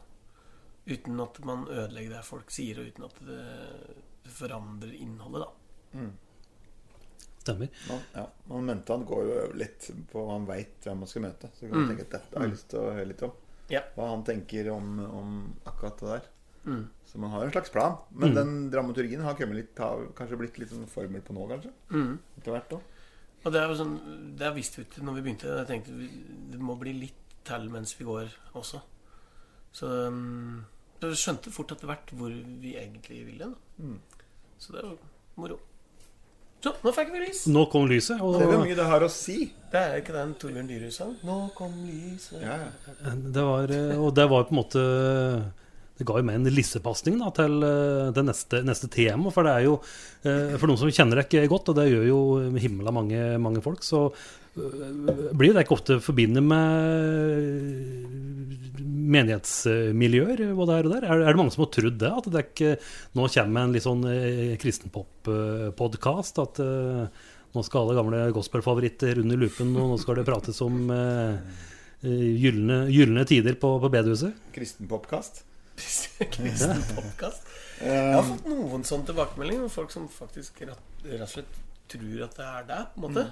Uten 0.83 1.23
at 1.23 1.39
man 1.47 1.63
ødelegger 1.69 2.17
det 2.17 2.25
folk 2.27 2.51
sier, 2.51 2.81
og 2.81 2.91
uten 2.91 3.07
at 3.07 3.23
det, 3.23 3.39
forandrer 4.33 4.91
innholdet, 4.99 5.45
da. 5.45 5.99
Stemmer. 7.43 7.71
Man, 7.87 8.03
ja, 8.15 8.27
man 8.51 8.67
mente 8.67 8.95
han 8.95 9.05
går 9.07 9.23
jo 9.27 9.39
litt 9.59 9.89
på 10.11 10.21
han 10.29 10.45
veit 10.47 10.83
hvem 10.83 11.01
man 11.03 11.11
skal 11.11 11.25
møte. 11.25 11.49
Så 11.55 11.67
kan 11.67 11.75
man 11.75 11.89
tenke 11.91 12.05
at 12.07 12.13
dette 12.17 12.39
har 12.39 12.47
jeg 12.47 12.53
lyst 12.55 12.69
til 12.71 12.79
å 12.79 12.91
høre 12.91 13.09
litt 13.09 13.23
om. 13.27 13.33
Ja. 13.71 13.83
Hva 13.95 14.09
han 14.11 14.23
tenker 14.27 14.69
om, 14.73 14.97
om 15.03 15.35
akkurat 15.69 15.99
det 15.99 16.09
der. 16.09 16.29
Mm. 16.63 16.83
Så 17.05 17.19
man 17.19 17.31
har 17.33 17.45
en 17.45 17.51
slags 17.51 17.71
plan. 17.71 17.97
Men 18.09 18.35
den 18.35 18.53
dramaturgien 18.71 19.21
har 19.21 19.39
litt, 19.53 19.77
har 19.79 20.07
kanskje 20.17 20.39
blitt 20.39 20.59
litt 20.61 20.71
sånn 20.71 20.87
formel 20.91 21.23
på 21.23 21.35
nå, 21.35 21.47
kanskje? 21.51 21.73
Mm. 21.91 22.17
Etter 22.39 22.55
hvert 22.55 22.75
òg. 22.77 22.89
Og 23.43 23.51
det 23.51 23.59
er 23.59 23.67
jo 23.67 23.75
sånn 23.75 23.95
Det 24.39 24.53
visste 24.55 24.79
vi 24.79 24.85
ikke 24.87 25.03
når 25.03 25.17
vi 25.17 25.23
begynte. 25.25 25.55
Jeg 25.59 25.69
tenkte 25.69 25.97
vi, 25.97 26.07
det 26.53 26.61
må 26.63 26.77
bli 26.79 26.95
litt 26.95 27.19
til 27.43 27.67
mens 27.71 27.91
vi 27.99 28.07
går 28.07 28.31
også. 28.55 28.79
Så 29.75 29.89
um, 30.07 30.63
vi 31.01 31.11
skjønte 31.19 31.51
fort 31.51 31.73
etter 31.75 31.89
hvert 31.89 32.13
hvor 32.15 32.31
vi 32.31 32.77
egentlig 32.79 33.25
ville. 33.27 33.51
Da. 33.51 33.95
Så 34.61 34.75
det 34.77 34.85
var 34.85 34.95
moro. 35.35 35.59
Så, 36.63 36.71
nå 36.79 36.91
fikk 36.95 37.09
vi 37.11 37.19
lys. 37.25 37.41
Nå 37.51 37.65
kom 37.71 37.89
lyset, 37.91 38.21
og 38.23 38.37
Det 38.39 38.45
er 38.47 38.61
mye 38.61 38.75
det 38.77 38.85
har 38.87 39.03
å 39.03 39.09
si. 39.11 39.49
Det 39.73 39.79
er 39.81 39.97
ikke 39.99 40.13
den 40.15 40.31
Torbjørn 40.39 40.69
Dyrhus-sang? 40.69 41.11
Nå 41.27 41.37
kom 41.57 41.73
lyset. 41.83 42.39
Ja, 42.39 42.55
ja. 42.61 43.15
det 43.35 43.43
var, 43.43 43.73
eh, 43.75 43.97
og 43.99 44.13
det 44.15 44.25
var 44.31 44.45
på 44.47 44.55
en 44.55 44.59
måte 44.61 44.83
Det 45.93 46.07
ga 46.09 46.17
jo 46.17 46.25
meg 46.25 46.39
en 46.39 46.49
lissepasning 46.49 47.19
da, 47.21 47.29
til 47.37 47.59
eh, 47.67 48.11
det 48.15 48.23
neste, 48.25 48.63
neste 48.65 48.89
tema. 48.91 49.29
For 49.33 49.45
det 49.45 49.53
er 49.53 49.67
jo 49.67 49.75
eh, 50.25 50.55
For 50.57 50.65
noen 50.69 50.79
som 50.81 50.93
kjenner 50.93 51.21
ikke 51.21 51.45
godt, 51.51 51.69
og 51.69 51.77
det 51.77 51.91
gjør 51.91 52.07
jo 52.09 52.21
himla 52.57 52.93
mange, 52.95 53.19
mange 53.41 53.61
folk, 53.65 53.85
så 53.85 54.07
eh, 54.09 55.29
blir 55.37 55.53
det 55.53 55.67
ikke 55.67 55.77
ofte 55.77 55.99
forbundet 56.01 56.43
med 56.49 56.63
menighetsmiljøer 59.13 60.43
og 60.53 60.65
der 60.69 60.87
og 60.87 60.95
der. 60.95 61.07
Er, 61.07 61.23
det 61.27 61.37
mange 61.39 61.53
som 61.53 61.65
har 61.65 61.71
trodd 61.75 62.01
det? 62.01 62.09
At 62.09 62.31
det 62.33 62.43
ikke 62.47 62.73
nå 63.17 63.29
kommer 63.35 63.67
en 63.67 63.77
litt 63.77 63.85
sånn 63.85 64.03
eh, 64.09 64.57
kristenpop-podkast? 64.61 66.41
At 66.43 66.63
eh, 66.63 67.23
nå 67.53 67.65
skal 67.65 67.85
alle 67.85 67.99
gamle 67.99 68.25
gospelfavoritter 68.33 69.21
under 69.21 69.45
lupen, 69.45 69.75
og 69.77 69.93
nå 69.93 70.01
skal 70.01 70.17
det 70.19 70.27
prates 70.27 70.61
om 70.65 70.89
eh, 70.89 71.57
eh, 72.01 72.29
gylne, 72.41 72.85
gylne 72.89 73.29
tider 73.29 73.61
på, 73.61 73.75
på 73.83 73.93
bedehuset? 73.93 74.45
Kristen 74.55 74.89
popkast. 74.89 75.43
Kristen 75.77 76.83
podkast. 76.95 77.47
Jeg 77.83 78.13
har 78.15 78.23
fått 78.27 78.45
noen 78.47 78.83
sånne 78.87 79.09
tilbakemeldinger. 79.09 79.71
Folk 79.73 79.91
som 79.93 80.05
faktisk 80.11 80.61
rett, 80.67 81.07
og 81.17 81.25
slett 81.31 81.57
tror 81.91 82.21
at 82.27 82.37
det 82.37 82.45
er 82.47 82.67
deg, 82.69 82.93
på 82.95 83.01
en 83.01 83.07
måte. 83.09 83.25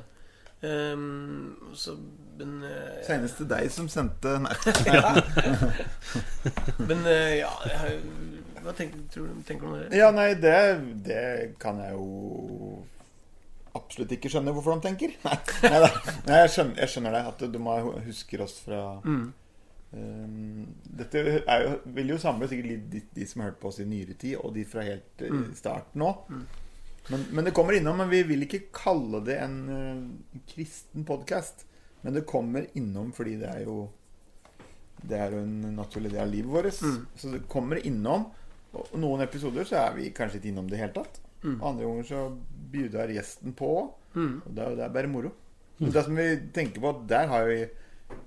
Um, 0.61 1.71
så, 1.73 1.95
men 2.37 2.59
uh, 2.61 2.99
Senest 3.01 3.39
til 3.39 3.47
deg 3.49 3.65
som 3.73 3.87
sendte 3.89 4.35
Nei. 4.43 4.51
Men 6.85 7.01
uh, 7.01 7.31
ja 7.33 7.49
jeg, 7.65 7.95
Hva 8.61 8.75
tenker, 8.77 8.99
tror, 9.09 9.31
du- 9.31 9.39
tenker 9.47 9.65
du 9.65 9.71
om 9.71 9.79
det? 9.79 9.87
Ja, 9.97 10.11
nei, 10.13 10.27
det, 10.37 10.53
det 11.07 11.23
kan 11.63 11.81
jeg 11.81 11.97
jo 11.97 12.83
absolutt 13.73 14.13
ikke 14.13 14.29
skjønne 14.29 14.53
hvorfor 14.53 14.77
de 14.77 14.85
tenker. 14.85 15.17
Nei, 15.25 15.39
nei, 15.65 15.89
nei 16.29 16.39
jeg, 16.43 16.53
skjønner, 16.53 16.77
jeg 16.83 16.93
skjønner 16.93 17.17
det. 17.17 17.23
At 17.31 17.43
de 17.57 17.65
husker 18.11 18.45
oss 18.45 18.59
fra 18.61 18.83
um, 19.91 20.65
Dette 21.01 21.21
er 21.41 21.65
jo, 21.65 21.71
vil 21.95 22.13
jo 22.13 22.17
samle 22.21 22.49
sikkert 22.51 22.71
litt 22.71 22.89
de, 22.91 23.01
de 23.15 23.27
som 23.29 23.43
har 23.43 23.51
hørt 23.51 23.61
på 23.61 23.71
oss 23.71 23.79
i 23.83 23.87
nyere 23.87 24.17
tid, 24.19 24.37
og 24.41 24.53
de 24.55 24.65
fra 24.67 24.85
helt 24.87 25.23
uh, 25.27 25.39
starten 25.57 26.05
Mm. 26.29 26.43
Men, 27.09 27.25
men 27.31 27.47
det 27.47 27.53
kommer 27.57 27.73
innom. 27.73 27.97
Men 27.97 28.11
vi 28.11 28.21
vil 28.29 28.45
ikke 28.45 28.67
kalle 28.75 29.23
det 29.25 29.39
en 29.41 29.57
uh, 29.69 30.43
kristen 30.51 31.05
podkast. 31.07 31.65
Men 32.01 32.15
det 32.17 32.27
kommer 32.29 32.65
innom 32.77 33.11
fordi 33.13 33.35
det 33.41 33.49
er 33.49 33.65
jo 33.67 33.89
Det 35.01 35.17
er 35.17 35.33
jo 35.33 35.41
en 35.41 35.75
naturlig 35.75 36.11
del 36.13 36.21
av 36.23 36.29
livet 36.29 36.53
vårt. 36.53 36.73
Så 37.17 37.33
det 37.33 37.47
kommer 37.49 37.81
innom. 37.85 38.27
Og 38.77 38.93
noen 39.01 39.23
episoder 39.25 39.65
så 39.67 39.79
er 39.81 39.95
vi 39.97 40.11
kanskje 40.15 40.37
ikke 40.39 40.51
innom 40.51 40.69
det 40.69 40.77
i 40.77 40.81
hele 40.83 40.93
tatt. 40.93 41.17
Og 41.57 41.63
andre 41.71 41.87
ganger 41.87 42.05
så 42.05 42.19
bjuder 42.71 43.15
gjesten 43.15 43.55
på. 43.57 43.71
Og 44.45 44.51
det 44.53 44.61
er, 44.61 44.75
det 44.77 44.85
er 44.85 44.93
bare 44.93 45.09
moro. 45.09 45.31
Men 45.81 45.89
det 45.95 46.03
som 46.05 46.15
vi 46.15 46.27
tenker 46.53 46.83
på, 46.83 46.91
der 47.09 47.25
har 47.31 47.47
vi 47.49 47.63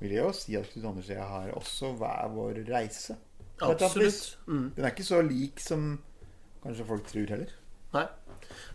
vil 0.00 0.16
jeg 0.16 0.22
jo 0.22 0.32
si 0.36 0.56
at 0.58 0.70
Knut 0.72 0.88
Anders 0.90 1.10
og 1.10 1.16
jeg 1.16 1.28
har 1.34 1.52
også 1.58 1.92
hver 2.00 2.32
vår 2.34 2.60
reise. 2.68 3.16
Absolutt. 3.62 4.38
Mm. 4.46 4.66
Den 4.76 4.84
er 4.84 4.90
ikke 4.90 5.06
så 5.06 5.20
lik 5.22 5.62
som 5.62 5.94
kanskje 6.64 6.88
folk 6.88 7.06
tror 7.10 7.34
heller. 7.34 7.52
Nei. 7.94 8.06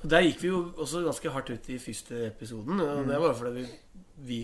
Og 0.04 0.10
Der 0.10 0.24
gikk 0.24 0.44
vi 0.44 0.52
jo 0.52 0.62
også 0.78 1.04
ganske 1.06 1.34
hardt 1.36 1.52
ut 1.52 1.70
i 1.70 1.80
første 1.82 2.22
episoden. 2.30 2.80
Og 2.80 3.08
det 3.10 3.20
var 3.22 3.36
fordi 3.38 3.66
vi, 3.66 3.70
vi, 4.30 4.40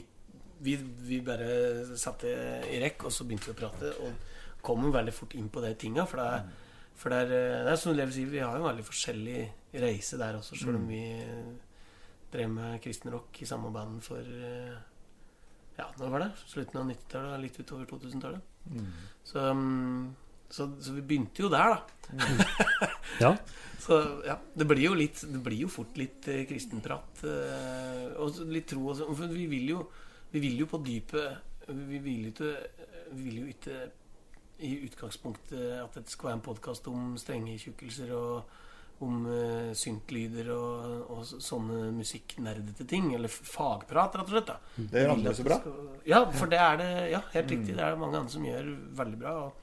vi, 0.59 0.75
vi 1.07 1.21
bare 1.25 1.95
satte 1.97 2.31
i 2.71 2.81
rekk, 2.83 3.07
og 3.07 3.15
så 3.15 3.27
begynte 3.27 3.51
vi 3.51 3.55
å 3.55 3.59
prate. 3.59 3.93
Og 4.03 4.33
kom 4.65 4.89
veldig 4.91 5.13
fort 5.13 5.35
inn 5.37 5.49
på 5.53 5.63
de 5.63 5.73
tinga. 5.79 6.07
For, 6.09 6.19
det 6.19 6.25
er, 6.25 6.89
for 6.97 7.13
det 7.13 7.21
er, 7.25 7.63
det 7.67 7.71
er 7.75 7.79
som 7.79 7.95
Lev 7.95 8.11
sier, 8.15 8.31
vi 8.31 8.43
har 8.43 8.57
jo 8.57 8.65
en 8.65 8.69
veldig 8.71 8.87
forskjellig 8.87 9.39
reise 9.85 10.19
der 10.19 10.39
også, 10.39 10.57
sjøl 10.57 10.79
om 10.79 10.89
vi 10.89 11.03
drev 12.31 12.51
med 12.51 12.79
kristen 12.83 13.11
rock 13.13 13.41
i 13.43 13.47
samme 13.47 13.71
band 13.71 14.01
for 14.03 14.19
eh, 14.19 14.75
Ja, 15.75 15.89
når 15.99 16.13
var 16.13 16.23
det? 16.23 16.29
Slutten 16.47 16.81
av 16.81 16.87
90-tallet, 16.89 17.41
litt 17.43 17.59
utover 17.59 17.89
2000-tallet. 17.89 18.53
Så, 19.27 19.39
um, 19.39 20.15
så, 20.49 20.69
så 20.79 20.95
vi 20.95 21.03
begynte 21.05 21.43
jo 21.43 21.51
der, 21.51 21.75
da. 21.75 22.89
Ja. 23.21 23.35
Så 23.85 23.99
ja, 24.25 24.33
det 24.57 24.65
blir 24.65 24.81
jo 24.81 24.95
litt 24.97 25.19
Det 25.29 25.39
blir 25.45 25.65
jo 25.65 25.67
fort 25.69 25.97
litt 25.99 26.25
eh, 26.31 26.45
kristenprat. 26.49 27.19
Eh, 27.27 28.15
og 28.21 28.39
litt 28.49 28.65
tro 28.71 28.87
og 28.89 28.97
sånn. 28.97 29.17
For 29.17 29.29
vi 29.29 29.45
vil 29.51 29.69
jo 29.75 29.83
Vi 30.33 30.41
vil 30.41 30.63
jo 30.63 30.67
på 30.71 30.79
dypet 30.85 31.69
Vi 31.69 31.99
vil 32.01 32.25
jo 32.25 32.31
ikke 32.33 32.53
Vi 33.11 33.27
vil 33.27 33.37
jo 33.43 33.51
ikke 33.51 33.77
i 34.65 34.69
utgangspunktet 34.87 35.81
at 35.81 35.97
det 35.97 36.07
skal 36.07 36.29
være 36.29 36.37
en 36.37 36.43
podkast 36.45 36.85
om 36.87 37.17
strenge 37.19 37.57
tjukkelser 37.59 38.13
og 38.15 38.53
om 39.03 39.25
uh, 39.27 39.73
syntlyder 39.75 40.47
og, 40.55 41.09
og 41.11 41.25
sånne 41.25 41.89
musikknerdete 41.97 42.85
ting. 42.87 43.09
Eller 43.15 43.27
fagprat, 43.33 44.15
rett 44.15 44.29
og 44.29 44.35
slett. 44.37 44.47
da 44.47 44.57
Det 44.77 45.03
gjør 45.03 45.13
andre 45.17 45.33
så 45.35 45.43
bra. 45.47 45.57
skal- 45.59 46.01
Ja, 46.05 46.21
for 46.31 46.47
det 46.47 46.59
er 46.59 46.77
det 46.77 46.89
Ja, 47.11 47.21
helt 47.33 47.51
riktig. 47.51 47.75
Det 47.75 47.83
er 47.83 47.91
det 47.95 47.99
mange 47.99 48.17
andre 48.17 48.31
som 48.31 48.43
gjør 48.47 48.69
veldig 49.01 49.19
bra. 49.19 49.33
Og, 49.45 49.53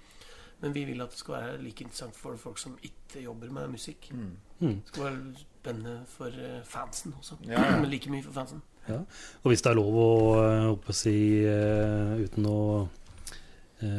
men 0.62 0.73
vi 0.77 0.85
vil 0.85 1.01
at 1.03 1.11
det 1.11 1.18
skal 1.18 1.35
være 1.40 1.62
like 1.62 1.83
interessant 1.83 2.14
for 2.14 2.37
folk 2.37 2.59
som 2.59 2.77
ikke 2.83 3.23
jobber 3.25 3.51
med 3.51 3.71
musikk. 3.73 4.11
Det 4.61 4.77
skal 4.92 5.05
være 5.09 5.35
spennende 5.40 5.97
for 6.07 6.29
eh, 6.29 6.61
fansen 6.64 7.14
også. 7.18 7.38
Ja, 7.49 7.57
ja. 7.59 7.81
Men 7.81 7.90
like 7.90 8.11
mye 8.11 8.23
for 8.23 8.33
fansen. 8.37 8.62
Ja. 8.88 8.99
Og 9.42 9.51
hvis 9.51 9.62
det 9.62 9.71
er 9.71 9.79
lov 9.79 9.95
å 9.95 10.07
å 10.37 10.73
oppe 10.77 10.92
si 10.95 11.14
eh, 11.47 12.14
uten 12.27 12.47
å 12.51 12.59
eh, 12.83 12.88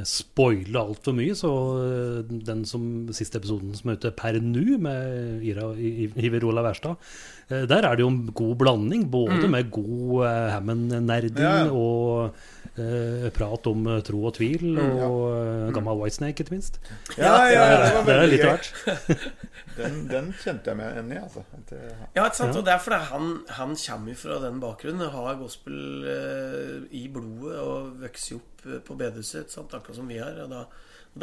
spoile 0.08 0.80
altfor 0.80 1.14
mye, 1.14 1.36
så 1.36 1.50
eh, 1.84 2.24
den 2.48 2.64
som 2.66 3.10
siste 3.12 3.38
episoden 3.38 3.74
som 3.76 3.90
er 3.92 3.96
ute 4.00 4.12
per 4.16 4.40
nu, 4.40 4.78
med 4.80 5.44
Ira 5.44 5.74
I- 5.76 6.08
I- 6.08 6.26
Iver 6.28 6.46
Olav 6.48 6.64
Wærstad, 6.64 6.96
eh, 6.96 7.43
der 7.50 7.84
er 7.86 7.96
det 7.96 8.04
jo 8.06 8.10
en 8.10 8.22
god 8.34 8.56
blanding. 8.62 9.06
Både 9.12 9.48
med 9.52 9.70
god 9.72 10.24
uh, 10.24 10.52
Hammond-nerding 10.56 11.38
Ja, 11.44 11.66
ja. 11.66 11.72
og 11.72 12.36
eh, 12.80 13.28
prat 13.36 13.68
om 13.70 13.88
eh, 13.92 14.00
tro 14.08 14.22
og 14.30 14.34
tvil, 14.38 14.78
og 14.80 15.20
eh, 15.36 15.74
gammel 15.76 16.00
Whitesnake, 16.00 16.42
ikke 16.46 16.56
minst. 16.56 16.80
Ja, 17.18 17.36
ja, 17.52 17.66
det 17.84 17.92
var 17.98 18.08
Det 18.08 18.16
er 18.16 18.32
litt 18.32 18.46
av 18.48 18.56
hvert. 18.56 19.28
Den, 19.74 19.96
den 20.06 20.28
kjente 20.38 20.70
jeg 20.70 20.78
meg 20.78 20.92
igjen 20.94 21.08
i, 21.16 21.18
altså. 21.18 21.42
Det- 21.66 21.78
Ja, 22.14 22.28
ikke 22.28 22.38
sant? 22.38 22.58
Og 22.60 22.66
det 22.68 22.74
er 22.76 22.82
fordi 22.84 23.00
han, 23.10 23.30
han 23.58 23.72
kommer 23.80 24.18
fra 24.22 24.36
den 24.44 24.60
bakgrunnen. 24.62 25.10
Har 25.16 25.40
gospel 25.40 26.06
eh, 26.12 26.76
i 26.94 27.08
blodet 27.10 27.56
og 27.58 27.96
vokser 28.04 28.38
opp 28.38 28.68
eh, 28.70 28.78
på 28.86 28.98
bedehuset, 29.00 29.50
akkurat 29.58 29.98
som 29.98 30.12
vi 30.14 30.20
har. 30.22 30.38
Og 30.46 30.52
da, 30.54 30.60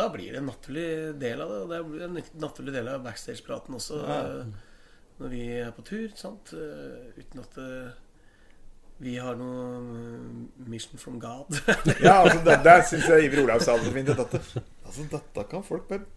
da 0.03 0.09
blir 0.11 0.33
det 0.35 0.41
en 0.43 0.51
naturlig 0.51 0.89
del 1.23 1.45
av 1.45 1.53
det. 1.55 1.61
Og 1.63 1.71
det 1.71 1.81
blir 1.93 2.07
en 2.09 2.19
naturlig 2.43 2.75
del 2.75 2.91
av 2.91 3.07
backstage-praten 3.07 3.79
også. 3.79 4.01
eh, 4.03 4.43
Når 5.21 5.29
vi 5.35 5.41
er 5.61 5.73
på 5.77 5.83
tur, 5.85 6.07
sant? 6.17 6.55
Eh, 6.57 7.11
Uten 7.21 7.43
at 7.43 7.59
eh, 7.61 7.91
vi 9.05 9.15
har 9.21 9.37
noe 9.37 9.67
eh, 9.77 10.65
mission 10.71 11.01
from 11.01 11.19
God. 11.21 11.53
Ja, 12.05 12.23
altså, 12.23 12.41
det, 12.47 12.57
der 12.65 12.83
syns 12.89 13.09
jeg 13.09 13.29
Iver 13.29 13.45
Olav 13.45 13.61
sa 13.65 13.77
det 13.77 13.89
så 13.89 13.95
fint. 13.97 14.11
at 14.15 14.23
Dette, 14.25 14.65
altså, 14.87 15.07
dette 15.13 15.45
kan 15.53 15.65
folk 15.67 15.87
bare 15.91 16.09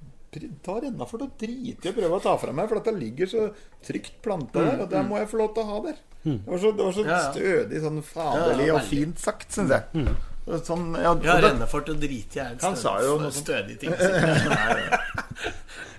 ta 0.65 0.79
renna 0.81 1.05
for. 1.05 1.21
Det 1.21 1.35
driter 1.43 1.91
i 1.91 1.93
å 1.93 1.97
prøve 1.99 2.17
å 2.17 2.23
ta 2.23 2.37
fra 2.41 2.55
meg, 2.55 2.71
for 2.71 2.79
dette 2.79 2.95
ligger 2.97 3.29
så 3.29 3.47
trygt 3.85 4.15
planta 4.25 4.63
der. 4.63 4.85
Og 4.85 4.89
det 4.95 5.03
må 5.05 5.19
jeg 5.21 5.29
få 5.31 5.43
lov 5.43 5.51
til 5.57 5.65
å 5.67 5.69
ha 5.73 5.81
der. 5.89 5.99
Det 6.23 6.39
var 6.47 6.61
så, 6.63 6.71
det 6.71 6.85
var 6.87 6.95
så 6.95 7.03
stødig, 7.33 7.81
sånn 7.83 7.99
faderlig 8.07 8.69
Ja, 8.69 8.77
og 8.79 8.87
fint 8.87 9.19
sagt, 9.19 9.51
syns 9.53 9.75
jeg. 9.75 10.05
Sånn, 10.43 10.89
ja, 10.99 11.13
Ja, 11.23 11.38
Rennefort 11.39 11.88
og 11.93 11.99
drite 12.01 12.39
jeg 12.41 12.58
er 12.58 12.63
Han 12.65 12.75
sa 12.75 12.97
jo 13.03 13.15
noe 13.21 13.32
stødig 13.32 13.77
ting. 13.79 13.93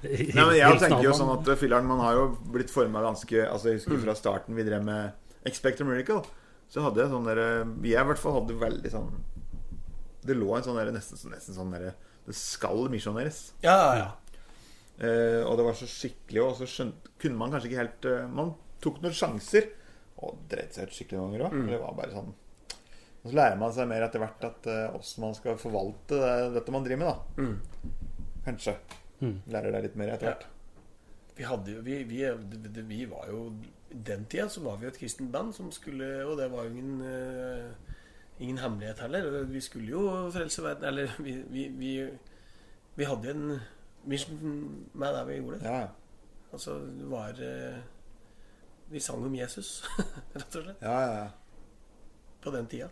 Nei, 0.04 0.34
men 0.36 0.56
jeg 0.58 0.80
tenker 0.82 1.06
jo 1.06 1.14
sånn 1.16 1.30
at 1.32 1.48
uh, 1.48 1.56
Filleren, 1.56 1.86
man 1.88 2.02
har 2.04 2.18
jo 2.18 2.24
blitt 2.52 2.72
forma 2.72 3.00
ganske 3.06 3.40
Altså 3.48 3.70
Jeg 3.72 3.80
husker 3.80 4.02
fra 4.02 4.14
starten 4.18 4.56
vi 4.58 4.66
drev 4.66 4.84
med 4.84 5.48
Expector 5.48 5.88
Miracle. 5.88 6.20
Så 6.68 6.84
hadde 6.84 7.00
jeg 7.00 7.12
sånn 7.12 7.28
derre 7.28 7.46
Jeg 7.84 8.02
i 8.02 8.08
hvert 8.10 8.20
fall 8.20 8.36
hadde 8.40 8.58
veldig 8.60 8.92
sånn 8.92 9.08
Det 10.28 10.36
lå 10.36 10.50
en 10.58 10.66
sånn 10.66 10.76
derre 10.80 10.92
nesten, 10.92 11.20
nesten 11.32 11.56
sånn 11.56 11.72
derre 11.72 11.94
Det 12.28 12.36
skal 12.36 12.84
misjoneres. 12.92 13.46
Ja, 13.64 13.78
ja. 13.96 14.10
Eh, 14.94 15.40
og 15.42 15.56
det 15.58 15.64
var 15.66 15.74
så 15.74 15.88
skikkelig, 15.90 16.42
og 16.44 16.52
så 16.60 16.68
skjønte, 16.70 17.10
kunne 17.18 17.40
man 17.40 17.50
kanskje 17.50 17.72
ikke 17.72 17.80
helt 17.80 18.06
eh, 18.06 18.28
Man 18.30 18.52
tok 18.84 19.00
noen 19.02 19.16
sjanser, 19.16 19.72
og 20.22 20.36
dreit 20.52 20.76
seg 20.76 20.86
ut 20.86 20.94
skikkelig 20.94 21.18
noen 21.18 21.32
ganger 21.34 21.46
òg. 21.48 21.56
Det 21.72 21.80
var 21.82 21.96
bare 21.98 22.14
sånn 22.14 22.30
Og 23.24 23.30
så 23.30 23.36
lærer 23.38 23.56
man 23.56 23.72
seg 23.72 23.88
mer 23.88 24.04
etter 24.04 24.20
hvert 24.20 24.44
at 24.44 24.66
åssen 24.94 25.22
uh, 25.22 25.26
man 25.28 25.36
skal 25.38 25.56
forvalte 25.60 26.18
det, 26.20 26.32
dette 26.58 26.72
man 26.74 26.84
driver 26.84 27.00
med, 27.00 27.08
da. 27.08 27.42
Mm. 27.42 28.34
Kanskje. 28.44 28.74
Mm. 29.20 29.38
Lærer 29.48 29.72
det 29.72 29.82
litt 29.86 29.96
mer 29.96 30.12
etter 30.12 30.28
Ja. 30.28 30.34
hvert. 30.34 30.46
Vi 31.34 31.42
hadde 31.48 31.72
jo 31.72 31.80
vi, 31.82 31.96
vi, 32.06 32.20
vi 32.86 33.04
var 33.10 33.26
jo 33.32 33.48
den 33.90 34.24
tida 34.30 34.48
så 34.48 34.60
var 34.62 34.76
vi 34.78 34.86
et 34.86 34.98
kristent 34.98 35.32
band 35.32 35.52
som 35.54 35.70
skulle 35.72 36.06
Og 36.26 36.36
det 36.38 36.50
var 36.50 36.64
jo 36.66 36.70
ingen 36.70 37.00
uh, 37.02 37.70
Ingen 38.42 38.58
hemmelighet 38.58 38.98
heller. 38.98 39.44
Vi 39.46 39.60
skulle 39.62 39.90
jo 39.90 40.30
frelse 40.34 40.62
verden 40.62 40.84
Eller 40.84 41.10
vi, 41.18 41.36
vi, 41.50 41.68
vi, 41.68 42.08
vi 42.94 43.04
hadde 43.06 43.30
en 43.30 43.60
mission 44.04 44.88
med 44.94 45.14
det 45.14 45.26
vi 45.28 45.36
gjorde. 45.40 45.60
Ja, 45.62 45.76
ja. 45.80 45.86
Altså 46.52 46.78
det 46.98 47.10
var 47.10 47.38
uh, 47.38 47.78
Vi 48.90 49.00
sang 49.00 49.24
om 49.24 49.34
Jesus, 49.34 49.84
rett 50.36 50.56
og 50.56 50.62
slett. 50.62 50.82
ja, 50.82 51.00
ja, 51.00 51.14
ja. 51.24 51.28
På 52.44 52.52
den 52.54 52.68
tida. 52.70 52.90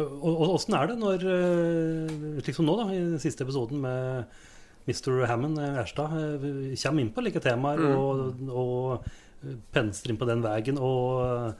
Og 0.00 0.28
og 0.28 0.54
Åssen 0.56 0.74
er 0.74 0.90
det 0.90 0.98
når, 0.98 1.24
eh, 1.30 2.42
slik 2.42 2.56
som 2.56 2.66
nå, 2.66 2.74
da, 2.80 2.88
i 2.90 2.98
den 2.98 3.22
siste 3.22 3.44
episoden 3.46 3.80
med 3.84 4.24
Mr. 4.88 5.26
Hammond 5.28 5.60
eh, 5.62 5.78
Erstad, 5.82 6.14
eh, 6.16 6.74
kommer 6.82 7.04
inn 7.04 7.12
på 7.14 7.24
like 7.24 7.42
temaer 7.44 7.84
og, 7.92 8.40
og 8.48 9.06
eh, 9.44 9.58
pensler 9.74 10.14
inn 10.14 10.20
på 10.20 10.28
den 10.28 10.42
veien, 10.42 10.80
og 10.80 11.54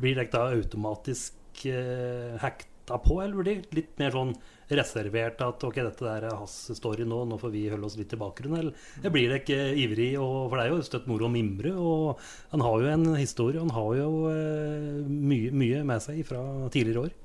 blir 0.00 0.16
det 0.20 0.30
da 0.32 0.46
automatisk 0.54 1.66
eh, 1.68 2.38
hekta 2.86 2.98
på, 3.02 3.20
eller 3.22 3.36
blir 3.36 3.44
det 3.44 3.74
litt 3.74 3.98
mer 3.98 4.12
sånn 4.12 4.34
reservert 4.68 5.40
at 5.42 5.62
ok, 5.64 5.76
dette 5.82 6.04
der 6.04 6.26
er 6.26 6.36
hans 6.36 6.70
story 6.74 7.04
nå, 7.04 7.24
nå 7.26 7.38
får 7.38 7.50
vi 7.50 7.68
holde 7.70 7.86
oss 7.86 7.96
litt 7.96 8.12
i 8.12 8.18
bakgrunnen, 8.18 8.58
eller 8.58 8.74
eller 9.00 9.10
blir 9.10 9.30
det 9.30 9.42
ikke 9.42 9.74
ivrig, 9.74 10.18
og, 10.18 10.48
for 10.50 10.58
det 10.58 10.66
er 10.66 10.70
jo 10.72 10.82
støtt 10.86 11.06
moro 11.06 11.26
å 11.26 11.32
mimre, 11.32 11.72
og 11.74 12.20
han 12.52 12.62
har 12.62 12.80
jo 12.80 12.92
en 12.92 13.16
historie, 13.16 13.60
han 13.60 13.74
har 13.74 13.96
jo 13.96 14.10
uh, 14.26 15.02
mye, 15.06 15.50
mye 15.50 15.82
med 15.84 16.02
seg 16.02 16.22
fra 16.26 16.42
tidligere 16.70 17.06
år. 17.06 17.16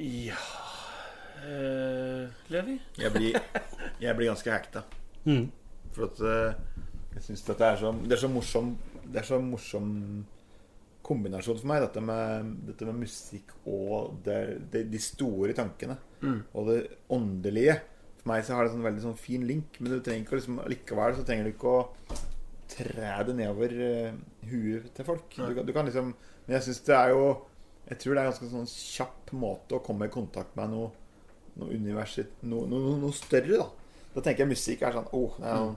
Ja 0.00 0.38
uh, 1.44 2.26
Levi? 2.50 2.76
Jeg 3.02 3.12
blir, 3.14 3.38
jeg 4.00 4.16
blir 4.16 4.30
ganske 4.30 4.52
hekta. 4.52 4.84
Mm. 5.26 5.48
For 5.94 6.06
at 6.06 6.20
uh, 6.22 6.54
jeg 7.16 7.24
syns 7.26 7.42
dette 7.44 7.66
er 7.66 7.80
så 7.80 7.90
Det 8.06 8.14
er 8.14 8.20
så 8.22 8.28
morsom 8.30 8.68
Det 9.02 9.18
er 9.20 9.26
så 9.26 9.40
morsom 9.42 9.88
kombinasjon 11.10 11.58
for 11.60 11.70
meg, 11.70 11.84
dette 11.84 12.02
med, 12.04 12.54
dette 12.70 12.88
med 12.88 13.02
musikk 13.02 13.52
og 13.68 14.22
det, 14.24 14.40
det, 14.72 14.86
de 14.92 15.02
store 15.02 15.56
tankene. 15.58 15.98
Og 16.54 16.70
det 16.70 16.80
åndelige. 17.12 17.76
For 18.20 18.32
meg 18.32 18.46
så 18.46 18.56
har 18.56 18.66
det 18.66 18.74
sånn 18.74 18.86
veldig 18.86 19.04
sånn 19.04 19.20
fin 19.20 19.44
link, 19.48 19.78
men 19.80 19.94
du 19.94 20.00
trenger 20.00 20.26
ikke 20.26 20.40
liksom, 20.40 20.60
likevel 20.70 21.16
så 21.16 21.26
trenger 21.26 21.48
du 21.48 21.54
ikke 21.54 21.76
å 21.76 22.18
tre 22.70 23.12
det 23.26 23.36
nedover 23.36 23.76
eh, 23.82 24.18
huet 24.50 24.90
til 24.94 25.06
folk. 25.08 25.34
Du, 25.34 25.62
du 25.66 25.72
kan 25.74 25.88
liksom 25.88 26.12
Men 26.46 26.56
jeg 26.56 26.68
syns 26.68 26.84
det 26.86 26.94
er 26.94 27.10
jo 27.10 27.24
Jeg 27.88 27.98
tror 27.98 28.14
det 28.14 28.20
er 28.20 28.28
en 28.28 28.30
ganske 28.30 28.50
sånn 28.52 28.68
kjapp 28.70 29.32
måte 29.34 29.76
å 29.76 29.82
komme 29.84 30.06
i 30.06 30.12
kontakt 30.12 30.54
med 30.58 30.74
noe 30.74 30.92
noe 31.60 31.76
no, 32.46 32.60
no, 32.70 32.78
no, 32.96 33.10
større, 33.12 33.58
da. 33.58 33.66
Da 34.14 34.22
tenker 34.24 34.44
jeg 34.44 34.52
musikk 34.52 34.84
er 34.86 34.94
sånn 34.94 35.08
oh, 35.16 35.34
det 35.36 35.48
er 35.50 35.58
sånn, 35.58 35.74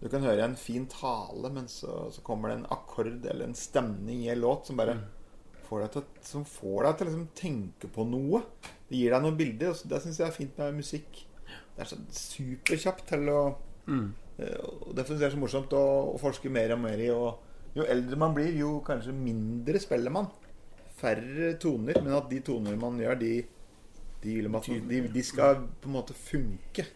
Du 0.00 0.08
kan 0.08 0.24
høre 0.24 0.46
en 0.46 0.56
fin 0.56 0.86
tale, 0.88 1.50
men 1.52 1.66
så, 1.68 2.06
så 2.12 2.22
kommer 2.24 2.50
det 2.50 2.60
en 2.60 2.68
akkord 2.72 3.10
eller 3.20 3.44
en 3.46 3.56
stemning 3.56 4.22
i 4.24 4.30
en 4.32 4.40
låt 4.40 4.70
som 4.70 4.78
bare 4.80 4.96
får 5.66 5.84
deg 5.84 5.92
til, 5.94 6.06
som 6.26 6.46
får 6.48 6.86
deg 6.86 6.94
til 6.94 7.06
å 7.06 7.10
liksom 7.10 7.26
tenke 7.36 7.90
på 7.92 8.06
noe. 8.08 8.40
Det 8.88 8.96
gir 8.96 9.12
deg 9.14 9.26
noen 9.26 9.36
bilder. 9.38 9.74
Og 9.74 9.92
det 9.92 10.00
syns 10.02 10.22
jeg 10.22 10.26
er 10.30 10.34
fint 10.34 10.56
med 10.58 10.80
musikk. 10.80 11.20
Det 11.76 11.84
er 11.84 11.90
så 11.90 12.00
superkjapt 12.16 13.06
til 13.12 13.30
å 13.32 13.42
mm. 13.86 14.08
Og 14.40 14.92
Derfor 14.96 15.12
syns 15.12 15.18
jeg 15.18 15.20
det 15.20 15.28
er 15.28 15.34
så 15.34 15.42
morsomt 15.42 15.74
å, 15.76 15.84
å 16.14 16.18
forske 16.20 16.48
mer 16.52 16.72
og 16.72 16.80
mer 16.80 17.02
i. 17.04 17.10
Og 17.12 17.76
jo 17.76 17.84
eldre 17.84 18.18
man 18.18 18.32
blir, 18.36 18.54
jo 18.56 18.78
kanskje 18.86 19.12
mindre 19.14 19.82
spiller 19.82 20.14
man. 20.14 20.30
Færre 21.00 21.54
toner, 21.60 22.00
men 22.00 22.16
at 22.16 22.30
de 22.32 22.40
toner 22.44 22.80
man 22.80 22.96
gjør, 23.00 23.20
de, 23.20 23.34
de, 24.24 24.38
de, 24.88 25.02
de 25.12 25.24
skal 25.24 25.60
på 25.80 25.90
en 25.90 25.96
måte 25.98 26.16
funke. 26.16 26.88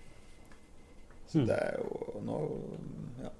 Så 1.34 1.44
det 1.48 1.58
er 1.58 1.76
jo 1.82 2.22
nå 2.24 2.38
Ja. 3.24 3.32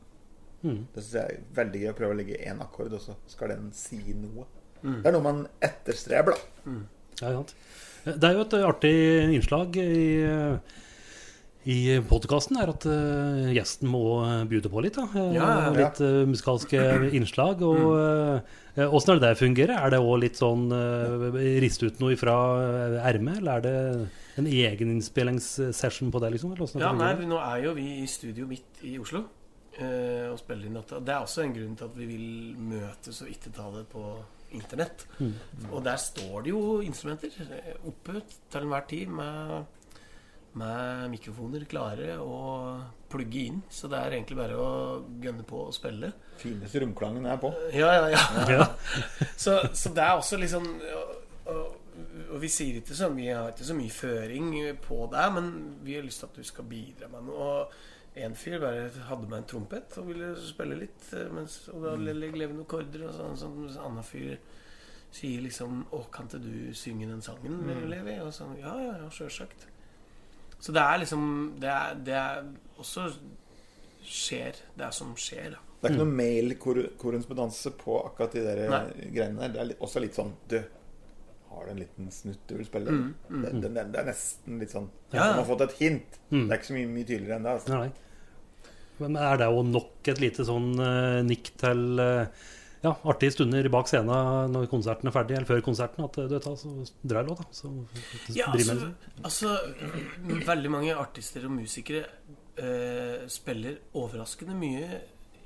Det 0.65 1.03
syns 1.03 1.17
jeg 1.19 1.25
er 1.39 1.41
veldig 1.59 1.81
gøy 1.83 1.91
å 1.91 1.97
prøve 1.99 2.15
å 2.15 2.19
legge 2.19 2.39
én 2.41 2.63
akkord, 2.65 2.93
og 2.97 3.03
så 3.05 3.15
skal 3.29 3.53
den 3.53 3.67
si 3.77 4.01
noe. 4.17 4.47
Det 4.85 5.09
er 5.09 5.15
noe 5.17 5.25
man 5.25 5.45
etterstreber, 5.65 6.37
da. 6.37 6.73
Ja, 7.21 7.31
ja. 7.37 7.45
Det 8.05 8.29
er 8.29 8.35
jo 8.37 8.45
et 8.45 8.57
artig 8.69 8.97
innslag 9.33 9.77
i, 9.81 10.09
i 11.73 11.77
podkasten 12.05 12.59
er 12.61 12.73
at 12.75 12.85
uh, 12.85 13.47
gjesten 13.55 13.89
må 13.89 14.03
bjude 14.51 14.69
på 14.73 14.83
litt. 14.85 14.99
da. 14.99 15.07
Eh, 15.13 15.31
Ja, 15.39 15.47
ja, 15.49 15.63
ja. 15.69 15.71
Litt 15.79 16.03
uh, 16.05 16.25
musikalske 16.29 16.83
innslag. 17.17 17.65
Og 17.65 17.95
eh, 17.97 18.85
uh, 18.85 18.99
er 18.99 19.15
det 19.15 19.23
det 19.25 19.33
fungerer? 19.41 19.79
Er 19.79 19.95
det 19.95 20.03
òg 20.05 20.21
litt 20.27 20.41
sånn 20.41 20.67
uh, 20.69 21.31
riste 21.65 21.89
ut 21.89 22.05
noe 22.05 22.19
fra 22.21 22.37
ermet, 23.09 23.41
eller 23.41 23.57
er 23.57 23.65
det 23.65 23.79
en 24.41 24.47
egen 24.51 24.91
innspillingssession 24.97 26.11
på 26.13 26.21
det? 26.23 26.31
liksom? 26.35 26.53
Eller 26.53 26.81
Ja, 26.83 26.93
nei, 26.97 27.15
nå 27.29 27.39
er 27.39 27.65
jo 27.69 27.75
vi 27.77 27.89
i 28.03 28.07
studio 28.11 28.47
midt 28.51 28.83
i 28.83 28.97
Oslo 28.99 29.25
eh, 29.79 30.31
og 30.31 30.39
spiller 30.41 30.67
inn 30.69 30.79
dette. 30.79 31.01
Det 31.05 31.15
er 31.15 31.23
også 31.27 31.45
en 31.45 31.55
grunn 31.55 31.77
til 31.79 31.89
at 31.91 31.99
vi 31.99 32.09
vil 32.11 32.27
møtes 32.59 33.23
og 33.23 33.31
ikke 33.31 33.53
ta 33.55 33.69
det 33.77 33.87
på 33.93 34.05
internett. 34.55 35.07
Og 35.73 35.81
der 35.85 35.97
står 35.99 36.45
det 36.45 36.53
jo 36.55 36.81
instrumenter 36.87 37.33
eh, 37.47 37.73
oppe 37.87 38.21
til 38.51 38.61
enhver 38.67 38.85
tid 38.91 39.11
med, 39.11 39.65
med 40.61 41.09
mikrofoner 41.15 41.65
klare 41.71 42.19
og 42.23 42.85
plugge 43.11 43.47
inn. 43.49 43.63
Så 43.71 43.91
det 43.91 43.99
er 43.99 44.17
egentlig 44.19 44.39
bare 44.39 44.59
å 44.59 44.69
gønne 45.23 45.47
på 45.47 45.67
og 45.69 45.75
spille. 45.75 46.13
Fineste 46.39 46.83
romklangen 46.83 47.27
er 47.31 47.39
på. 47.43 47.51
Ja, 47.75 47.91
ja, 47.99 48.11
ja. 48.15 48.25
Ja. 48.59 48.69
Så, 49.45 49.59
så 49.75 49.91
det 49.95 50.03
er 50.03 50.15
også 50.17 50.39
liksom 50.41 50.65
å, 51.51 51.55
og 52.35 52.41
vi 52.43 52.51
sier 52.51 52.81
ikke 52.81 52.97
så 52.99 53.07
mye, 53.15 53.35
har 53.37 53.53
ikke 53.53 53.67
så 53.69 53.77
mye 53.79 53.95
føring 53.95 54.55
på 54.83 55.05
det, 55.13 55.27
men 55.37 55.51
vi 55.87 55.95
har 55.95 56.07
lyst 56.07 56.25
til 56.25 56.33
at 56.33 56.39
du 56.41 56.47
skal 56.49 56.67
bidra 56.67 57.07
med 57.13 57.29
noe. 57.29 57.45
Og 57.45 58.25
en 58.25 58.35
fyr 58.39 58.59
bare 58.63 58.89
hadde 59.09 59.29
med 59.31 59.41
en 59.41 59.47
trompet 59.51 59.99
og 60.01 60.09
ville 60.11 60.33
spille 60.43 60.79
litt, 60.79 61.07
eh, 61.15 61.31
mens, 61.35 61.61
og 61.71 61.87
da 61.87 61.95
legge 61.99 62.49
noen 62.49 62.65
akkorder. 62.65 63.07
Og 63.07 63.15
sånn, 63.15 63.39
sånn, 63.39 63.61
så 63.69 63.79
en 63.79 63.87
annen 63.91 64.07
fyr 64.07 64.37
sier 65.15 65.43
liksom 65.43 65.87
'Å, 65.93 66.11
kan 66.11 66.27
ikke 66.27 66.43
du 66.43 66.75
synge 66.75 67.07
den 67.07 67.23
sangen, 67.23 67.63
Levi?' 67.91 68.21
Og 68.23 68.33
sånn, 68.35 68.59
ja, 68.59 68.75
ja, 68.83 68.97
ja, 68.99 69.09
sjølsagt. 69.11 69.67
Så 70.59 70.73
det 70.73 70.83
er 70.83 70.99
liksom 70.99 71.61
Det 71.61 71.69
er, 71.69 71.95
det 71.95 72.15
er 72.15 72.45
også 72.79 73.13
skjer, 74.03 74.55
det 74.77 74.87
er 74.87 74.91
som 74.91 75.15
skjer, 75.15 75.51
da. 75.51 75.59
Det 75.81 75.91
er 75.91 75.95
ikke 75.95 76.05
noe 76.05 76.17
mail-korrespondanse 76.17 77.71
på 77.77 78.07
akkurat 78.07 78.33
de 78.33 78.41
der 78.41 78.71
Nei. 78.71 79.11
greiene 79.13 79.41
der. 79.41 79.49
Det 79.49 79.61
er 79.61 79.83
også 79.85 80.01
litt 80.01 80.15
sånn 80.15 80.33
Du, 80.49 80.63
har 81.55 81.67
du 81.67 81.75
en 81.75 81.83
liten 81.83 82.11
snutt 82.15 82.43
du 82.51 82.57
vil 82.59 82.67
spille? 82.69 82.97
Det, 83.29 83.53
det, 83.63 83.71
det, 83.75 83.85
det 83.95 84.01
er 84.03 84.09
nesten 84.11 84.59
litt 84.63 84.75
sånn 84.75 84.89
ja, 85.13 85.19
Ja. 85.19 85.29
Man 85.31 85.41
har 85.43 85.47
fått 85.53 85.65
et 85.69 85.79
hint. 85.81 86.19
Det 86.31 86.45
er 86.49 86.59
ikke 86.59 86.71
så 86.71 86.77
mye, 86.79 86.91
mye 86.97 87.09
tydeligere 87.09 87.39
enn 87.39 87.49
det. 87.49 87.55
Altså. 87.59 87.79
Nei. 87.79 87.93
Men 89.03 89.17
er 89.19 89.41
det 89.41 89.49
jo 89.51 89.65
nok 89.67 90.11
et 90.13 90.21
lite 90.23 90.47
sånn 90.47 90.69
uh, 90.79 91.23
nikk 91.27 91.51
til 91.59 91.83
uh, 91.99 92.45
ja, 92.85 92.93
artige 93.09 93.33
stunder 93.35 93.67
bak 93.73 93.89
scenen 93.91 94.53
når 94.53 94.69
konserten 94.71 95.09
er 95.09 95.15
ferdig, 95.15 95.39
eller 95.39 95.49
før 95.49 95.65
konserten, 95.65 96.05
at 96.05 96.19
eh, 96.21 96.29
du 96.29 96.37
vet, 96.37 96.49
altså, 96.51 96.73
drar 97.03 97.25
en 97.25 97.33
låt, 97.33 97.41
da. 97.41 97.47
Så, 97.57 97.73
Ja, 98.37 98.51
altså, 98.53 98.91
altså 99.23 99.55
Veldig 100.53 100.73
mange 100.73 100.97
artister 101.01 101.47
og 101.49 101.57
musikere 101.57 102.05
uh, 102.61 103.25
spiller 103.33 103.81
overraskende 103.97 104.57
mye 104.59 105.01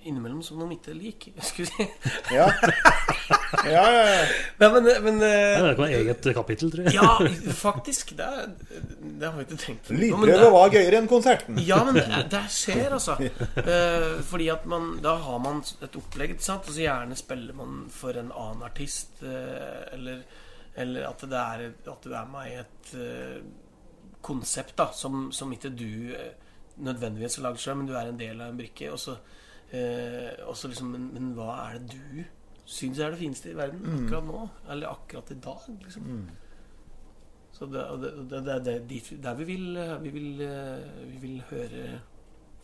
innimellom 0.09 0.43
som 0.43 0.61
de 0.63 0.75
ikke 0.77 0.97
liker. 0.99 1.39
Skulle 1.45 1.71
si. 1.71 1.89
Ja. 2.35 2.51
ja, 3.65 3.83
ja, 3.93 4.03
ja. 4.09 4.25
Nei, 4.61 4.69
men, 4.75 4.89
men 5.05 5.21
eh, 5.23 5.35
Ja, 5.55 5.63
det 5.67 5.75
kan 5.79 5.85
være 5.85 6.01
eget 6.03 6.29
kapittel, 6.37 6.73
tror 6.73 6.89
jeg. 6.89 6.95
Ja, 6.97 7.13
faktisk. 7.67 8.13
Det, 8.19 8.27
er, 8.27 8.49
det 9.21 9.29
har 9.29 9.37
vi 9.39 9.45
ikke 9.47 9.61
tenkt 9.63 9.87
på. 9.87 9.93
Men 9.95 10.03
Lydprøve 10.03 10.41
det- 10.43 10.51
var 10.57 10.75
gøyere 10.75 11.01
enn 11.03 11.09
konserten. 11.11 11.61
Ja, 11.65 11.79
men 11.87 11.99
det, 12.01 12.07
det 12.33 12.43
skjer, 12.55 12.97
altså. 12.99 13.17
Uh, 13.21 14.19
fordi 14.31 14.51
at 14.53 14.67
man 14.69 14.91
Da 15.05 15.15
har 15.25 15.39
man 15.45 15.63
et 15.85 15.97
opplegg, 16.01 16.35
ikke 16.37 16.49
sant? 16.49 16.69
Og 16.69 16.77
så 16.77 16.85
gjerne 16.85 17.17
spiller 17.19 17.57
man 17.57 17.87
for 17.95 18.19
en 18.21 18.33
annen 18.35 18.67
artist. 18.69 19.23
Uh, 19.23 19.87
eller, 19.97 20.21
eller 20.77 21.09
at 21.09 21.25
det 21.29 21.41
er 21.45 21.65
At 21.95 22.05
du 22.05 22.13
er 22.13 22.29
med 22.35 22.53
i 22.53 22.59
et 22.61 22.93
uh, 22.99 23.41
konsept 24.29 24.77
da 24.79 24.91
som, 24.93 25.29
som 25.33 25.53
ikke 25.55 25.71
du 25.73 25.89
nødvendigvis 26.83 27.39
har 27.39 27.49
lagd 27.49 27.61
sjøl, 27.63 27.79
men 27.81 27.89
du 27.89 27.95
er 27.99 28.11
en 28.11 28.19
del 28.19 28.41
av 28.43 28.53
en 28.53 28.59
brikke. 28.59 28.91
Og 28.93 28.99
så, 29.03 29.15
eh, 29.75 30.35
og 30.47 30.57
så 30.59 30.71
liksom 30.71 30.91
men, 30.95 31.09
men 31.15 31.31
hva 31.37 31.55
er 31.69 31.79
det 31.81 31.97
du 31.97 32.25
syns 32.69 33.01
er 33.01 33.15
det 33.15 33.21
fineste 33.23 33.53
i 33.53 33.57
verden 33.57 33.83
akkurat 33.95 34.29
nå? 34.29 34.45
Eller 34.69 34.93
akkurat 34.93 35.33
i 35.33 35.39
dag, 35.49 35.67
liksom? 35.85 36.29
Så 37.59 37.67
det, 37.67 37.83
det, 38.03 38.11
det, 38.31 38.41
det, 38.47 38.57
det 38.67 38.75
er 38.77 38.87
dit 38.87 39.11
der 39.25 39.37
vi 39.39 39.47
vil, 39.49 39.79
vi 40.05 40.11
vil, 40.15 40.31
vi 41.09 41.21
vil 41.23 41.39
høre 41.49 42.01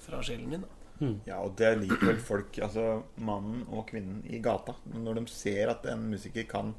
fra 0.05 0.21
sjelen 0.23 0.53
din. 0.55 0.67
Da. 0.67 0.81
Ja, 1.27 1.41
og 1.41 1.57
det 1.59 1.73
liker 1.81 2.13
vel 2.13 2.21
folk, 2.23 2.59
altså 2.63 2.85
mannen 3.27 3.65
og 3.75 3.89
kvinnen 3.89 4.21
i 4.31 4.39
gata. 4.45 4.77
Når 4.95 5.19
de 5.19 5.25
ser 5.33 5.73
at 5.73 5.89
en 5.91 6.07
musiker 6.13 6.47
kan 6.51 6.75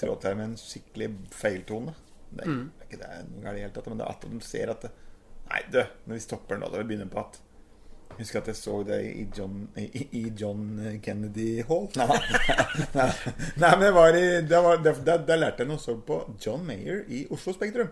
trå 0.00 0.14
til 0.22 0.38
med 0.38 0.52
en 0.52 0.58
skikkelig 0.60 1.10
feiltone. 1.34 1.96
Det 2.30 2.46
er, 2.46 2.60
det 2.60 2.84
er 2.84 2.86
ikke 2.86 3.00
det 3.00 3.14
noe 3.26 3.42
galt 3.42 3.56
i 3.56 3.58
det 3.58 3.64
hele 3.64 3.74
tatt, 3.74 3.88
men 3.90 4.00
det 4.00 4.06
er 4.06 4.14
at 4.14 4.26
de 4.30 4.44
ser 4.46 4.74
at 4.76 4.84
det, 4.86 4.92
Nei, 5.50 5.64
du, 5.66 5.80
når 6.06 6.14
vi 6.14 6.22
stopper 6.22 6.60
nå, 6.60 6.68
da 6.70 6.78
vi 6.78 6.86
begynner 6.92 7.08
på 7.10 7.18
at 7.24 7.40
Husker 8.18 8.42
at 8.42 8.50
jeg 8.50 8.58
så 8.58 8.74
deg 8.84 9.06
i 9.06 9.24
John, 9.36 9.62
i, 9.80 10.02
i 10.18 10.22
John 10.36 10.64
Kennedy 11.04 11.62
Hall. 11.68 11.86
Nei, 11.96 12.08
nei, 12.98 13.08
nei 13.62 13.70
men 13.76 13.86
det 13.86 13.92
var 13.96 14.18
i 14.18 14.24
det 14.44 14.60
var, 14.66 14.82
det, 14.84 14.94
Der 15.28 15.40
lærte 15.40 15.64
jeg 15.64 15.70
noe 15.70 15.80
så 15.80 15.94
på 15.96 16.18
John 16.42 16.66
Mayer 16.68 17.06
i 17.08 17.22
Oslo 17.32 17.54
Spektrum. 17.56 17.88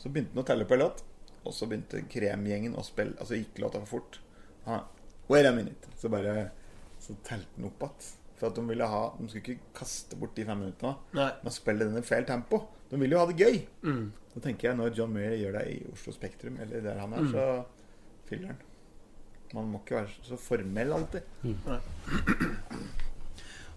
Så 0.00 0.10
begynte 0.10 0.34
han 0.34 0.42
å 0.42 0.48
telle 0.48 0.66
på 0.68 0.74
en 0.76 0.82
låt, 0.82 1.04
og 1.44 1.54
så 1.54 1.68
begynte 1.70 2.02
Kremgjengen 2.10 2.74
å 2.76 2.82
spille 2.84 3.14
Altså 3.20 3.38
gikk 3.38 3.62
låta 3.62 3.80
for 3.84 4.00
fort. 4.00 4.20
Wait 5.30 5.46
a 5.46 5.52
minute. 5.52 5.92
Så 5.96 6.10
bare 6.12 6.50
Så 6.98 7.14
telte 7.24 7.54
han 7.56 7.70
opp 7.70 7.84
igjen. 7.84 8.12
For 8.34 8.50
at 8.50 8.56
de 8.58 8.64
ville 8.66 8.86
ha 8.90 9.02
De 9.20 9.28
skulle 9.30 9.54
ikke 9.54 9.78
kaste 9.78 10.18
bort 10.18 10.34
de 10.34 10.44
fem 10.48 10.58
minuttene 10.58 10.96
Nei. 11.14 11.30
med 11.44 11.50
å 11.52 11.54
spille 11.54 11.86
den 11.86 12.00
i 12.00 12.06
feil 12.06 12.26
tempo. 12.28 12.64
De 12.90 12.98
ville 13.00 13.14
jo 13.14 13.22
ha 13.22 13.28
det 13.30 13.38
gøy. 13.38 13.60
Mm. 13.86 14.04
Så 14.34 14.42
tenker 14.42 14.68
jeg 14.72 14.78
når 14.80 14.96
John 14.98 15.12
Mayer 15.14 15.36
gjør 15.38 15.58
det 15.60 15.64
i 15.70 15.76
Oslo 15.92 16.12
Spektrum, 16.16 16.56
eller 16.62 16.82
der 16.82 16.98
han 16.98 17.14
er, 17.14 17.28
så 17.30 17.44
fyller 18.28 18.50
han. 18.52 18.58
Man 19.54 19.70
må 19.70 19.80
ikke 19.84 20.00
være 20.00 20.26
så 20.26 20.38
formell 20.40 20.90
alltid. 20.96 21.22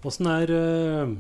Åssen 0.07 0.29
er 0.31 0.51
eh, 0.53 1.13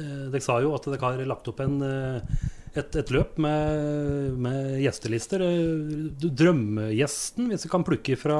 eh, 0.00 0.26
Dere 0.32 0.42
sa 0.42 0.58
jo 0.64 0.74
at 0.74 0.86
dere 0.88 1.02
har 1.02 1.22
lagt 1.28 1.50
opp 1.50 1.60
en, 1.62 1.76
eh, 1.84 2.40
et, 2.74 2.96
et 2.98 3.12
løp 3.14 3.36
med, 3.42 4.38
med 4.46 4.80
gjestelister. 4.82 5.44
Drømmegjesten, 6.24 7.52
hvis 7.52 7.66
vi 7.68 7.70
kan 7.70 7.86
plukke 7.86 8.18
fra 8.18 8.38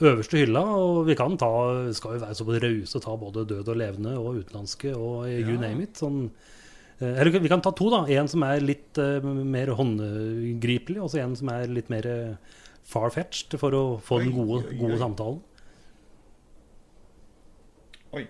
øverste 0.00 0.40
hylla. 0.40 0.62
Og 0.80 1.02
vi 1.10 1.18
kan 1.18 1.36
ta, 1.40 1.50
skal 1.96 2.16
jo 2.16 2.22
være 2.24 2.38
så 2.38 2.48
rause 2.48 2.96
og 2.96 3.04
ta 3.04 3.18
både 3.26 3.44
død 3.52 3.74
og 3.74 3.82
levende 3.82 4.16
og 4.20 4.40
utenlandske 4.40 4.94
og 4.96 5.28
you 5.28 5.58
name 5.60 5.84
it. 5.84 6.00
Sånn, 6.00 6.30
eller 7.00 7.36
vi 7.36 7.52
kan 7.52 7.64
ta 7.64 7.74
to, 7.76 7.92
da. 7.92 8.06
En 8.16 8.28
som 8.28 8.44
er 8.48 8.64
litt 8.64 8.96
uh, 9.00 9.20
mer 9.24 9.72
håndgripelig, 9.76 11.00
og 11.00 11.12
så 11.12 11.22
en 11.22 11.36
som 11.36 11.48
er 11.52 11.68
litt 11.72 11.88
mer 11.92 12.08
far-fetched, 12.90 13.56
for 13.60 13.76
å 13.76 13.84
få 14.04 14.20
den 14.22 14.32
Oi, 14.32 14.36
gode, 14.40 14.74
oi, 14.74 14.90
oi. 14.90 14.98
samtalen. 15.00 15.40
Oi. 18.18 18.24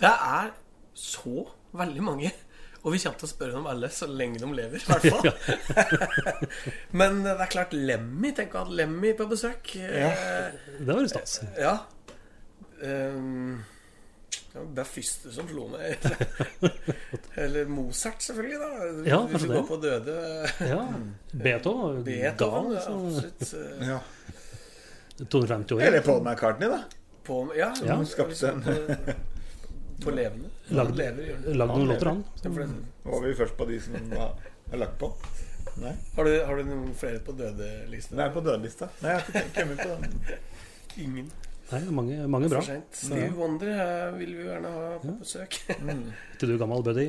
Det 0.00 0.12
er 0.12 0.50
så 0.96 1.46
veldig 1.76 2.04
mange. 2.04 2.32
Og 2.86 2.92
vi 2.94 3.00
kommer 3.02 3.18
til 3.18 3.26
å 3.26 3.30
spørre 3.32 3.58
om 3.58 3.64
alle 3.66 3.88
så 3.90 4.06
lenge 4.06 4.38
de 4.38 4.48
lever, 4.54 4.78
i 4.78 4.86
hvert 4.86 5.06
fall. 5.10 5.26
Men 7.00 7.22
det 7.24 7.34
er 7.34 7.50
klart 7.50 7.74
Lemmy. 7.74 8.30
Tenk 8.36 8.54
å 8.54 8.62
ha 8.62 8.76
Lemmy 8.80 9.10
på 9.18 9.26
besøk. 9.30 9.72
Ja, 9.80 10.12
Det 10.78 10.86
var 10.92 11.02
jo 11.02 11.10
stas. 11.10 11.40
Ja. 11.58 11.74
Um, 12.78 13.64
det 14.74 14.82
er 14.82 14.88
første 14.88 15.32
som 15.34 15.48
slo 15.48 15.66
meg. 15.72 15.96
Eller 17.44 17.68
Mozart, 17.70 18.22
selvfølgelig. 18.24 18.58
da 18.60 19.08
Ja, 19.10 19.18
Hvis 19.30 19.42
du 19.46 19.52
går 19.52 19.66
på 19.68 19.76
døde 19.82 20.16
Ja. 20.60 20.80
Beethoven, 21.32 22.02
Beethoven. 22.06 22.72
gal, 22.72 22.74
Ja, 22.74 22.82
absolutt. 22.94 23.54
Eh, 23.54 23.88
Ja. 23.88 23.98
250 25.24 25.72
år. 25.76 25.80
Eller 25.82 26.00
Paul 26.04 26.22
McCartney, 26.24 26.68
da. 26.68 26.82
På, 27.24 27.40
ja, 27.56 27.72
Ja. 27.84 27.96
Skapte 28.04 28.48
en- 28.48 28.62
på, 30.04 30.10
levende. 30.12 30.50
Lagd, 30.68 30.96
lever, 30.96 31.54
lagd 31.56 31.72
noen 31.72 31.88
låter, 31.88 32.06
han. 32.06 32.24
Ja, 32.44 32.50
var 33.10 33.20
vi 33.24 33.34
først 33.34 33.56
på 33.56 33.64
de 33.68 33.80
som 33.80 33.94
er 34.12 34.76
lagt 34.76 34.98
på. 35.00 35.12
Nei, 35.80 35.92
Har 36.16 36.24
du, 36.24 36.44
har 36.44 36.56
du 36.56 36.64
noen 36.64 36.94
flere 36.96 37.18
på 37.20 37.32
dødelista? 37.36 38.14
Nei, 38.16 38.28
på 38.32 38.40
dødelista. 38.44 38.88
Nei, 39.02 39.10
jeg 39.12 39.20
har 39.20 39.42
ikke 39.42 39.60
kommet 39.60 39.78
på 39.78 39.88
den. 40.00 40.38
Ingen. 41.04 41.32
Nei, 41.72 41.80
mange, 41.90 42.16
mange 42.30 42.48
bra. 42.52 42.60
Steve 42.94 43.32
Wonder 43.34 43.72
eh, 43.74 44.12
vil 44.20 44.36
vi 44.36 44.44
jo 44.44 44.52
gjerne 44.52 44.70
ha 44.70 44.90
på 45.02 45.16
besøk. 45.24 45.56
Er 45.72 45.98
ikke 46.36 46.46
du 46.52 46.54
gammel 46.60 46.84
buddy? 46.86 47.06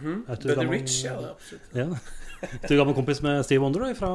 Hmm? 0.00 0.24
Buddy 0.26 0.56
gammel- 0.58 0.72
Rich, 0.80 0.96
ja, 1.04 1.12
det 1.20 1.28
er 1.28 1.34
absolutt. 1.36 1.76
Ja. 1.78 1.86
Er 2.58 2.66
du 2.66 2.74
gammel 2.80 2.96
kompis 2.98 3.20
med 3.22 3.44
Steve 3.46 3.62
Wonder 3.62 3.84
da, 3.84 3.92
fra 3.94 4.10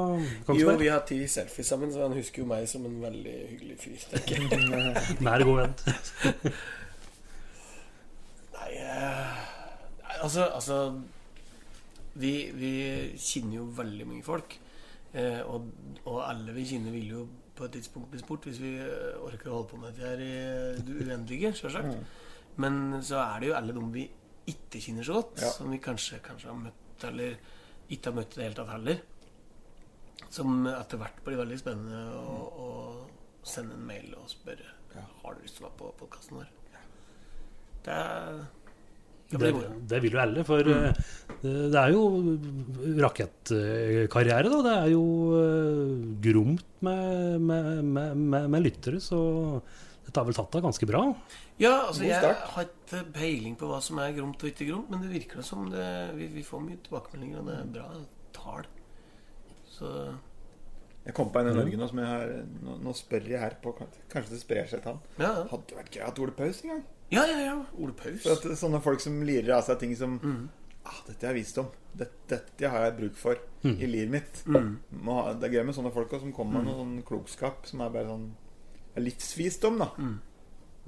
Jo, 0.60 0.74
vi 0.82 0.90
har 0.92 1.06
ti 1.08 1.22
selfies 1.32 1.70
sammen, 1.72 1.94
så 1.96 2.04
han 2.04 2.18
husker 2.18 2.44
jo 2.44 2.48
meg 2.50 2.68
som 2.68 2.84
en 2.90 2.98
veldig 3.06 3.36
hyggelig 3.54 3.78
fyr. 3.80 4.02
tenker 4.12 4.44
jeg. 4.44 5.06
Nær 5.30 5.46
god 5.48 5.62
venn. 5.62 5.78
Nei, 8.58 8.72
eh, 8.84 9.42
altså, 10.24 10.50
altså 10.52 10.82
vi, 12.18 12.34
vi 12.58 12.74
kjenner 13.16 13.62
jo 13.62 13.68
veldig 13.78 14.08
mange 14.10 14.26
folk. 14.28 14.58
Eh, 15.16 15.40
og, 15.48 15.70
og 16.04 16.20
alle 16.28 16.52
vi 16.58 16.66
kjenner, 16.74 16.92
vil 16.98 17.14
jo 17.14 17.26
på 17.58 17.66
et 17.68 17.74
tidspunkt 17.78 18.12
bli 18.14 18.20
spurt 18.22 18.46
hvis 18.48 18.60
vi 18.62 18.72
eh, 18.80 19.18
orker 19.26 19.50
å 19.52 19.58
holde 19.60 19.70
på 19.74 19.80
med 19.82 19.94
dette 19.94 20.08
her 20.12 20.24
i 20.24 20.82
det 20.88 20.96
uendelige, 21.04 21.54
sjølsagt. 21.58 21.98
Men 22.62 23.02
så 23.06 23.20
er 23.22 23.40
det 23.44 23.50
jo 23.52 23.58
alle 23.60 23.74
de 23.76 23.84
vi 23.94 24.06
ikke 24.48 24.80
kjenner 24.82 25.04
så 25.06 25.18
godt, 25.20 25.42
Ja. 25.44 25.50
som 25.52 25.70
vi 25.74 25.78
kanskje, 25.84 26.22
kanskje 26.26 26.48
har 26.50 26.58
møtt, 26.62 27.04
eller 27.10 27.36
ikke 27.90 28.10
har 28.12 28.16
møtt 28.22 28.34
i 28.34 28.40
det 28.40 28.46
hele 28.48 28.58
tatt 28.62 28.72
heller. 28.76 29.02
Som 30.34 30.66
etter 30.68 30.98
hvert 31.02 31.20
blir 31.26 31.38
veldig 31.40 31.58
spennende 31.60 32.00
å, 32.18 32.38
å 32.66 32.70
sende 33.48 33.76
en 33.78 33.86
mail 33.88 34.14
og 34.18 34.30
spørre 34.32 34.74
Har 35.22 35.36
du 35.38 35.44
lyst 35.44 35.60
til 35.60 35.66
å 35.66 35.70
være 35.70 35.78
på 35.78 35.92
podkasten 36.00 36.40
vår. 36.40 36.48
Det, 37.86 37.94
er- 37.94 38.46
det 39.30 39.52
Det, 39.90 40.00
vil 40.04 40.14
jo 40.16 40.22
alle, 40.22 40.44
for 40.48 40.64
mm. 40.64 41.02
det 41.44 41.80
er 41.82 41.92
jo 41.92 42.04
rakettkarriere, 43.04 44.52
da. 44.54 44.62
Det 44.64 44.76
er 44.76 44.94
jo 44.94 45.04
eh, 45.36 46.06
gromt 46.24 46.80
med, 46.88 47.42
med, 47.44 47.84
med, 47.84 48.48
med, 48.48 48.64
lyttere, 48.64 49.02
så 49.04 49.20
dette 50.06 50.16
har 50.22 50.30
vel 50.30 50.38
tatt 50.38 50.56
av 50.56 50.64
ganske 50.70 50.88
bra. 50.88 51.04
Ja, 51.60 51.90
altså 51.90 52.08
jeg 52.08 52.22
har 52.24 52.70
ikke 52.70 53.04
peiling 53.18 53.58
på 53.60 53.68
hva 53.68 53.82
som 53.84 54.00
er 54.00 54.16
gromt 54.16 54.40
og 54.40 54.52
ikke 54.54 54.70
gromt, 54.70 54.94
men 54.94 55.04
det 55.04 55.12
virker 55.12 55.44
som 55.44 55.68
det, 55.74 55.90
vi, 56.16 56.30
vi 56.38 56.46
får 56.48 56.64
mye 56.64 56.80
tilbakemeldinger, 56.86 57.42
og 57.42 57.52
det 57.52 57.60
er 57.60 57.70
bra 57.76 57.90
tall. 58.38 58.72
Så 59.78 59.92
Jeg 61.04 61.16
kom 61.16 61.32
på 61.32 61.42
en 61.42 61.52
i 61.52 61.56
Norge 61.56 61.78
nå 61.80 61.88
som 61.88 62.00
jeg 62.02 62.08
har 62.10 62.32
Nå, 62.66 62.78
nå 62.82 62.94
spør 62.98 63.28
jeg 63.30 63.40
her 63.40 63.54
på 63.62 63.76
Kanskje 63.78 64.32
det 64.32 64.40
sprer 64.42 64.66
seg 64.68 64.82
til 64.82 64.96
han. 64.96 65.04
ja, 65.20 65.30
ja. 65.30 65.44
Hadde 65.52 65.68
det 65.70 65.78
vært 65.78 65.92
gøy 65.94 66.02
å 66.02 66.08
ha 66.08 66.24
Ole 66.24 66.34
Paus 66.40 66.64
en 66.64 66.72
gang? 66.74 66.82
Ja, 67.10 67.24
ja, 67.28 67.40
ja. 67.40 67.58
Ole 67.80 67.94
Paus. 67.96 68.24
For 68.24 68.36
at 68.36 68.60
sånne 68.60 68.82
folk 68.84 69.00
som 69.04 69.22
lirer 69.24 69.54
av 69.58 69.64
seg 69.68 69.80
ting 69.80 69.94
som 69.96 70.18
ah, 70.84 70.98
'Dette 71.08 71.28
har 71.28 71.34
jeg 71.36 71.44
visdom. 71.46 71.70
Dette, 71.98 72.16
dette 72.28 72.70
har 72.70 72.84
jeg 72.88 72.98
bruk 72.98 73.16
for 73.16 73.40
i 73.64 73.88
livet 73.88 74.12
mitt'. 74.12 74.44
Ha, 75.08 75.34
det 75.34 75.48
er 75.50 75.56
gøy 75.58 75.66
med 75.70 75.76
sånne 75.76 75.92
folk 75.96 76.12
også, 76.14 76.26
som 76.28 76.34
kommer 76.36 76.60
med 76.60 76.68
noe 76.70 76.82
sånn 76.82 77.04
klokskap 77.08 77.66
som 77.68 77.82
er 77.82 77.90
bare 77.96 78.08
sånn 78.12 78.28
er 78.98 79.02
livsvisdom, 79.06 79.78
da. 79.78 79.90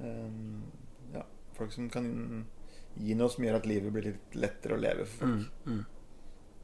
Um, 0.00 0.62
ja, 1.14 1.22
folk 1.54 1.72
som 1.72 1.88
kan 1.92 2.06
gi 2.96 3.14
noe 3.14 3.30
som 3.30 3.44
gjør 3.44 3.58
at 3.60 3.66
livet 3.70 3.92
blir 3.94 4.06
litt 4.10 4.34
lettere 4.34 4.74
å 4.74 4.80
leve 4.80 5.04
for 5.06 5.26
folk. 5.26 5.84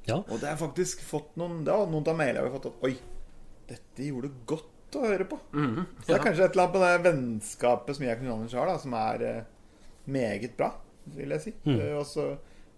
Ja. 0.06 0.20
Og 0.30 0.40
det 0.40 0.48
har 0.52 0.56
faktisk 0.60 1.00
fått 1.02 1.32
noen 1.36 1.64
Det 1.66 1.72
har 1.74 1.88
noen 1.90 2.06
av 2.06 2.14
mailene 2.14 2.44
vi 2.44 2.50
har 2.52 2.54
fått 2.60 2.68
at 2.70 2.84
Oi, 2.86 2.92
dette 3.66 4.04
gjorde 4.06 4.30
godt 4.46 4.68
å 4.98 5.06
høre 5.06 5.26
på. 5.28 5.38
Så 5.52 6.06
det 6.08 6.14
er 6.16 6.24
kanskje 6.24 6.44
et 6.48 6.56
eller 6.56 6.64
annet 6.66 6.74
på 6.76 6.82
det 6.84 7.04
vennskapet 7.06 7.96
som 7.98 8.04
jeg 8.06 8.16
og 8.16 8.22
Knut 8.24 8.34
Anders 8.36 8.56
har, 8.58 8.66
da, 8.72 8.76
som 8.82 8.96
er 8.98 9.24
eh, 9.28 9.42
meget 10.16 10.56
bra, 10.58 10.70
vil 11.16 11.34
jeg 11.36 11.44
si. 11.46 11.54
Eh, 11.72 11.92
og 11.98 12.06
så 12.08 12.28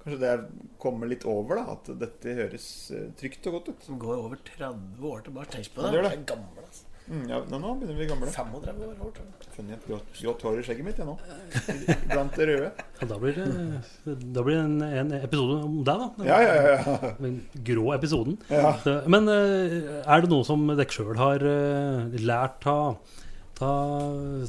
kanskje 0.03 0.21
det 0.23 0.33
kommer 0.81 1.11
litt 1.11 1.25
over, 1.29 1.61
da. 1.61 1.75
At 1.77 1.91
dette 2.01 2.35
høres 2.39 2.69
eh, 2.97 3.09
trygt 3.21 3.47
og 3.51 3.59
godt 3.59 3.73
ut. 3.75 3.87
Som 3.89 3.99
går 4.03 4.17
over 4.23 4.41
30 4.49 5.03
år 5.13 5.25
tilbake. 5.29 5.53
Tenk 5.59 5.73
på 5.75 5.85
Ja, 5.85 5.91
det. 5.91 5.99
det 5.99 6.03
Det 6.03 6.11
det. 6.11 6.19
er 6.19 6.29
gammel, 6.35 6.65
altså. 6.65 6.85
Mm, 7.09 7.25
ja, 7.31 7.39
nå, 7.49 7.71
begynner 7.81 7.97
vi 7.97 8.07
gamle. 8.09 8.29
35 8.33 8.81
år 8.85 9.15
jeg. 9.17 9.37
Funnet 9.55 9.77
et 9.79 9.87
grått, 9.89 10.09
grått 10.21 10.43
hår 10.45 10.59
i 10.61 10.65
skjegget 10.67 10.87
mitt, 10.87 10.99
jeg 11.01 11.09
nå. 11.09 11.15
Blant 12.11 12.37
det 12.37 12.49
røde. 12.51 12.69
Ja, 12.99 13.09
da 13.09 13.19
blir 13.23 13.39
det, 13.39 13.47
da 14.37 14.45
blir 14.45 14.59
det 14.59 14.65
en, 14.67 14.83
en 15.03 15.15
episode 15.19 15.57
om 15.65 15.79
deg, 15.89 16.03
da. 16.03 16.09
Den, 16.19 16.29
Ja, 16.29 16.41
ja, 16.45 16.75
ja. 16.75 17.13
Den 17.21 17.39
grå 17.71 17.87
episoden. 17.97 18.37
Ja. 18.53 18.75
Så, 18.85 18.99
Men 19.09 19.31
eh, 19.33 19.79
er 20.05 20.25
det 20.25 20.33
noe 20.33 20.45
som 20.49 20.67
dere 20.69 20.89
sjøl 20.93 21.17
har 21.21 21.45
eh, 21.49 22.19
lært 22.21 22.69
av 22.69 22.99
ta, 23.59 23.73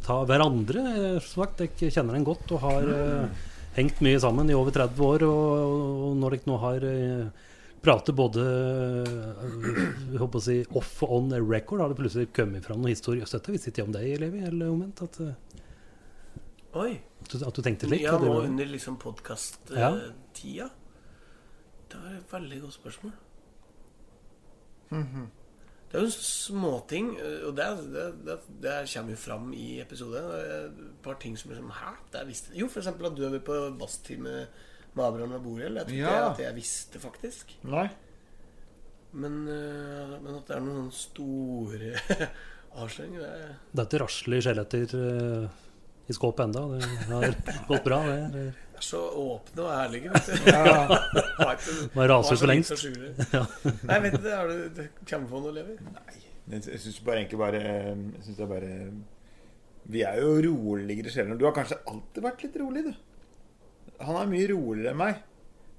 ta 0.03 0.21
hverandre? 0.27 0.83
Som 1.23 1.45
sagt, 1.45 1.63
dere 1.63 1.93
kjenner 1.95 2.19
den 2.19 2.27
godt 2.27 2.51
og 2.57 2.65
har 2.67 2.91
mm. 2.91 3.37
hengt 3.79 4.03
mye 4.03 4.19
sammen 4.19 4.51
i 4.51 4.57
over 4.57 4.75
30 4.75 5.05
år. 5.13 5.29
Og, 5.29 6.09
og 6.09 6.19
når 6.19 6.37
dere 6.37 6.51
nå 6.51 6.59
har 6.65 6.89
pratet 7.83 8.15
både 8.17 8.43
eh, 8.43 9.79
jeg 10.11 10.21
håper 10.21 10.41
å 10.41 10.43
si, 10.43 10.57
off 10.79 10.91
og 11.05 11.15
on 11.17 11.33
record, 11.39 11.83
har 11.83 11.93
det 11.93 11.99
plutselig 11.99 12.31
kommet 12.35 12.67
fram 12.67 12.81
noen 12.81 12.93
historie? 12.93 13.23
Jøss, 13.23 13.35
dette 13.37 13.55
visste 13.55 13.73
ikke 13.73 13.87
om 13.87 13.95
deg, 13.95 14.11
Levi, 14.21 14.43
eller 14.47 14.73
omvendt? 14.73 15.03
At, 15.05 15.19
Oi. 16.79 16.91
at, 17.23 17.31
du, 17.31 17.39
at 17.47 17.55
du 17.55 17.63
tenkte 17.65 17.89
litt? 17.89 18.05
Ja, 18.05 18.17
nå 18.21 18.35
under 18.43 18.69
liksom 18.69 18.99
podkast-tida. 19.01 19.91
Ja. 20.53 20.69
Det 21.89 21.97
var 22.03 22.15
et 22.19 22.33
veldig 22.33 22.63
godt 22.67 22.77
spørsmål. 22.77 23.17
Mhm. 24.93 25.27
Det 25.89 25.97
er 25.97 26.03
jo 26.05 26.09
småting, 26.13 27.07
og 27.47 27.55
det, 27.57 27.65
det, 27.89 28.03
det, 28.27 28.33
det 28.61 28.73
kommer 28.91 29.15
jo 29.15 29.17
fram 29.17 29.47
i 29.57 29.79
episoden. 29.81 30.27
Et 30.37 30.99
par 31.01 31.17
ting 31.17 31.33
som 31.33 31.49
er 31.49 31.57
sånn 31.57 31.71
Hæ? 31.73 31.95
Det 32.13 32.21
visste. 32.27 32.53
Jo, 32.53 32.67
for 32.69 32.83
eksempel 32.83 33.09
at 33.09 33.15
du 33.17 33.23
er 33.25 33.33
med 33.33 33.41
på 33.47 33.55
basstime 33.79 34.43
med 34.95 35.05
Abraham 35.05 35.31
Laboriel. 35.37 35.75
Jeg 35.79 35.85
tror 35.87 35.97
ikke 35.99 36.13
Ja. 36.19 36.29
at 36.31 36.39
jeg 36.43 36.55
visste, 36.55 36.99
faktisk. 36.99 37.53
Nei. 37.63 37.87
Men, 39.13 39.47
øh, 39.47 40.15
men 40.21 40.35
at 40.37 40.47
det 40.47 40.55
er 40.55 40.61
noen 40.61 40.91
store 40.93 41.93
avsløringer 42.79 43.19
det- 43.25 43.55
Dette 43.79 43.99
rasler 44.03 44.37
i 44.37 44.41
skjeletter 44.45 44.95
eh, 44.99 45.47
i 46.09 46.13
skåpet 46.13 46.43
enda. 46.45 46.61
Det 46.77 46.89
har 47.09 47.35
gått 47.71 47.83
bra, 47.85 47.99
det. 48.05 48.19
det. 48.33 48.43
Det 48.73 48.77
er 48.79 48.85
så 48.85 49.01
åpne 49.19 49.65
og 49.65 49.71
ærlige, 49.75 50.11
vet 50.13 50.25
du. 50.29 50.51
Har 50.53 51.55
ikke- 51.55 52.07
raser 52.13 52.33
ut 52.37 52.39
for 52.39 52.47
lengst. 52.47 52.85
Ja. 53.33 53.45
Nei, 53.89 53.99
vet 54.05 54.13
du 54.17 54.23
det? 54.23 54.35
Har 54.37 54.47
du 54.47 54.69
det 54.77 54.87
kommer 55.09 55.27
på 55.33 55.41
noe, 55.43 55.51
Lever? 55.57 55.81
Nei. 55.89 56.19
Jeg 56.49 56.63
jeg 56.65 56.79
syns 56.81 56.99
bare 57.05 57.19
egentlig 57.21 57.37
bare 57.37 57.59
Jeg 57.61 58.23
synes 58.23 58.37
det 58.39 58.45
er 58.45 58.49
bare 58.49 58.71
Vi 59.93 60.01
er 60.01 60.15
jo 60.21 60.31
roligere 60.47 61.11
sjeler. 61.13 61.37
Du 61.37 61.45
har 61.45 61.53
kanskje 61.53 61.77
alltid 61.87 62.23
vært 62.25 62.41
litt 62.45 62.55
rolig, 62.61 62.85
du. 62.87 62.93
Han 64.05 64.15
er 64.21 64.29
mye 64.31 64.47
roligere 64.53 64.91
enn 64.93 64.99
meg. 65.01 65.21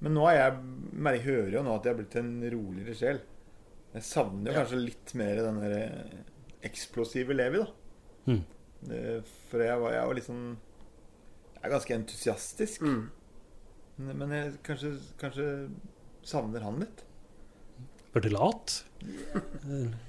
Men 0.01 0.15
nå 0.17 0.23
er 0.29 0.37
jeg 0.39 0.57
men 0.91 1.13
Jeg 1.17 1.23
hører 1.27 1.51
jo 1.57 1.61
nå 1.65 1.75
at 1.77 1.85
jeg 1.87 1.93
er 1.93 1.99
blitt 2.01 2.15
en 2.21 2.31
roligere 2.53 2.95
sjel. 2.97 3.19
Jeg 3.93 4.03
savner 4.07 4.51
jo 4.51 4.57
kanskje 4.57 4.79
litt 4.81 5.13
mer 5.19 5.41
den 5.45 5.59
der 5.61 5.73
eh, 5.77 6.19
eksplosive 6.67 7.35
Levi, 7.35 7.61
da. 7.61 7.67
Mm. 8.31 8.43
Det- 8.87 9.23
For 9.51 9.61
jeg 9.65 9.79
var, 9.81 9.93
jeg 9.93 10.07
var 10.07 10.15
litt 10.17 10.25
sånn 10.29 10.45
Jeg 11.55 11.63
er 11.63 11.73
ganske 11.75 11.95
entusiastisk. 11.97 12.81
Mm. 12.81 13.09
Men 14.01 14.17
men 14.17 14.31
jeg 14.37 14.53
kanskje, 14.65 14.93
kanskje 15.21 15.47
savner 16.25 16.63
han 16.65 16.79
litt. 16.81 17.03
Vært 18.13 18.31
lat? 18.33 18.77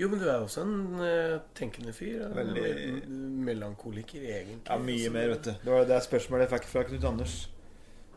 Jo, 0.00 0.08
men 0.08 0.20
du 0.22 0.24
er 0.24 0.40
også 0.40 0.62
en 0.64 1.00
eh, 1.04 1.34
tenkende 1.58 1.92
fyr. 1.92 2.22
En 2.30 2.32
Veldig- 2.38 3.08
Melankoliker, 3.44 4.22
egentlig. 4.24 4.62
Ja, 4.70 4.78
mye 4.80 4.94
Altså, 5.02 5.12
mer, 5.12 5.28
vet 5.34 5.42
du. 5.44 5.50
Det 5.66 5.72
var 5.74 5.84
det 5.90 5.98
spørsmålet 6.06 6.46
jeg 6.46 6.52
fikk 6.54 6.68
fra 6.70 6.84
Knut 6.88 7.04
Anders. 7.10 7.34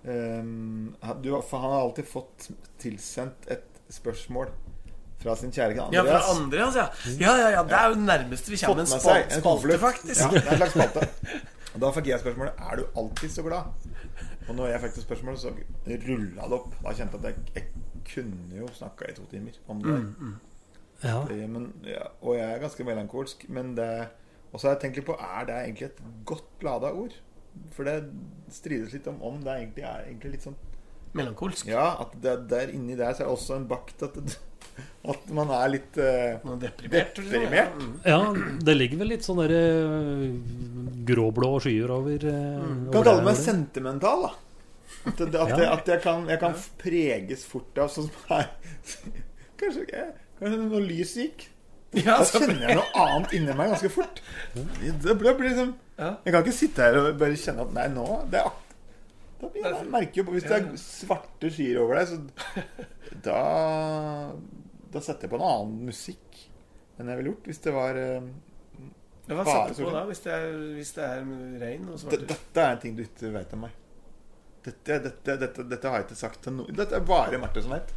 Ehm, 0.05 0.95
han- 1.01 1.21
du, 1.21 1.41
for 1.41 1.57
han 1.59 1.71
har 1.71 1.81
alltid 1.81 2.05
fått 2.07 2.49
tilsendt 2.79 3.47
et 3.51 3.65
spørsmål 3.89 4.49
fra 5.19 5.35
sin 5.35 5.51
kjære 5.51 5.75
Ja, 5.91 6.03
fra 6.03 6.19
Andreas, 6.35 6.75
ja. 6.75 6.87
Ja, 7.19 7.33
ja, 7.37 7.49
ja. 7.49 7.63
Det 7.63 7.73
er 7.75 7.87
jo 7.89 7.95
det 7.95 8.05
nærmeste 8.07 8.49
vi 8.53 8.57
kommer 8.57 8.81
en 8.81 8.87
seg 8.87 9.33
en 9.35 9.41
spalte, 9.41 9.79
faktisk. 9.79 10.21
Ja, 10.21 10.29
det 10.29 10.45
er 10.45 10.51
en 10.51 10.57
slags 10.57 10.71
spalte. 10.71 11.07
Og 11.75 11.81
da 11.81 11.91
fikk 11.91 12.07
jeg 12.07 12.19
spørsmålet 12.19 12.53
Er 12.71 12.75
du 12.79 12.85
alltid 12.97 13.29
så 13.29 13.43
glad. 13.43 13.63
Og 14.49 14.55
når 14.55 14.67
jeg 14.71 14.81
fikk 14.81 14.95
det 14.95 15.03
spørsmålet, 15.03 15.39
så 15.39 15.51
rulla 16.07 16.47
det 16.49 16.53
opp. 16.53 16.73
Da 16.83 16.93
kjente 16.93 17.19
jeg 17.19 17.25
at 17.25 17.25
jeg, 17.25 17.35
jeg 17.55 17.65
kunne 18.13 18.57
jo 18.61 18.67
snakka 18.73 19.09
i 19.09 19.13
to 19.13 19.25
timer 19.29 19.59
om 19.67 19.81
det. 19.83 19.99
Mm, 19.99 20.39
Ja. 21.03 21.23
Det- 21.27 21.49
Men, 21.49 21.73
ja, 21.85 22.07
og 22.21 22.35
jeg 22.35 22.51
er 22.55 22.59
ganske 22.59 22.83
melankolsk. 22.83 23.45
Men 23.49 23.75
det 23.75 24.07
Og 24.51 24.59
så 24.59 24.67
har 24.67 24.75
jeg 24.75 24.81
tenkt 24.81 24.95
litt 24.95 25.05
på 25.05 25.13
Er 25.19 25.45
det 25.45 25.55
egentlig 25.55 25.83
et 25.85 25.99
godt 26.25 26.63
lada 26.63 26.87
ord? 26.91 27.13
For 27.75 27.87
det 27.87 27.97
strides 28.51 28.93
litt 28.95 29.07
om 29.11 29.21
om 29.23 29.39
det 29.45 29.53
egentlig 29.59 29.83
er 29.87 30.05
egentlig 30.09 30.31
litt 30.37 30.47
sånn 30.49 30.57
Melankolsk. 31.17 31.65
Ja, 31.71 31.95
at 32.03 32.11
det, 32.21 32.35
der 32.51 32.69
inni 32.69 32.93
der 32.99 33.15
så 33.17 33.23
er 33.23 33.29
det 33.29 33.33
også 33.33 33.55
en 33.55 33.63
bakt 33.69 34.03
at, 34.05 34.17
at 35.09 35.31
man 35.33 35.49
er 35.57 35.71
litt 35.73 35.97
uh, 35.97 36.35
man 36.45 36.59
er 36.59 36.67
deprimert. 36.67 37.15
Deprimert? 37.17 37.79
Ja, 38.05 38.19
det 38.61 38.75
ligger 38.77 39.01
vel 39.01 39.09
litt 39.15 39.25
sånn 39.25 39.41
derre 39.41 39.63
gråblå 41.09 41.49
skyer 41.63 41.89
over 41.95 42.25
eh, 42.29 42.59
Kan 42.93 43.03
kalle 43.07 43.23
meg 43.25 43.39
sentimental, 43.41 44.27
da. 44.27 44.31
At, 45.09 45.17
det, 45.17 45.27
at, 45.33 45.49
Ja. 45.49 45.57
jeg, 45.63 45.69
at 45.71 45.89
jeg, 45.95 46.01
kan, 46.03 46.25
jeg 46.29 46.39
kan 46.41 46.55
preges 46.81 47.45
fort 47.47 47.77
av 47.81 47.89
sånn 47.93 48.09
som 48.09 48.29
her. 48.29 48.49
Kanskje, 49.59 49.85
ikke- 49.87 50.11
kanskje 50.39 50.59
når 50.61 50.85
lyset 50.87 51.23
gikk. 51.25 51.47
Ja, 51.97 52.19
Da 52.19 52.25
kjenner 52.27 52.67
jeg 52.67 52.77
noe 52.77 53.01
annet 53.01 53.31
inni 53.33 53.53
meg 53.57 53.71
ganske 53.71 53.89
fort. 53.89 54.19
Det 54.53 55.15
blir, 55.17 55.37
liksom 55.41 55.71
Jeg 55.97 56.33
kan 56.33 56.43
ikke 56.43 56.53
sitte 56.53 56.85
her 56.85 56.97
og 56.99 57.07
bare 57.17 57.37
kjenne 57.39 57.65
at 57.65 57.71
Nei, 57.73 57.87
nå 57.95 58.05
det 58.29 58.43
er, 58.43 58.51
Da 59.39 59.49
blir 59.49 59.65
jeg, 59.65 59.87
merker 59.95 60.21
jo 60.21 60.27
på 60.27 60.35
Hvis 60.35 60.45
det 60.45 60.59
er 60.59 60.67
svarte 60.83 61.49
skyer 61.55 61.79
over 61.81 61.97
deg, 61.97 62.11
så 62.11 62.75
Da 63.25 63.39
Da 64.93 65.01
setter 65.01 65.25
jeg 65.25 65.33
på 65.33 65.39
en 65.39 65.47
annen 65.47 65.89
musikk 65.89 66.45
enn 66.99 67.07
jeg 67.07 67.15
ville 67.21 67.31
gjort 67.31 67.45
hvis 67.47 67.61
det 67.63 67.71
var 67.71 67.95
eh, 67.95 68.29
Ja, 69.29 69.35
Hva 69.37 69.43
setter 69.47 69.77
du 69.77 69.85
på 69.85 69.91
da, 69.95 70.01
hvis 70.09 70.23
det 70.25 70.31
er, 70.35 70.47
hvis 70.75 70.89
det 70.97 71.05
er 71.05 71.21
regn 71.63 71.85
og 71.87 72.01
svarte 72.01 72.17
skyer? 72.19 72.31
Dette 72.33 72.65
er 72.65 72.73
en 72.75 72.81
ting 72.83 72.97
du 72.97 73.03
ikke 73.05 73.31
vet 73.33 73.53
om 73.55 73.63
meg. 73.63 73.77
Dette, 74.65 74.97
dette, 75.05 75.35
dette, 75.45 75.65
dette 75.71 75.87
har 75.93 76.01
jeg 76.01 76.09
ikke 76.09 76.17
sagt 76.19 76.41
til 76.43 76.57
noen. 76.57 76.75
Dette 76.75 76.97
er 76.97 77.05
bare 77.07 77.39
Marte 77.39 77.63
som 77.63 77.71
vet. 77.71 77.93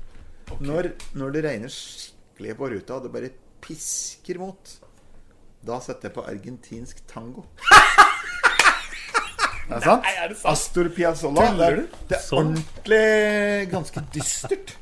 Når, 0.63 0.93
når 1.19 1.35
det 1.35 1.43
regner 1.49 1.73
skikkelig 1.75 2.55
på 2.61 2.69
ruta, 2.77 3.01
og 3.01 3.09
det 3.09 3.13
bare 3.17 3.33
pisker 3.63 4.39
mot, 4.43 4.73
da 5.63 5.79
setter 5.85 6.09
jeg 6.11 6.17
på 6.17 6.25
argentinsk 6.27 7.03
tango. 7.11 7.45
Det 9.63 9.77
er 9.79 9.85
sant? 9.87 10.07
er 10.11 10.29
det 10.33 10.37
sant? 10.37 10.51
Astor 10.53 10.89
Piazzolla. 10.93 11.45
Det 11.57 11.67
er, 11.69 11.77
det 12.11 12.17
er 12.19 12.25
Sånn. 12.27 12.51
ordentlig 12.57 13.71
ganske 13.73 14.03
dystert. 14.13 14.75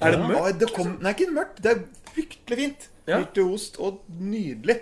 Er 0.00 0.14
det 0.16 0.18
Ja, 0.18 0.26
mørkt? 0.26 0.58
Det 0.60 0.68
kom, 0.74 0.90
nei, 1.04 1.12
ikke 1.14 1.30
mørkt. 1.36 1.62
Det 1.64 1.70
er 1.76 1.80
fryktelig 2.10 2.58
fint. 2.60 2.88
Ja. 3.08 3.20
Virtuost 3.22 3.78
og 3.80 4.02
nydelig. 4.18 4.80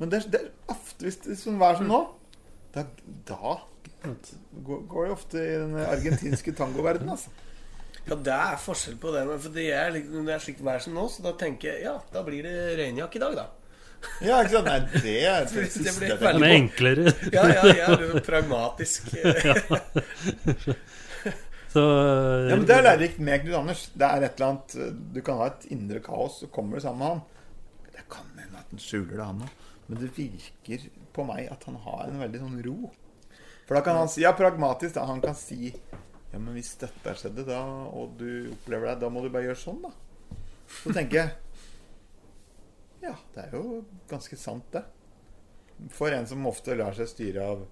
Men 0.00 0.10
det 0.12 0.18
er, 0.24 0.28
det 0.34 0.40
er 0.42 0.74
ofte 0.74 1.06
hvis 1.06 1.20
det 1.24 1.32
er 1.36 1.40
sånn 1.40 1.60
vær 1.62 1.78
som 1.78 1.88
nå, 1.88 2.00
da, 2.74 2.84
da 3.30 3.54
går, 4.66 4.80
går 4.90 5.06
det 5.06 5.14
ofte 5.14 5.40
i 5.40 5.54
den 5.62 5.76
argentinske 5.86 6.52
tangoverdenen, 6.58 7.14
altså. 7.14 7.30
Ja, 8.06 8.14
det 8.20 8.32
er 8.36 8.56
forskjell 8.60 8.96
på 9.00 9.12
det. 9.14 9.22
men 9.26 9.38
For 9.40 9.48
det 9.54 9.66
er, 9.72 9.90
liksom- 9.94 10.26
det 10.26 10.34
er 10.34 10.42
slikt 10.44 10.60
vær 10.66 10.78
som 10.84 10.92
nå, 10.94 11.06
så 11.08 11.22
da 11.24 11.32
tenker 11.40 11.72
jeg 11.72 11.82
ja, 11.86 11.94
da 12.12 12.22
blir 12.26 12.42
det 12.44 12.76
regnjakke 12.78 13.16
i 13.16 13.22
dag, 13.22 13.36
da. 13.38 13.46
Ja, 14.20 14.42
ikke 14.44 14.50
sant? 14.58 14.66
Nei, 14.68 14.80
det 15.00 15.14
er 15.24 15.44
det, 15.48 15.54
Det 15.54 15.70
siste 15.72 15.84
jeg 15.88 15.94
tenker 16.18 16.28
er 16.28 16.36
på. 16.36 16.44
enklere. 16.44 17.04
Ja, 17.32 17.44
ja, 17.48 17.62
ja, 17.78 17.96
Du 17.96 18.04
er 18.18 18.20
pragmatisk. 18.26 19.08
Så 21.74 21.80
Ja, 22.50 22.54
men 22.56 22.66
Det 22.68 22.74
er 22.76 22.84
lærerikt 22.86 23.18
med 23.18 23.40
Knut 23.42 23.56
Anders. 23.58 23.86
Det 23.94 24.06
er 24.06 24.22
et 24.28 24.34
eller 24.36 24.50
annet 24.52 24.74
Du 25.14 25.20
kan 25.26 25.40
ha 25.40 25.46
et 25.50 25.64
indre 25.74 26.00
kaos, 26.04 26.36
så 26.42 26.46
kommer 26.52 26.76
du 26.78 26.84
sammen 26.84 27.00
med 27.00 27.08
han. 27.08 27.22
Det 27.96 28.04
kan 28.12 28.28
hende 28.38 28.60
at 28.60 28.68
han 28.70 28.78
skjuler 28.84 29.16
det, 29.16 29.24
han 29.26 29.40
òg. 29.42 29.48
Men 29.88 30.00
det 30.00 30.12
virker 30.16 30.84
på 31.14 31.24
meg 31.28 31.48
at 31.52 31.64
han 31.68 31.76
har 31.84 32.04
en 32.08 32.20
veldig 32.22 32.40
sånn 32.44 32.60
ro. 32.68 32.76
For 33.66 33.74
da 33.78 33.82
kan 33.86 33.96
han 33.98 34.08
si 34.12 34.22
Ja, 34.22 34.32
pragmatisk, 34.36 34.94
da. 34.94 35.04
Han 35.08 35.20
kan 35.24 35.34
si 35.34 35.72
Ja, 36.34 36.40
men 36.42 36.56
hvis 36.56 36.72
dette 36.80 37.12
skjedde, 37.14 37.44
da, 37.46 37.60
og 37.94 38.16
du 38.18 38.50
opplever 38.50 38.88
det, 38.90 38.96
da 39.04 39.10
må 39.12 39.20
du 39.22 39.28
bare 39.30 39.46
gjøre 39.46 39.60
sånn, 39.60 39.84
da. 39.84 39.92
Så 40.80 40.90
tenker 40.96 41.20
jeg 41.20 41.28
Ja, 43.04 43.12
det 43.36 43.44
er 43.44 43.52
jo 43.54 43.82
ganske 44.10 44.34
sant, 44.40 44.66
det. 44.74 44.82
For 45.94 46.10
en 46.16 46.26
som 46.26 46.46
ofte 46.50 46.74
lar 46.74 46.96
seg 46.96 47.06
styre 47.10 47.44
av 47.52 47.62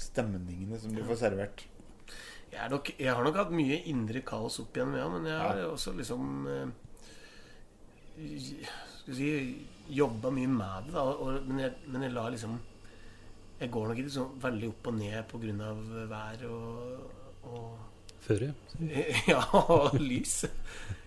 stemningene 0.00 0.78
som 0.80 0.94
du 0.96 1.02
får 1.04 1.18
servert. 1.26 1.64
Jeg, 2.52 2.70
nok, 2.72 2.88
jeg 2.96 3.10
har 3.10 3.26
nok 3.26 3.36
hatt 3.36 3.52
mye 3.52 3.82
indre 3.90 4.22
kaos 4.24 4.56
opp 4.62 4.78
igjennom, 4.78 4.96
ja, 4.96 5.08
men 5.12 5.28
jeg 5.28 5.40
har 5.42 5.60
også 5.66 5.92
liksom 5.98 6.46
eh, 6.52 6.68
Skal 8.16 9.10
vi 9.10 9.16
si 9.18 9.28
jobba 9.98 10.30
mye 10.32 10.52
med 10.54 10.88
det, 10.88 10.94
da. 10.94 11.04
Og, 11.04 11.42
men, 11.50 11.60
jeg, 11.66 11.74
men 11.90 12.06
jeg 12.06 12.14
lar 12.14 12.32
liksom 12.32 12.56
Jeg 13.60 13.74
går 13.74 13.90
nok 13.90 14.00
ikke 14.00 14.14
så 14.16 14.24
veldig 14.46 14.72
opp 14.72 14.88
og 14.88 14.96
ned 15.02 15.20
på 15.28 15.42
grunn 15.42 15.60
av 15.66 15.84
vær 16.14 16.46
og, 16.48 17.20
og 17.50 17.68
Føre. 18.26 18.52
Ja, 19.32 19.40
og 19.62 19.94
lys. 20.02 20.42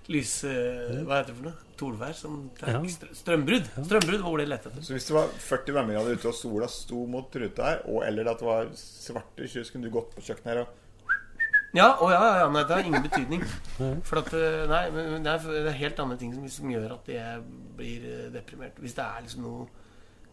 Lys 0.10 0.32
eh, 0.50 1.04
Hva 1.06 1.20
heter 1.20 1.30
det 1.34 1.38
for 1.38 1.48
noe? 1.52 1.66
Torvær? 1.80 2.14
Som 2.18 2.38
Ja. 2.64 2.80
str- 2.90 3.12
Strømbrudd. 3.16 3.68
Strømbrudd 3.86 4.24
var 4.26 4.38
det 4.42 4.48
lette 4.50 4.72
etter. 4.72 4.84
Så 4.88 4.96
hvis 4.96 5.06
det 5.10 5.16
var 5.16 5.30
40 5.46 5.76
varmegrader 5.78 6.18
ute 6.18 6.32
og 6.32 6.36
sola 6.40 6.68
sto 6.72 7.04
mot 7.08 7.36
ruta 7.44 7.68
her, 7.70 7.84
og 7.92 8.02
eller 8.08 8.32
at 8.32 8.42
det 8.42 8.48
var 8.50 8.72
svarte 8.80 9.46
skyer, 9.48 9.68
så 9.68 9.76
kunne 9.76 9.86
du 9.90 9.94
gått 9.94 10.16
på 10.18 10.26
kjøkkenet 10.26 10.54
her 10.56 10.64
og 10.66 10.78
Ja, 11.78 11.92
å 12.02 12.08
ja, 12.10 12.22
ja, 12.40 12.46
nei, 12.50 12.64
det 12.66 12.74
har 12.80 12.88
ingen 12.90 13.04
betydning. 13.06 13.44
For 14.10 14.24
at, 14.24 14.32
eh, 14.34 14.64
nei, 14.72 14.82
men 14.96 15.12
men 15.14 15.28
det 15.28 15.36
er, 15.36 15.44
det 15.54 15.70
er 15.70 15.78
helt 15.84 16.00
andre 16.02 16.18
ting 16.18 16.32
som, 16.34 16.48
som 16.50 16.72
gjør 16.74 16.96
at 16.98 17.12
jeg 17.14 17.44
blir 17.78 18.08
eh, 18.10 18.30
deprimert. 18.34 18.80
Hvis 18.82 18.96
det 18.98 19.06
er 19.06 19.22
liksom 19.28 19.46
noe 19.46 19.68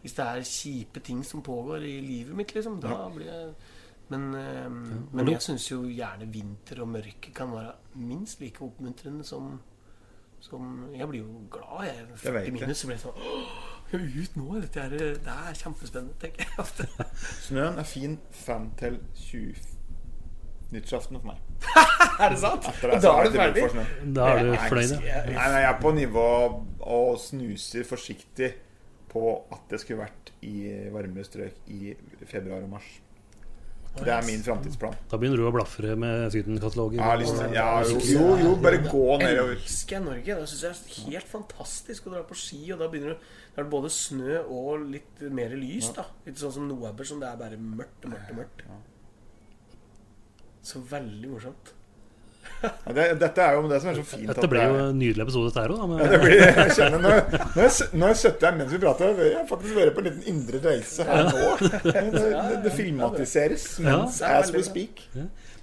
Hvis 0.01 0.13
det 0.17 0.25
er 0.25 0.41
kjipe 0.49 1.01
ting 1.05 1.21
som 1.25 1.41
pågår 1.45 1.83
i 1.85 1.99
livet 2.01 2.33
mitt, 2.37 2.51
liksom, 2.57 2.79
da 2.81 2.97
blir 3.13 3.29
jeg 3.29 3.53
Men, 4.09 4.27
eh, 4.35 4.69
men 5.11 5.31
jeg 5.33 5.41
syns 5.43 5.65
jo 5.71 5.81
gjerne 5.83 6.29
vinter 6.31 6.79
og 6.83 6.93
mørke 6.93 7.33
kan 7.35 7.51
være 7.51 7.73
minst 7.99 8.39
like 8.41 8.63
oppmuntrende 8.63 9.25
som 9.27 9.57
som 10.39 10.89
Jeg 10.93 11.07
blir 11.09 11.23
jo 11.23 11.47
glad, 11.51 11.87
jeg. 11.87 11.95
Jeg 11.97 12.19
40 12.19 12.45
det. 12.45 12.53
minus, 12.53 12.77
så 12.77 12.87
blir 12.87 12.95
jeg 12.95 13.03
sånn 13.07 13.17
«Åh, 13.17 13.73
Ut 13.97 14.35
nå! 14.35 14.59
Dette 14.61 14.83
er, 14.83 14.93
det 15.23 15.33
er 15.33 15.57
kjempespennende, 15.57 16.13
tenker 16.21 16.43
jeg 16.43 16.59
ofte. 16.59 16.87
Snøen 17.47 17.79
er 17.79 17.87
fin 17.87 18.17
fram 18.35 18.69
til 18.79 18.99
20 19.15 19.55
nyttårsaften 20.75 21.21
for 21.21 21.29
meg. 21.31 21.41
er 22.21 22.33
det 22.33 22.39
sant? 22.41 22.67
Det 22.81 22.99
da 23.01 23.13
er 23.15 23.29
du 23.31 23.37
ferdig? 23.39 23.65
Da 24.17 24.29
er 24.33 24.43
du 24.43 24.53
fløyd, 24.67 24.93
ja. 25.07 25.21
Nei, 25.31 25.47
jeg 25.55 25.69
er 25.69 25.79
på 25.81 25.93
nivå 25.95 26.29
og 26.83 27.19
snuser 27.23 27.87
forsiktig 27.87 28.51
på 29.07 29.23
at 29.55 29.71
det 29.71 29.79
skulle 29.81 30.03
vært 30.03 30.33
i 30.45 30.67
varme 30.91 31.23
strøk 31.23 31.71
i 31.71 31.95
februar 32.27 32.67
og 32.67 32.75
mars. 32.75 32.89
Det 34.03 34.13
er 34.13 34.25
min 34.27 34.43
framtidsplan. 34.45 34.95
Da 35.11 35.19
begynner 35.19 35.41
du 35.41 35.47
å 35.47 35.53
blafre 35.55 35.95
med 35.99 36.27
Syden-katalogen. 36.33 37.01
Ja, 37.55 37.69
jo, 37.87 37.99
jo, 38.03 38.27
jo, 38.41 38.51
bare 38.61 38.81
gå 38.85 39.05
nedover. 39.21 39.55
Jeg 39.55 39.63
elsker 39.63 40.03
Norge. 40.05 40.37
Det 40.41 40.49
syns 40.51 40.63
jeg 40.63 40.75
er 40.75 41.15
helt 41.15 41.31
fantastisk 41.31 42.07
å 42.07 42.13
dra 42.15 42.23
på 42.27 42.37
ski. 42.37 42.61
Og 42.75 42.81
da 42.81 42.89
begynner 42.91 43.15
du 43.15 43.25
da 43.57 43.63
er 43.63 43.65
det 43.65 43.73
både 43.73 43.89
snø 43.89 44.41
og 44.53 44.83
litt 44.93 45.23
mer 45.33 45.55
lys. 45.57 45.89
da 45.97 46.05
Litt 46.27 46.37
sånn 46.37 46.53
som 46.59 46.67
Noaber, 46.69 47.07
som 47.09 47.23
det 47.23 47.31
er 47.31 47.39
bare 47.39 47.57
mørkt 47.57 48.05
og 48.05 48.13
mørkt 48.13 48.33
og 48.33 48.41
mørkt. 48.43 48.67
Så 50.67 50.83
veldig 50.91 51.31
morsomt. 51.31 51.73
Ja, 52.63 52.69
det, 52.97 53.03
dette 53.21 53.43
er 53.45 53.53
jo 53.57 53.67
det 53.69 53.77
som 53.83 53.89
er 53.91 53.97
så 53.99 54.03
fint. 54.07 54.27
Dette 54.31 54.47
ble 54.49 54.57
blir 54.57 54.63
jo 54.71 54.77
en 54.87 54.97
nydelig 54.97 55.23
episode, 55.27 55.49
dette 55.51 55.61
her 55.61 55.73
òg. 55.75 55.91
Ja, 56.01 56.19
blir, 56.23 56.39
jeg 56.41 56.71
kjenner 56.77 57.03
når, 57.03 57.19
når, 57.53 57.61
jeg, 57.67 57.89
når 57.93 58.07
jeg 58.13 58.19
sitter 58.23 58.47
her 58.49 58.55
mens 58.61 58.71
vi 58.73 58.79
prater, 58.81 59.11
vil 59.19 59.29
jeg 59.35 59.43
faktisk 59.51 59.75
være 59.77 59.93
på 59.97 60.01
en 60.03 60.07
liten 60.09 60.23
indre 60.33 60.61
reise 60.65 61.05
her 61.07 61.27
nå. 61.29 61.51
Det, 61.87 62.01
det, 62.15 62.31
det 62.65 62.71
filmatiseres 62.77 63.67
mens 63.85 64.21
Ja. 64.23 64.33
as 64.41 64.49
we 64.55 64.63
speak. 64.65 65.03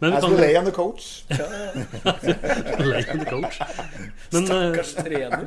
Men 0.00 0.10
vi 0.10 0.16
As 0.18 0.24
we 0.26 0.36
lay 0.38 0.56
on 0.58 0.64
the 0.66 0.72
coach. 0.74 1.24
Lay 1.30 3.04
on 3.10 3.18
the 3.22 3.28
coach. 3.30 3.60
Men 4.32 4.42
eh, 4.42 4.48
Stakkars 4.48 4.94
trener. 4.98 5.44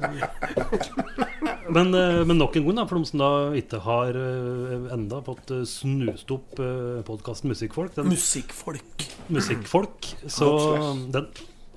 Men, 1.74 1.94
eh, 1.96 2.24
men 2.26 2.38
nok 2.40 2.56
en 2.56 2.66
gang, 2.68 2.76
da, 2.80 2.86
for 2.88 2.98
de 3.02 3.06
som 3.10 3.20
da 3.20 3.30
ikke 3.60 3.82
har 3.84 4.16
uh, 4.16 4.88
enda 4.96 5.20
fått 5.26 5.52
uh, 5.52 5.64
snust 5.68 6.32
opp 6.32 6.56
podkasten 7.08 7.50
Musikkfolk. 7.52 7.94
Den, 7.96 8.10
Musikkfolk. 8.14 9.08
musikkfolk. 9.30 10.12
Så 10.32 10.50
den 11.12 11.28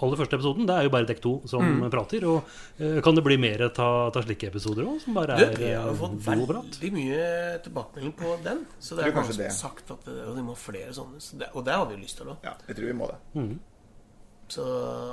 aller 0.01 0.17
første 0.17 0.39
episoden, 0.39 0.65
det 0.69 0.73
er 0.79 0.87
jo 0.87 0.93
bare 0.95 1.05
dekk 1.09 1.19
to 1.21 1.33
som 1.51 1.61
Mm. 1.61 1.91
prater. 1.93 2.25
Og 2.25 2.43
eh, 2.81 3.01
kan 3.05 3.15
det 3.15 3.23
bli 3.25 3.37
mer 3.37 3.67
av 3.69 4.15
slike 4.17 4.49
episoder 4.49 4.87
òg, 4.89 5.01
som 5.03 5.13
bare 5.15 5.37
er 5.37 5.53
vi 5.59 5.73
har 5.75 5.91
eh, 5.91 5.99
fått 5.99 6.15
veldig 6.25 6.93
mye 6.95 7.27
tilbakemelding 7.67 8.15
på 8.17 8.37
den. 8.45 8.65
Så 8.81 8.97
det 8.97 9.05
er 9.05 9.13
mange 9.13 9.19
kanskje 9.21 9.35
som 9.37 9.43
har 9.43 9.51
det. 9.51 9.59
sagt 9.59 9.91
at 9.91 10.05
det, 10.09 10.17
og 10.29 10.37
de 10.39 10.43
må 10.47 10.55
ha 10.57 10.61
flere 10.63 10.95
sånne. 10.97 11.21
Så 11.21 11.37
det, 11.37 11.51
og 11.53 11.67
det 11.69 11.75
har 11.77 11.85
vi 11.91 11.99
jo 11.99 12.01
lyst 12.01 12.17
til 12.17 12.33
òg. 12.33 12.39
Ja, 12.49 12.55
jeg 12.67 12.77
tror 12.79 12.87
vi 12.87 12.97
må 12.97 13.11
det. 13.13 13.21
Så 14.51 14.65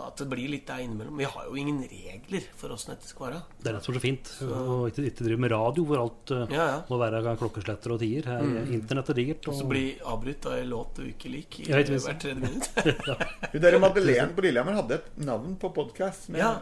at 0.01 0.17
det 0.17 0.25
blir 0.31 0.49
litt 0.49 0.65
der 0.65 0.79
innimellom. 0.81 1.17
Vi 1.19 1.27
har 1.29 1.43
jo 1.45 1.57
ingen 1.61 1.83
regler 1.85 2.45
for 2.57 2.73
åssen 2.73 2.95
dette 2.95 3.05
skal 3.05 3.27
være. 3.27 3.41
Det 3.61 3.69
er 3.69 3.75
og 3.77 3.83
slett 3.85 3.99
så 3.99 4.01
fint. 4.01 4.31
Og 4.47 4.87
ikke, 4.89 5.03
ikke 5.11 5.27
drive 5.27 5.43
med 5.43 5.51
radio 5.53 5.83
hvor 5.85 6.01
alt 6.01 6.33
uh, 6.33 6.45
Ja, 6.49 6.63
ja. 6.71 6.79
må 6.89 6.97
være 7.01 7.35
klokkesletter 7.37 7.93
og 7.93 8.01
tider. 8.01 8.31
Her, 8.31 8.47
Internett 8.79 9.11
er 9.13 9.19
digert. 9.19 9.45
Og, 9.51 9.59
Så 9.59 9.67
bli 9.69 9.83
avbrutt 10.01 10.47
av 10.49 10.57
en 10.57 10.71
låt 10.73 10.97
du 10.97 11.05
ikke 11.11 11.29
liker 11.35 11.69
Jeg 11.69 11.99
hvert 12.01 12.23
tredje 12.23 12.41
minutt. 12.41 12.71
Hun 13.53 13.61
der 13.67 13.77
Madeleine 13.83 14.33
på 14.33 14.47
Lillehammer 14.47 14.79
hadde 14.81 14.97
et 15.01 15.13
navn 15.29 15.53
på 15.61 15.69
podkast. 15.77 16.31
ja. 16.33 16.57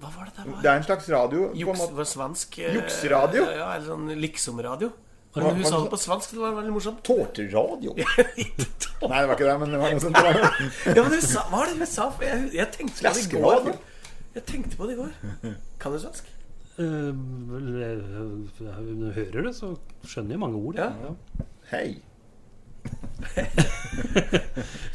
Hva 0.00 0.08
var 0.14 0.30
det 0.30 0.32
der? 0.38 0.52
Det 0.64 0.68
er 0.70 0.78
en 0.78 0.84
slags 0.86 1.08
radio. 1.12 1.40
På 1.50 1.52
en 1.52 1.60
Juks, 1.60 1.80
måte. 1.82 2.04
svensk 2.08 2.54
Juksradio? 2.56 3.42
Ja, 3.44 3.56
ja, 3.58 3.66
eller 3.76 3.90
sånn 3.90 4.06
liksom-radio. 4.16 4.88
Hva- 5.30 5.44
det 5.46 5.54
hun 5.60 5.66
sa 5.70 5.76
det 5.84 5.92
på 5.92 5.98
svensk, 6.02 6.28
det 6.34 6.40
var 6.42 6.56
veldig 6.58 6.72
morsomt. 6.74 6.98
Tårteradio? 7.06 7.90
Nei, 8.00 8.06
det 9.20 9.28
var 9.28 9.30
ikke 9.36 9.46
det, 9.46 9.54
men 9.62 9.68
det 9.70 9.78
var 9.80 9.88
noe 9.94 10.02
sånt. 10.02 10.16
Ja, 10.90 11.02
men 11.04 11.12
hun 11.14 11.22
sa, 11.22 11.40
hva 11.46 11.54
var 11.60 11.66
det 11.70 11.76
hun 11.78 11.86
sa? 11.86 12.10
Jeg, 12.26 12.50
jeg 12.58 12.66
tenkte 12.74 12.98
på 13.06 13.14
det 13.14 13.22
i 13.22 13.30
går. 13.38 13.70
Jeg 14.34 14.42
tenkte 14.50 14.74
på 14.80 14.84
det 14.90 14.94
i 14.96 14.98
går. 15.04 15.12
Kan 15.80 15.92
du 15.94 15.98
svensk? 16.02 16.24
eh, 16.80 17.12
vel, 17.52 17.66
eh, 17.84 18.00
du 18.58 18.64
hører 19.14 19.40
det, 19.46 19.52
så 19.56 19.66
skjønner 20.08 20.32
jeg 20.34 20.40
mange 20.42 20.58
ord. 20.60 20.74
Ja. 20.80 20.90
Hei. 21.70 21.88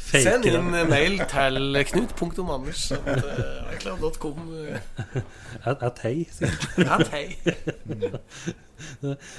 Fake 0.06 0.22
Send 0.24 0.44
inn 0.50 0.66
mail 0.90 1.14
til 1.30 1.56
knut.anders.icloud.com. 1.92 4.38
At, 5.64 5.78
at 5.86 5.98
hei, 6.02 6.16
sier 6.34 6.50
Ja, 6.82 6.98
hei. 7.12 7.26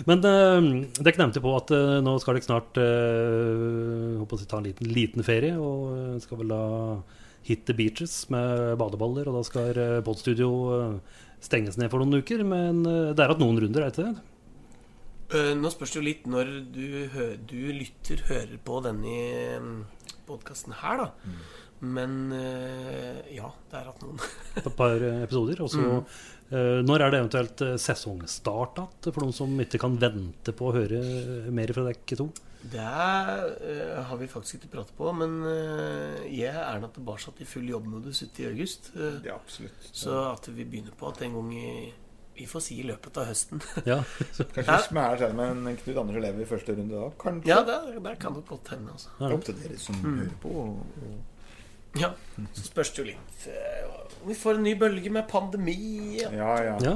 Men 0.08 0.24
uh, 0.26 0.68
dere 0.98 1.22
nevnte 1.22 1.44
på 1.44 1.54
at 1.58 1.72
uh, 1.76 1.98
nå 2.04 2.16
skal 2.24 2.38
dere 2.38 2.48
snart 2.48 2.80
uh, 2.82 4.18
håper 4.22 4.38
å 4.38 4.42
si, 4.42 4.48
ta 4.50 4.60
en 4.62 4.68
liten, 4.70 4.92
liten 4.94 5.26
ferie. 5.26 5.54
Og 5.62 5.92
eh, 5.94 6.18
skal 6.24 6.42
vel 6.42 6.54
da 6.54 6.64
hit 7.48 7.66
the 7.70 7.76
beaches 7.78 8.26
med 8.34 8.78
badeballer. 8.82 9.30
Og 9.30 9.38
da 9.40 9.44
skal 9.48 9.78
uh, 9.78 10.00
podstudio 10.06 10.50
eh, 10.78 11.22
stenges 11.44 11.78
ned 11.80 11.92
for 11.94 12.04
noen 12.04 12.24
uker. 12.24 12.44
Men 12.48 12.82
eh, 12.86 13.14
det 13.14 13.24
er 13.24 13.32
hatt 13.36 13.44
noen 13.44 13.62
runder, 13.64 13.86
er 13.86 13.92
det 13.92 13.96
ikke 13.96 14.10
det? 14.10 14.34
Eh, 15.38 15.54
Nå 15.60 15.72
spørs 15.74 15.94
det 15.94 16.00
jo 16.02 16.08
litt 16.08 16.28
når 16.32 16.52
du, 16.76 16.88
hø 17.14 17.30
du 17.50 17.62
lytter, 17.76 18.26
hører 18.30 18.60
på 18.64 18.82
denne 18.86 19.86
podkasten 20.28 20.76
her, 20.82 21.06
da. 21.06 21.38
Men 21.78 22.32
eh, 22.34 23.20
ja, 23.36 23.52
det 23.70 23.78
er 23.78 23.90
hatt 23.92 24.02
noen. 24.02 24.18
Et 24.64 24.70
par 24.80 24.96
eh, 24.98 25.20
episoder. 25.28 25.62
Og 25.62 25.70
så 25.70 25.84
eh, 25.84 26.22
Når 26.50 27.04
er 27.04 27.12
det 27.12 27.20
eventuelt 27.20 27.62
eh, 27.66 27.76
sesongstart 27.82 28.80
igjen, 28.80 29.12
for 29.12 29.24
noen 29.26 29.36
som 29.36 29.58
ikke 29.60 29.82
kan 29.84 29.98
vente 30.00 30.54
på 30.56 30.70
å 30.70 30.76
høre 30.78 31.02
mer 31.52 31.74
fra 31.76 31.84
dere 31.90 32.20
to? 32.22 32.30
Det 32.68 32.80
eh, 32.84 34.00
har 34.08 34.18
vi 34.18 34.28
faktisk 34.32 34.58
ikke 34.62 34.72
pratet 34.78 34.96
på, 34.98 35.12
men 35.16 35.38
eh, 35.46 36.24
jeg 36.34 36.50
er 36.54 36.64
Erna 36.64 36.90
tilbake 36.94 37.36
i 37.44 37.48
full 37.48 37.68
jobbmodus 37.70 38.24
ute 38.26 38.44
i 38.44 38.50
august. 38.50 38.92
Det 38.96 39.28
Ja, 39.28 39.36
absolutt. 39.36 39.92
Så 39.92 40.16
at 40.32 40.48
vi 40.50 40.66
begynner 40.66 40.96
på 40.98 41.12
at 41.12 41.22
en 41.28 41.38
gang 41.38 41.54
i 41.54 41.94
Vi 42.38 42.46
får 42.46 42.62
si 42.62 42.76
i 42.80 42.84
løpet 42.86 43.18
av 43.18 43.26
høsten. 43.32 43.62
Ja, 43.90 44.04
Kanskje 44.54 44.66
vi 44.68 44.84
smærer 44.88 45.24
til 45.24 45.32
med 45.38 45.56
en 45.68 45.80
Knut 45.80 45.98
Anders 46.04 46.20
Elev 46.20 46.42
i 46.42 46.46
første 46.46 46.76
runde 46.78 46.94
da? 46.94 47.08
Kanskje? 47.24 47.50
ja, 47.50 47.64
det, 47.66 47.78
det 48.06 48.20
kan 48.22 48.36
det 48.38 48.44
godt 48.46 48.70
hende, 48.76 48.94
altså. 48.94 49.10
Det 49.18 49.26
er 49.26 49.34
opp 49.40 49.48
til 49.48 49.58
dere 49.64 49.80
som 49.82 49.98
hører 50.04 50.36
på. 50.44 50.54
Og, 50.68 51.02
og. 51.08 51.18
Ja, 52.02 52.14
Så 52.54 52.68
spørs 52.68 52.92
det 52.94 53.04
jo 53.04 53.08
litt 53.12 53.48
eh, 53.52 53.88
om 54.22 54.32
vi 54.32 54.36
får 54.36 54.58
en 54.58 54.66
ny 54.66 54.74
bølge 54.76 55.12
med 55.14 55.28
pandemi. 55.30 55.78
Ja. 56.20 56.32
Ja, 56.36 56.78
ja. 56.82 56.96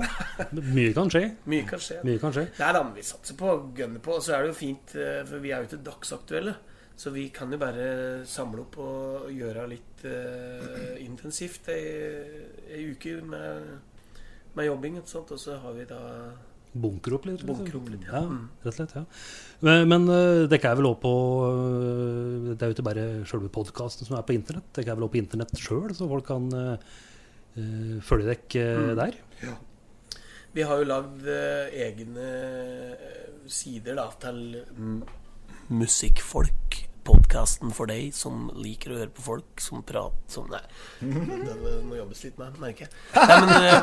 Mye 0.52 0.92
kan 0.96 1.12
skje. 1.12 1.24
Mye 1.48 1.68
kan 1.70 1.80
skje. 1.80 2.02
Mye 2.04 2.20
kan 2.20 2.34
skje. 2.36 2.48
Det 2.58 2.66
er 2.66 2.76
det 2.76 2.82
vi 2.98 3.06
satser 3.08 3.38
på 3.40 3.48
og 3.54 3.70
gønne 3.78 4.02
på. 4.04 4.18
Og 4.18 4.26
så 4.26 4.36
er 4.36 4.44
det 4.44 4.52
jo 4.52 4.58
fint, 4.58 4.96
eh, 5.00 5.22
for 5.30 5.44
vi 5.44 5.54
er 5.54 5.62
jo 5.62 5.70
ikke 5.70 5.84
dagsaktuelle. 5.86 6.56
Så 7.02 7.14
vi 7.16 7.30
kan 7.34 7.54
jo 7.54 7.58
bare 7.62 7.86
samle 8.30 8.66
opp 8.66 8.76
og 8.84 9.30
gjøre 9.34 9.64
litt 9.72 10.04
uh, 10.06 10.92
intensivt 11.02 11.72
ei, 11.74 11.80
ei 12.70 12.84
uke 12.92 13.16
med, 13.26 13.72
med 14.54 14.68
jobbing. 14.68 15.00
og 15.00 15.08
sånt. 15.10 15.32
Og 15.34 15.40
så 15.42 15.56
har 15.64 15.74
vi 15.78 15.88
da 15.90 16.02
Bunker 16.74 17.18
opp 17.18 17.26
litt? 17.28 17.42
Bunker 17.48 17.76
opp 17.82 17.90
litt, 17.92 18.06
ja. 18.08 18.22
ja. 18.22 18.28
Mm. 18.30 18.46
Rett 18.64 18.72
og 18.72 18.78
slett, 18.78 18.94
ja. 18.96 19.04
Men, 19.68 19.88
men 19.92 20.08
uh, 20.08 20.44
dere 20.52 20.72
er 20.72 20.78
vel 20.80 20.88
òg 20.88 21.02
på 21.04 21.12
uh, 21.44 22.52
Det 22.54 22.62
er 22.64 22.72
jo 22.72 22.78
ikke 22.78 22.88
bare 22.88 23.08
selve 23.28 23.52
podkasten 23.52 24.08
som 24.08 24.16
er 24.18 24.24
på 24.28 24.38
internett. 24.38 24.70
Dere 24.78 24.94
er 24.94 25.00
vel 25.00 25.10
òg 25.10 25.12
på 25.16 25.20
internett 25.20 25.52
sjøl, 25.60 25.92
så 25.98 26.08
folk 26.10 26.30
kan 26.32 26.48
uh, 26.56 26.96
eh, 27.58 28.00
følge 28.08 28.32
dere 28.32 28.78
Mm. 28.78 28.96
der? 28.96 29.20
der. 29.42 29.60
Vi 30.54 30.62
har 30.68 30.82
jo 30.82 30.88
lagd 30.88 31.28
eh, 31.32 31.72
egne 31.88 32.28
eh, 32.92 33.36
sider 33.48 33.96
da 33.96 34.10
til 34.20 34.58
mm, 34.76 35.02
Musikkfolk. 35.72 36.71
Podkasten 37.04 37.72
for 37.74 37.90
deg 37.90 38.12
som 38.14 38.52
liker 38.62 38.92
å 38.94 38.98
høre 39.00 39.10
på 39.16 39.24
folk 39.26 39.62
som 39.64 39.82
prater 39.88 40.20
som 40.30 40.46
Nei, 41.02 41.38
den 41.42 41.88
må 41.90 41.96
jobbes 41.98 42.22
litt 42.28 42.38
med, 42.38 42.60
merker 42.62 42.86
jeg. 42.86 42.92
Nei, 43.16 43.38
men 43.42 43.50
eh, 43.58 43.82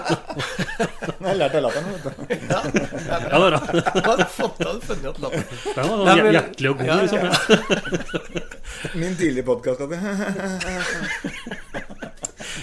Jeg 1.18 1.26
har 1.26 1.38
lært 1.40 1.56
av 1.58 1.62
latteren, 1.66 1.88
vet 1.90 2.04
du. 2.04 2.10
ja, 2.30 2.38
Ja, 2.48 2.60
det 2.62 3.30
er 3.32 3.40
bra. 3.42 3.60
Du 3.98 4.02
hadde 4.06 4.26
fått 4.36 4.58
hadde 4.62 4.82
funnet 4.86 5.18
latter. 5.24 5.42
Den 5.66 5.84
var 5.90 5.96
sånn 5.98 6.32
hjertelig 6.38 6.68
og 6.70 6.76
god, 6.78 6.88
liksom. 7.02 7.18
ja. 7.18 7.30
Ja. 7.34 7.34
Min 9.02 9.14
tidlige 9.18 9.46
podkast. 9.48 9.80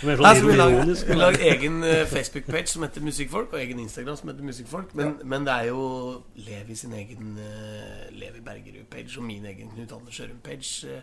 Mer 0.04 0.18
sånn 0.20 0.26
altså, 0.28 0.46
vi 0.48 0.56
ironisk. 0.58 1.08
vi 1.08 1.50
egen 1.50 1.84
eh, 1.88 2.06
Facebook-page 2.12 2.68
som 2.74 2.84
heter 2.84 3.02
Musikkfolk, 3.06 3.54
og 3.54 3.60
egen 3.62 3.80
Instagram 3.80 4.18
som 4.20 4.30
heter 4.32 4.44
Musikkfolk. 4.44 4.96
Men, 4.98 5.14
men 5.24 5.46
det 5.48 5.54
er 5.54 5.70
jo 5.70 5.86
Levi 6.36 6.76
sin 6.76 6.94
egen 6.98 7.38
uh, 7.40 8.10
Levi 8.12 8.42
Bergerud-page 8.46 9.18
og 9.18 9.24
min 9.28 9.46
egen 9.46 9.70
Knut 9.76 9.94
Anders 10.00 10.20
Ørum-page 10.26 10.74
Uh, 10.96 11.00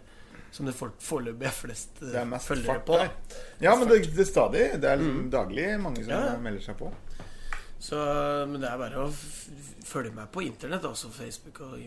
som 0.52 0.66
det 0.68 0.74
for- 0.76 0.92
foreløpig 1.00 1.46
er 1.48 1.54
flest 1.56 2.02
uh, 2.02 2.10
Det 2.10 2.18
er 2.20 2.26
mest 2.28 2.44
følgere 2.50 2.74
fart 2.74 2.82
på. 2.84 2.98
Da. 3.00 3.38
Ja, 3.64 3.72
men 3.80 3.88
det, 3.88 4.02
det 4.12 4.20
er 4.20 4.28
stadig. 4.28 4.64
Det 4.82 4.90
er 4.90 4.98
liksom 5.00 5.30
daglig 5.32 5.64
mange 5.80 6.02
som 6.04 6.12
Ja, 6.12 6.18
ja. 6.34 6.38
melder 6.44 6.60
seg 6.66 6.76
på. 6.76 6.90
Så, 7.82 7.96
men 8.50 8.60
det 8.62 8.68
er 8.68 8.76
bare 8.78 9.00
å 9.06 9.08
følge 9.88 10.12
meg 10.14 10.28
på 10.34 10.44
internett, 10.44 10.84
altså 10.84 11.08
Facebook 11.10 11.62
og 11.64 11.78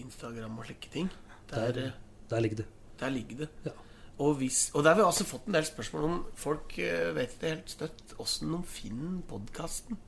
Instagram 0.00 0.54
og 0.62 0.68
slike 0.70 0.92
ting. 0.94 1.10
Der, 1.50 1.72
Der, 1.76 1.90
der 2.30 2.40
ligger 2.46 2.62
det. 2.62 2.68
der 3.02 3.10
ligger 3.10 3.42
det. 3.42 3.48
Ja. 3.66 3.74
Og, 4.22 4.36
hvis, 4.38 4.68
og 4.76 4.84
der 4.84 4.94
har 4.94 5.00
vi 5.00 5.06
også 5.08 5.26
fått 5.26 5.48
en 5.50 5.56
del 5.56 5.66
spørsmål 5.66 6.04
om 6.06 6.16
Folk 6.38 6.76
eh, 6.78 7.10
vet 7.16 7.32
ikke 7.34 7.50
helt 7.56 7.72
støtt 7.72 8.12
åssen 8.22 8.52
de 8.54 8.60
finner 8.70 9.18
podkasten. 9.30 9.98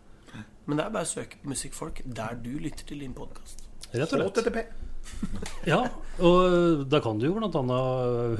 Men 0.66 0.78
det 0.80 0.86
er 0.86 0.94
bare 0.94 1.06
å 1.06 1.10
søke 1.10 1.38
på 1.42 1.50
Musikkfolk 1.52 2.00
der 2.16 2.38
du 2.42 2.52
lytter 2.62 2.86
til 2.88 3.02
din 3.04 3.14
podkast. 3.16 3.64
Rett 3.94 4.14
og 4.16 4.32
slett. 4.40 4.72
Ja, 5.68 5.82
og 6.24 6.86
da 6.88 6.96
kan 7.04 7.18
du 7.20 7.26
jo 7.26 7.34
bl.a. 7.36 7.80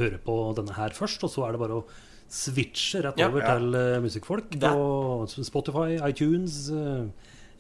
høre 0.01 0.17
på 0.25 0.37
denne 0.57 0.73
her 0.79 0.95
først, 0.97 1.21
og 1.27 1.33
så 1.33 1.45
er 1.45 1.53
det 1.53 1.61
bare 1.61 1.77
å 1.83 1.85
switche 2.33 3.03
rett 3.05 3.21
over 3.21 3.43
Ja. 3.45 3.51
til 3.59 3.77
eh, 3.77 3.99
musikkfolk 4.01 4.55
på 4.63 5.45
Spotify, 5.45 5.99
iTunes, 6.09 6.71
eh, 6.73 7.05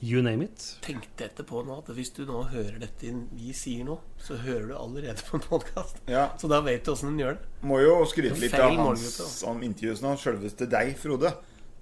you 0.02 0.22
name 0.22 0.44
it. 0.44 0.64
Tenkte 0.84 1.26
etterpå 1.28 1.62
nå 1.66 1.78
at 1.80 1.88
hvis 1.96 2.10
du 2.16 2.24
nå 2.28 2.42
hører 2.50 2.78
dette 2.82 3.12
vi 3.32 3.52
sier 3.56 3.84
nå, 3.86 3.98
så 4.20 4.36
hører 4.40 4.66
du 4.70 4.74
allerede 4.76 5.22
på 5.28 5.38
en 5.38 5.44
podkast. 5.46 6.00
Ja. 6.10 6.26
Så 6.40 6.48
da 6.50 6.60
vet 6.64 6.84
du 6.84 6.92
åssen 6.92 7.12
en 7.12 7.20
gjør 7.22 7.38
det. 7.38 7.48
Må 7.62 7.78
jo 7.84 7.94
skryte 8.10 8.38
litt 8.42 8.54
av 8.58 8.74
hans 8.80 9.42
om 9.48 9.62
intervjuet 9.64 10.02
nå. 10.04 10.14
Sjølveste 10.20 10.68
deg, 10.72 10.94
Frode. 11.00 11.32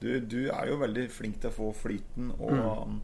Du, 0.03 0.09
du 0.27 0.39
er 0.51 0.69
jo 0.73 0.77
veldig 0.81 1.09
flink 1.15 1.41
til 1.43 1.51
å 1.53 1.57
få 1.57 1.73
flyten. 1.85 2.33
Og, 2.39 2.53
Mm. 2.53 3.01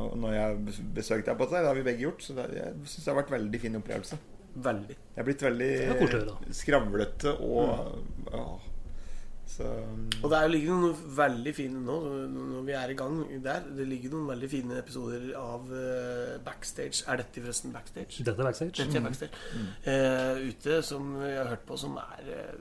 og 0.00 0.12
når 0.16 0.32
jeg 0.38 0.84
besøkte 0.96 1.28
deg 1.30 1.36
på 1.42 1.48
deg, 1.50 1.58
det 1.60 1.68
har 1.68 1.76
vi 1.76 1.82
begge 1.90 2.06
gjort, 2.06 2.22
så 2.24 2.32
det, 2.38 2.46
jeg 2.56 2.72
syns 2.88 3.04
det 3.04 3.10
har 3.12 3.18
vært 3.22 3.32
veldig 3.34 3.60
fin 3.60 3.76
opplevelse. 3.76 4.18
Veldig. 4.64 4.94
Jeg 5.16 5.20
er 5.20 5.26
blitt 5.28 5.42
veldig 5.44 5.68
å 5.92 6.52
skravlete 6.56 7.34
og 7.40 8.00
ja. 8.32 8.46
Så 9.52 9.66
Og 10.22 10.30
det 10.32 10.36
er 10.38 10.46
jo 10.46 10.52
ligger 10.54 10.78
noen 10.80 11.00
veldig 11.16 11.52
fine 11.54 11.80
nå, 11.84 11.96
når 12.32 12.62
vi 12.64 12.72
er 12.78 12.92
i 12.92 12.96
gang 12.96 13.18
der. 13.44 13.66
Det 13.76 13.84
ligger 13.90 14.14
noen 14.14 14.30
veldig 14.30 14.48
fine 14.48 14.78
episoder 14.80 15.26
av 15.36 15.72
eh, 15.76 16.38
backstage. 16.46 17.02
Er 17.12 17.20
dette 17.20 17.42
forresten 17.44 17.74
backstage? 17.74 18.24
Dette 18.24 18.32
er 18.40 18.48
backstage. 18.48 18.72
Dette 18.80 19.00
er 19.02 19.04
backstage. 19.04 19.42
Eh, 19.84 20.40
ute 20.48 20.78
som 20.88 21.10
jeg 21.20 21.36
har 21.42 21.50
hørt 21.52 21.66
på, 21.68 21.76
som 21.76 21.98
er 22.00 22.30
eh, 22.38 22.54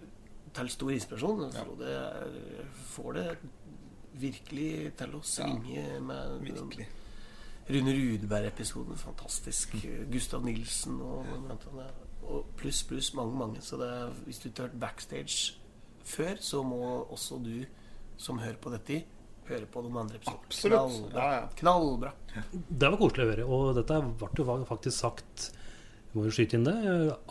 til 0.57 0.73
stor 0.73 0.91
inspirasjon. 0.97 1.45
Frode 1.55 1.93
er- 1.95 2.65
får 2.91 3.13
det 3.21 3.27
virkelig 4.19 4.91
til 4.99 5.15
å 5.15 5.21
svinge 5.23 5.85
med 6.03 6.41
virkelig. 6.43 6.89
Rune 7.71 7.93
Rudberg-episoden. 7.95 8.97
Fantastisk. 8.99 9.77
Gustav 10.11 10.43
Nilsen 10.43 10.97
og, 10.99 11.25
og 12.27 12.45
pluss, 12.59 12.83
pluss 12.83 13.13
mange, 13.15 13.37
mange. 13.39 13.61
Så 13.63 13.79
det 13.79 13.87
er, 13.87 14.11
hvis 14.25 14.39
du 14.43 14.49
ikke 14.49 14.65
har 14.65 14.69
hørt 14.73 14.79
backstage 14.83 15.53
før, 16.07 16.35
så 16.41 16.63
må 16.65 16.81
også 17.11 17.39
du 17.43 17.65
som 18.21 18.39
hører 18.41 18.59
på 18.61 18.71
dette, 18.73 19.01
høre 19.49 19.65
på 19.69 19.81
noen 19.83 20.03
andre 20.03 20.19
episoder 20.19 20.43
Absolutt. 20.45 20.99
Knallbra. 21.09 21.23
Ja, 21.23 21.39
ja. 21.39 21.47
Knallbra. 21.57 22.11
Det 22.53 22.91
var 22.93 22.99
koselig 23.01 23.25
å 23.25 23.31
høre. 23.31 23.47
Og 23.49 23.73
dette 23.79 23.97
ble 24.21 24.45
jo 24.61 24.69
faktisk 24.69 24.97
sagt 24.99 25.49
vi 26.11 26.19
må 26.19 26.25
jo 26.27 26.33
skyte 26.35 26.57
inn 26.57 26.65
det. 26.67 26.73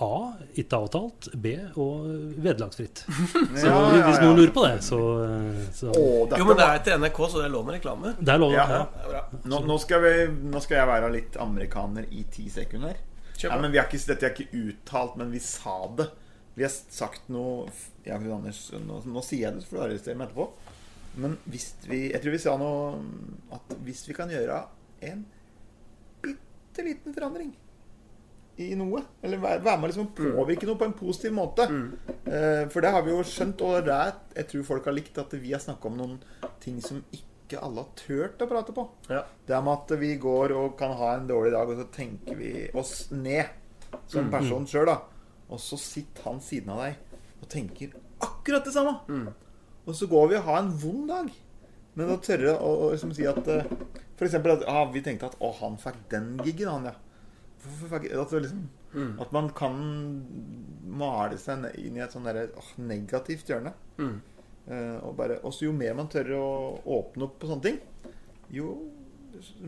A. 0.00 0.14
Ikke 0.56 0.78
avtalt. 0.80 1.26
B. 1.36 1.52
Og 1.76 2.06
vederlagsfritt. 2.40 3.02
Så 3.60 3.66
Ja, 3.66 3.74
ja, 3.92 4.06
hvis 4.06 4.22
noen 4.22 4.38
lurer 4.38 4.54
på 4.56 4.64
det, 4.64 4.78
så, 4.86 5.00
så 5.76 5.90
Oh, 5.92 6.24
Jo, 6.24 6.46
men 6.48 6.56
det 6.56 6.64
er 6.64 6.80
til 6.86 6.96
NRK, 7.02 7.20
så 7.28 7.42
det 7.42 7.50
er 7.50 7.52
lov 7.52 7.66
med 7.68 7.76
reklame. 7.76 8.14
Det 8.16 8.32
er 8.32 8.40
lov. 8.40 8.54
Ja. 8.56 8.64
Ja. 8.72 8.80
Det 9.04 9.18
er 9.18 9.50
nå, 9.52 9.60
nå, 9.68 9.76
skal 9.84 10.00
vi, 10.06 10.14
nå 10.54 10.64
skal 10.64 10.80
jeg 10.80 10.88
være 10.94 11.12
litt 11.12 11.36
amerikaner 11.44 12.08
i 12.08 12.24
ti 12.32 12.46
sekunder. 12.52 12.96
Ja, 13.40 13.58
men 13.60 13.68
vi 13.72 13.80
er 13.80 13.84
ikke, 13.88 14.00
Dette 14.14 14.30
er 14.30 14.32
ikke 14.32 14.64
uttalt, 14.64 15.20
men 15.20 15.28
vi 15.32 15.44
sa 15.44 15.76
det. 16.00 16.08
Vi 16.60 16.66
har 16.66 16.72
sagt 16.92 17.30
noe 17.32 17.70
ja, 18.04 18.18
Anders, 18.20 18.66
nå, 18.84 18.98
nå 19.08 19.22
sier 19.24 19.46
jeg 19.46 19.56
det, 19.56 19.64
så 19.64 19.70
får 19.70 19.78
du 19.78 19.84
arrestere 19.86 20.20
meg 20.20 20.28
etterpå. 20.28 20.76
Men 21.24 21.38
hvis 21.48 21.72
vi 21.88 22.02
Jeg 22.10 22.20
tror 22.22 22.34
vi 22.36 22.38
sa 22.42 22.52
noe 22.60 23.00
At 23.56 23.72
hvis 23.82 24.04
vi 24.06 24.14
kan 24.14 24.30
gjøre 24.30 24.60
en 25.08 25.24
bitte 26.22 26.84
liten 26.86 27.16
forandring 27.16 27.50
i 28.60 28.74
noe, 28.76 29.00
eller 29.24 29.40
være, 29.40 29.62
være 29.64 29.80
med 29.80 29.86
å 29.86 29.88
liksom 29.88 30.08
påvirke 30.18 30.66
noe 30.68 30.76
på 30.76 30.84
en 30.84 30.92
positiv 30.92 31.32
måte 31.32 31.64
eh, 31.64 32.66
For 32.68 32.84
det 32.84 32.90
har 32.92 33.06
vi 33.06 33.14
jo 33.14 33.22
skjønt, 33.24 33.62
og 33.64 33.86
det 33.86 33.94
er 33.94 34.10
jeg 34.36 34.48
tror 34.50 34.66
folk 34.68 34.90
har 34.90 34.96
likt, 34.98 35.16
at 35.22 35.32
vi 35.40 35.54
har 35.54 35.62
snakka 35.64 35.88
om 35.88 35.96
noen 35.96 36.18
ting 36.60 36.76
som 36.84 36.98
ikke 37.08 37.62
alle 37.64 37.86
har 37.86 37.94
turt 37.96 38.44
å 38.44 38.50
prate 38.50 38.74
på. 38.76 38.84
Ja. 39.08 39.22
Det 39.48 39.56
er 39.56 39.64
med 39.64 39.78
at 39.78 39.94
vi 40.02 40.10
går 40.20 40.52
og 40.58 40.76
kan 40.76 40.92
ha 40.98 41.14
en 41.16 41.24
dårlig 41.30 41.54
dag, 41.56 41.72
og 41.72 41.80
så 41.80 41.88
tenker 41.94 42.36
vi 42.36 42.52
oss 42.76 43.08
ned 43.14 43.48
som 44.12 44.28
person 44.34 44.68
sjøl, 44.68 44.92
da. 44.92 44.98
Og 45.50 45.60
så 45.62 45.78
sitter 45.80 46.28
han 46.28 46.40
siden 46.44 46.72
av 46.74 46.84
deg 46.84 46.98
og 47.40 47.48
tenker 47.50 47.94
akkurat 48.22 48.66
det 48.66 48.74
samme. 48.74 48.96
Og 49.88 49.96
så 49.96 50.08
går 50.10 50.30
vi 50.30 50.38
og 50.38 50.46
har 50.48 50.60
en 50.62 50.74
vond 50.82 51.08
dag. 51.10 51.30
Men 51.98 52.12
å 52.14 52.20
tørre 52.22 52.54
å, 52.54 52.72
å 52.86 52.90
liksom 52.92 53.14
si 53.16 53.26
at 53.26 53.40
F.eks. 53.40 54.10
For 54.20 54.28
eksempel 54.28 54.52
at 54.52 54.66
ah, 54.68 54.82
vi 54.92 55.00
tenkte 55.00 55.30
at 55.30 55.38
å, 55.40 55.48
han 55.62 55.78
fikk 55.80 56.02
den 56.12 56.34
gigen, 56.44 56.68
han, 56.68 56.90
ja. 56.90 56.92
Hvorfor 57.62 57.94
fikk 57.94 58.10
at, 58.12 58.34
liksom, 58.36 58.66
mm. 58.92 59.14
at 59.24 59.30
man 59.32 59.48
kan 59.56 59.78
male 61.00 61.38
seg 61.40 61.64
inn 61.80 61.96
i 61.96 62.02
et 62.04 62.12
sånn 62.12 62.28
derre 62.28 62.50
negativt 62.84 63.48
hjørne. 63.48 63.72
Eh, 64.68 64.98
og 65.00 65.16
bare, 65.16 65.40
også 65.48 65.70
jo 65.70 65.72
mer 65.76 65.96
man 65.96 66.10
tør 66.12 66.34
å 66.36 66.48
åpne 66.98 67.26
opp 67.26 67.38
på 67.40 67.48
sånne 67.48 67.64
ting, 67.64 67.80
jo 68.52 68.74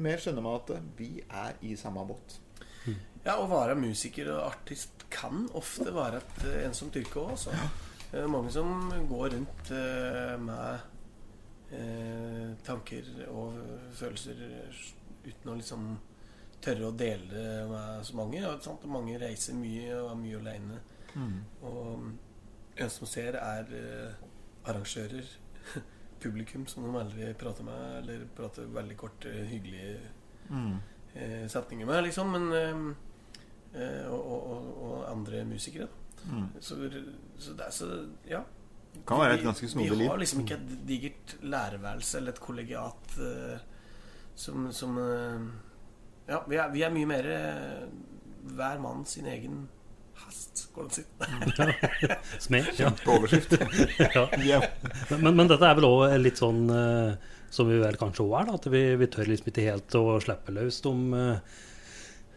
mer 0.05 0.21
skjønner 0.21 0.45
man 0.45 0.61
at 0.61 0.75
eh, 0.77 0.85
vi 1.01 1.11
er 1.25 1.57
i 1.65 1.73
samme 1.81 2.05
båt. 2.07 2.37
Ja, 3.23 3.37
å 3.39 3.47
være 3.51 3.77
musiker 3.79 4.33
og 4.35 4.49
artist 4.49 5.05
kan 5.13 5.45
ofte 5.59 5.93
være 5.95 6.23
et 6.23 6.47
eh, 6.49 6.63
ensomt 6.67 6.97
yrke 6.99 7.23
òg, 7.23 7.37
Ja. 7.53 7.69
Det 8.13 8.21
er 8.21 8.29
mange 8.29 8.51
som 8.53 8.91
går 9.09 9.31
rundt 9.33 9.71
eh, 9.73 10.35
med 10.37 10.83
eh, 11.73 12.51
tanker 12.67 13.07
og 13.33 13.55
følelser 13.97 14.43
uten 15.25 15.49
å 15.49 15.55
liksom 15.57 15.87
tørre 16.63 16.91
å 16.91 16.97
dele 16.97 17.45
med 17.71 18.05
så 18.07 18.19
mange. 18.19 18.43
Sant? 18.63 18.85
mange 18.91 19.17
reiser 19.23 19.57
mye 19.59 19.97
og 20.01 20.11
er 20.11 20.21
mye 20.21 20.43
aleine. 20.43 20.83
Og 21.63 22.11
en 22.77 22.93
som 22.93 23.09
ser, 23.09 23.39
er 23.41 23.73
eh, 23.79 24.21
arrangører. 24.69 25.33
Publikum 26.23 26.67
som 26.71 26.85
de 26.87 26.93
aldri 27.01 27.33
prater 27.39 27.67
med, 27.67 27.97
eller 28.03 28.27
prater 28.37 28.69
veldig 28.71 28.97
kort, 29.01 29.25
eh, 29.27 29.43
hyggelige 29.51 29.97
eh, 31.17 31.49
setninger 31.51 31.89
med, 31.89 32.05
liksom. 32.07 32.31
Men 32.37 32.53
eh, 32.53 32.69
eh, 32.69 33.11
og, 33.75 34.19
og, 34.21 34.51
og, 34.53 34.67
og 34.87 34.97
andre 35.11 35.45
musikere. 35.49 35.87
da. 35.87 36.43
Så, 36.61 36.77
så 37.39 37.55
det 37.59 37.65
er 37.67 37.73
så 37.75 37.87
Ja. 38.29 38.43
Kan 39.09 39.23
være 39.23 39.39
et 39.39 39.45
ganske 39.47 39.69
snodig 39.69 39.99
Vi 39.99 40.07
har 40.07 40.19
liksom 40.21 40.43
ikke 40.45 40.59
et 40.59 40.73
digert 40.87 41.37
lærerværelse 41.43 42.19
eller 42.19 42.35
et 42.35 42.41
kollegiat 42.45 43.15
eh, 43.25 43.63
som, 44.35 44.67
som 44.73 44.99
eh, 45.01 45.47
Ja, 46.29 46.43
vi 46.49 46.59
er, 46.61 46.69
vi 46.75 46.83
er 46.85 46.93
mye 46.93 47.09
mer 47.09 47.29
eh, 47.33 47.87
hver 48.53 48.83
mann 48.83 49.07
sin 49.09 49.27
egen 49.33 49.65
hest, 50.23 50.67
går 50.75 50.89
det 50.91 51.05
an 51.25 51.49
å 51.49 51.55
si. 51.57 52.13
Smed. 52.47 52.69
Ja. 52.79 52.91
På 53.05 53.17
overskrift. 53.17 53.57
ja. 54.51 54.61
Men, 55.17 55.35
men 55.39 55.51
dette 55.51 55.67
er 55.67 55.79
vel 55.79 55.87
òg 55.89 56.15
litt 56.21 56.41
sånn 56.43 56.67
eh, 56.71 57.31
som 57.53 57.69
vi 57.69 57.81
vel 57.83 57.99
kanskje 58.01 58.25
òg 58.27 58.37
er, 58.41 58.49
da. 58.51 58.57
At 58.61 58.69
vi, 58.73 58.83
vi 59.01 59.09
tør 59.13 59.31
liksom 59.31 59.51
ikke 59.53 59.67
helt 59.67 59.97
å 59.99 60.05
slippe 60.23 60.55
løs 60.55 60.81
de, 60.85 60.95
eh, 61.19 61.61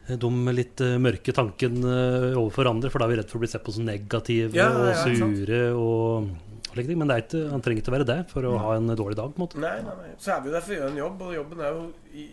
de 0.07 0.31
litt 0.53 0.81
eh, 0.85 0.97
mørke 1.01 1.33
tankene 1.33 1.93
eh, 2.31 2.37
overfor 2.37 2.69
andre, 2.69 2.91
for 2.93 3.01
da 3.01 3.07
er 3.07 3.13
vi 3.13 3.19
redd 3.21 3.31
for 3.31 3.39
å 3.39 3.43
bli 3.45 3.49
sett 3.49 3.63
på 3.65 3.73
som 3.73 3.87
negative 3.87 4.53
Ja, 4.57 4.67
og 4.69 4.89
ja, 4.91 4.97
sant. 5.01 5.39
sure 5.41 5.61
og 5.73 6.33
og. 6.75 6.89
Men 6.91 7.07
det 7.07 7.15
er 7.15 7.21
ikke, 7.23 7.43
han 7.53 7.61
trenger 7.63 7.81
ikke 7.81 7.91
å 7.93 7.95
være 7.95 8.07
det 8.09 8.17
for 8.27 8.45
å 8.49 8.55
ha 8.59 8.73
en 8.75 8.89
dårlig 8.99 9.15
dag. 9.15 9.29
på 9.31 9.39
en 9.39 9.45
måte 9.45 9.61
Nei, 9.63 9.77
nei, 9.85 9.93
nei. 9.95 10.09
Så 10.19 10.33
er 10.33 10.41
vi 10.43 10.51
jo 10.51 10.55
der 10.57 10.65
for 10.65 10.75
å 10.75 10.79
gjøre 10.79 10.91
en 10.91 10.99
jobb, 10.99 11.21
og 11.23 11.35
jobben 11.37 11.61
er 11.63 11.77
jo 11.77 11.85
i, 12.11 12.25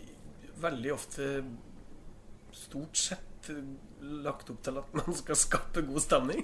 veldig 0.63 0.91
ofte 0.93 1.29
stort 2.53 2.99
sett 2.99 3.49
lagt 4.03 4.49
opp 4.51 4.59
til 4.63 4.77
at 4.79 4.93
man 4.99 5.15
skal 5.15 5.39
skape 5.39 5.83
god 5.87 6.03
stemning. 6.03 6.43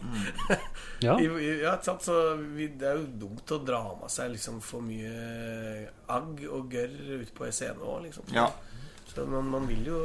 Ja. 1.04 1.18
I, 1.24 1.28
i, 1.28 1.52
ja, 1.66 1.76
sant? 1.84 2.08
Så 2.08 2.16
vi, 2.56 2.70
det 2.80 2.88
er 2.88 3.02
jo 3.02 3.10
dumt 3.28 3.52
å 3.56 3.60
dra 3.68 3.82
med 4.00 4.12
seg 4.14 4.32
liksom 4.36 4.62
for 4.64 4.84
mye 4.86 5.90
agg 6.12 6.46
og 6.48 6.72
gørr 6.74 6.98
ut 7.20 7.34
på 7.36 7.48
en 7.48 7.56
scene 7.56 7.84
òg, 7.84 8.06
liksom. 8.08 8.32
Ja. 8.36 8.48
Så 9.10 9.26
man, 9.26 9.50
man 9.50 9.66
vil 9.70 9.88
jo 9.90 10.00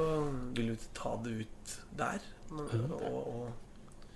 vil 0.57 0.73
jo 0.73 0.79
ta 0.97 1.13
det 1.25 1.35
ut 1.45 1.75
der. 1.99 2.25
Og, 2.55 3.13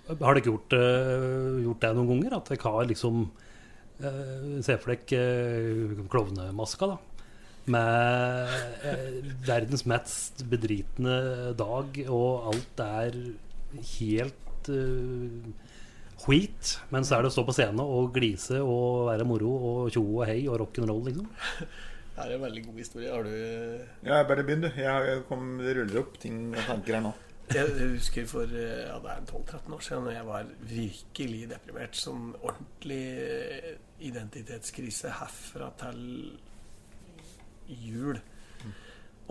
og, 0.09 0.17
Har 0.21 0.37
dere 0.37 0.47
gjort, 0.47 0.73
eh, 0.77 1.59
gjort 1.65 1.83
det 1.83 1.93
noen 1.97 2.09
ganger? 2.13 2.39
At 2.39 2.49
dere 2.49 2.73
har 2.73 2.89
liksom 2.89 3.27
uh, 3.29 4.57
Se 4.65 4.77
for 4.81 4.95
dere 4.95 5.93
uh, 5.93 6.03
klovnemaska, 6.09 6.89
da. 6.89 6.97
Med 7.69 8.53
eh, 8.87 9.17
verdens 9.45 9.83
mest 9.85 10.41
bedritne 10.49 11.51
dag, 11.59 11.99
og 12.09 12.47
alt 12.49 12.81
er 12.81 13.17
helt 13.99 14.71
uh, 14.73 15.51
skit. 16.23 16.71
Men 16.89 17.05
så 17.05 17.17
er 17.19 17.21
det 17.21 17.29
å 17.29 17.35
stå 17.35 17.45
på 17.45 17.53
scenen 17.53 17.83
og 17.83 18.09
glise 18.15 18.57
og 18.63 19.11
være 19.11 19.27
moro 19.29 19.53
og 19.69 19.93
tjo 19.93 20.01
og 20.07 20.25
hei 20.31 20.41
og 20.47 20.63
rock'n'roll, 20.63 21.05
liksom. 21.11 21.29
det 22.25 22.33
er 22.33 22.39
en 22.39 22.45
veldig 22.47 22.65
god 22.65 22.77
historie. 22.81 23.09
Har 23.13 23.23
du 23.23 23.33
Ja, 24.09 24.21
bare 24.27 24.43
begynn, 24.43 24.65
du. 24.65 24.69
Jeg, 24.75 25.23
kom, 25.29 25.57
det 25.63 25.75
ruller 25.77 26.01
opp 26.01 26.17
ting 26.19 26.49
og 26.53 26.61
tanker 26.67 26.97
her 26.97 27.03
nå. 27.05 27.13
Jeg 27.49 27.71
husker 27.95 28.27
for 28.29 28.51
eh, 28.53 28.83
ja, 28.85 28.97
det 29.01 29.09
er 29.15 29.23
12-13 29.25 29.73
år 29.73 29.79
siden 29.81 30.03
Når 30.05 30.11
jeg 30.13 30.25
var 30.27 30.49
virkelig 30.69 31.39
deprimert. 31.49 31.97
Sånn 31.97 32.27
ordentlig 32.45 32.99
eh, 33.23 33.71
identitetskrise 34.05 35.15
herfra 35.17 35.71
til 35.81 36.03
jul. 37.69 38.19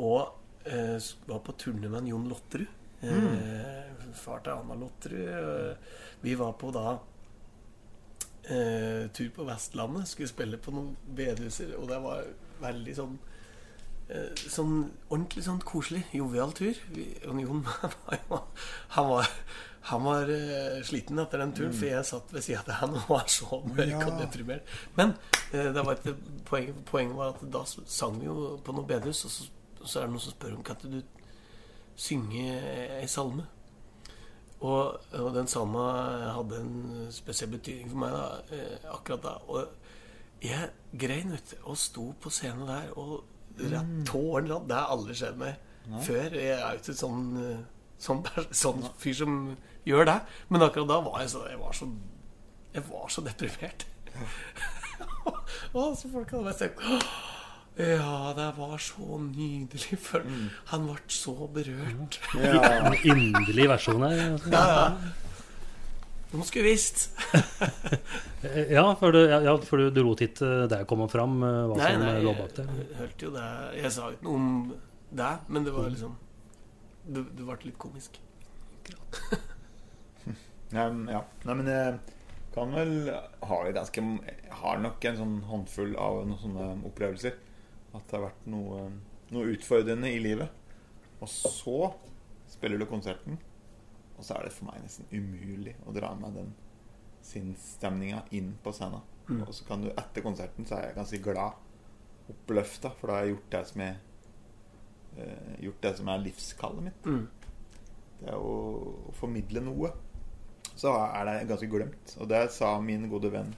Og 0.03 0.67
eh, 0.67 0.97
var 1.31 1.45
på 1.47 1.55
turné 1.63 1.91
med 1.93 2.11
Jon 2.11 2.27
Lotterud. 2.31 2.75
Eh, 3.07 4.11
far 4.19 4.43
til 4.43 4.57
Anna 4.57 4.75
Lotterud. 4.79 5.87
Vi 6.25 6.35
var 6.41 6.57
på 6.59 6.73
da 6.75 6.97
eh, 8.51 9.07
tur 9.15 9.31
på 9.37 9.47
Vestlandet. 9.47 10.09
Skulle 10.11 10.31
spille 10.31 10.59
på 10.63 10.75
noen 10.75 10.95
bedehuser. 11.15 11.75
Og 11.79 11.87
det 11.91 12.03
var 12.03 12.27
veldig 12.63 12.95
sånn 12.99 13.17
eh, 14.09 14.31
Sånn 14.49 14.77
ordentlig 15.09 15.45
sånn 15.47 15.61
koselig, 15.67 16.05
jovial 16.17 16.53
tur. 16.57 16.79
Vi, 16.95 17.09
og 17.29 17.41
Jon 17.43 17.65
var 17.69 18.47
Han 18.97 19.11
var, 19.13 19.29
han 19.91 20.05
var 20.05 20.33
eh, 20.35 20.79
sliten 20.85 21.19
etter 21.23 21.41
den 21.45 21.53
turen, 21.57 21.73
for 21.77 21.89
jeg 21.89 22.05
satt 22.09 22.33
ved 22.35 22.45
sida 22.45 22.65
av 22.67 22.81
han 22.83 22.97
og 22.99 23.07
var 23.13 23.29
så 23.33 23.61
mørk 23.65 23.95
Ja. 23.95 24.01
og 24.09 24.19
deprimert. 24.21 24.75
Men 24.99 25.15
eh, 25.53 25.71
det 25.73 25.85
var 25.87 25.95
et 25.97 26.11
poeng, 26.49 26.73
poenget 26.89 27.17
var 27.17 27.35
at 27.37 27.45
da 27.53 27.63
sang 27.69 28.19
vi 28.21 28.27
jo 28.29 28.57
på 28.65 28.75
noe 28.77 28.89
bedehus, 28.89 29.23
og 29.29 29.33
så, 29.33 29.49
så 29.85 30.01
er 30.03 30.09
det 30.09 30.17
noen 30.17 30.25
som 30.27 30.35
spør 30.37 30.59
om 30.59 30.67
kan 30.67 30.83
du 30.83 30.99
synge 31.99 32.51
ei 32.99 33.07
salme. 33.11 33.47
Og, 34.59 34.97
og 35.15 35.29
den 35.37 35.47
salma 35.47 35.85
hadde 36.35 36.57
en 36.59 37.11
spesiell 37.15 37.51
betydning 37.53 37.93
for 37.93 38.01
meg 38.03 38.15
da, 38.17 38.63
akkurat 38.97 39.23
da. 39.23 39.35
Og 39.47 39.78
jeg 40.45 40.71
grein, 40.99 41.33
du, 41.35 41.57
og 41.65 41.79
sto 41.79 42.13
på 42.23 42.31
scenen 42.33 42.69
der 42.69 42.93
og 42.99 43.25
rett 43.59 43.95
tårene 44.07 44.53
rant. 44.53 44.69
Det 44.71 44.77
har 44.79 44.93
aldri 44.95 45.17
skjedd 45.19 45.41
meg 45.41 45.57
før. 46.05 46.37
Jeg 46.37 46.55
er 46.55 46.77
jo 46.77 46.83
ikke 46.83 46.97
sånn, 46.99 47.25
eh, 47.43 47.63
sånn, 48.03 48.23
sånn 48.55 48.85
fyr 49.01 49.17
som 49.23 49.39
gjør 49.89 50.09
det. 50.11 50.19
Men 50.53 50.67
akkurat 50.69 50.91
da 50.93 51.01
var 51.07 51.23
jeg 51.25 51.33
så 51.35 51.47
Jeg 51.49 51.61
var 51.63 51.73
så, 51.77 51.89
jeg 52.75 52.85
var 52.91 53.09
så 53.15 53.25
deprimert. 53.27 53.87
og 55.77 55.97
så 55.99 56.11
folk 56.11 56.31
hadde 56.33 56.45
vært 56.49 56.63
sånn 56.63 57.03
Ja, 57.79 58.33
det 58.35 58.49
var 58.57 58.79
så 58.83 59.21
nydelig. 59.23 59.99
For 60.03 60.27
han 60.73 60.87
ble 60.89 60.99
så 61.15 61.35
berørt. 61.55 62.21
Ja. 62.35 62.93
Inderlig 63.07 63.69
versjon 63.71 64.03
her. 64.07 64.25
altså. 64.33 64.55
Ja, 64.55 64.67
ja. 64.75 65.15
Noen 66.33 66.45
skulle 66.45 66.69
visst. 66.69 67.09
Eh, 68.45 68.69
Ja, 68.77 68.85
for 69.01 69.13
du, 69.17 69.19
ja, 69.27 69.55
for 69.67 69.81
du, 69.81 69.89
du 69.91 70.03
lot 70.05 70.21
ikke 70.23 70.67
det 70.71 70.83
komme 70.91 71.09
fram, 71.11 71.39
eh, 71.43 71.63
hva 71.71 71.79
Nei, 71.81 71.89
som 71.97 72.05
nei, 72.05 72.13
lå 72.23 72.35
bak 72.39 72.53
det. 72.59 72.67
jeg 72.69 72.99
hørte 73.01 73.27
jo 73.27 73.31
det 73.35 73.47
Jeg 73.81 73.91
sa 73.97 74.11
ikke 74.13 74.27
noe 74.29 74.37
om 74.39 74.47
det, 75.19 75.31
men 75.49 75.65
det 75.67 75.73
var 75.75 75.89
liksom 75.91 76.15
Det, 77.09 77.25
det 77.35 77.47
ble 77.49 77.57
litt 77.65 77.79
komisk. 77.81 78.21
Nei, 80.77 80.85
ja. 81.11 81.23
Nei, 81.49 81.55
men 81.57 81.71
jeg 81.73 81.99
kan 82.55 82.73
vel 82.77 82.95
ha 83.49 83.59
ganske 83.73 84.05
Jeg 84.05 84.57
har 84.61 84.81
nok 84.85 85.07
en 85.09 85.19
sånn 85.23 85.37
håndfull 85.49 85.95
av 85.97 86.21
noen 86.29 86.41
sånne 86.43 86.69
opplevelser. 86.91 87.39
At 87.97 88.05
det 88.11 88.19
har 88.19 88.27
vært 88.29 88.49
noe, 88.53 88.85
noe 89.33 89.53
utfordrende 89.55 90.11
i 90.13 90.21
livet. 90.23 90.53
Og 91.25 91.31
så 91.33 91.79
spiller 92.53 92.79
du 92.81 92.87
konserten, 92.91 93.39
og 94.19 94.27
så 94.27 94.35
er 94.35 94.49
det 94.49 94.55
for 94.57 94.69
meg 94.69 94.83
nesten 94.83 95.07
umulig 95.15 95.77
å 95.87 95.95
dra 95.95 96.11
med 96.19 96.35
den 96.39 96.51
sinnsstemninga 97.29 98.25
inn 98.35 98.53
på 98.63 98.73
scenen. 98.75 99.05
Mm. 99.29 99.43
Og 99.45 99.55
så 99.55 99.67
kan 99.69 99.85
du 99.85 99.91
etter 99.93 100.25
konserten 100.25 100.67
så 100.67 100.79
er 100.79 100.89
jeg 100.89 100.99
ganske 100.99 101.23
glad, 101.23 101.65
oppløfta, 102.29 102.93
for 102.99 103.09
da 103.09 103.19
har 103.19 103.27
jeg 103.27 103.37
gjort 103.37 103.55
det 103.55 103.63
som 103.71 103.85
er 103.87 103.97
uh, 105.19 105.55
Gjort 105.65 105.87
det 105.87 105.95
som 105.99 106.11
er 106.13 106.25
livskallet 106.25 106.87
mitt. 106.89 107.07
Mm. 107.09 107.55
Det 108.19 108.29
er 108.33 108.43
å, 108.43 108.59
å 109.09 109.15
formidle 109.17 109.63
noe. 109.65 109.93
Så 110.79 110.93
er 110.95 111.25
det 111.27 111.49
ganske 111.51 111.71
glemt. 111.71 112.15
Og 112.23 112.29
det 112.31 112.43
sa 112.55 112.75
min 112.83 113.09
gode 113.11 113.31
venn 113.35 113.55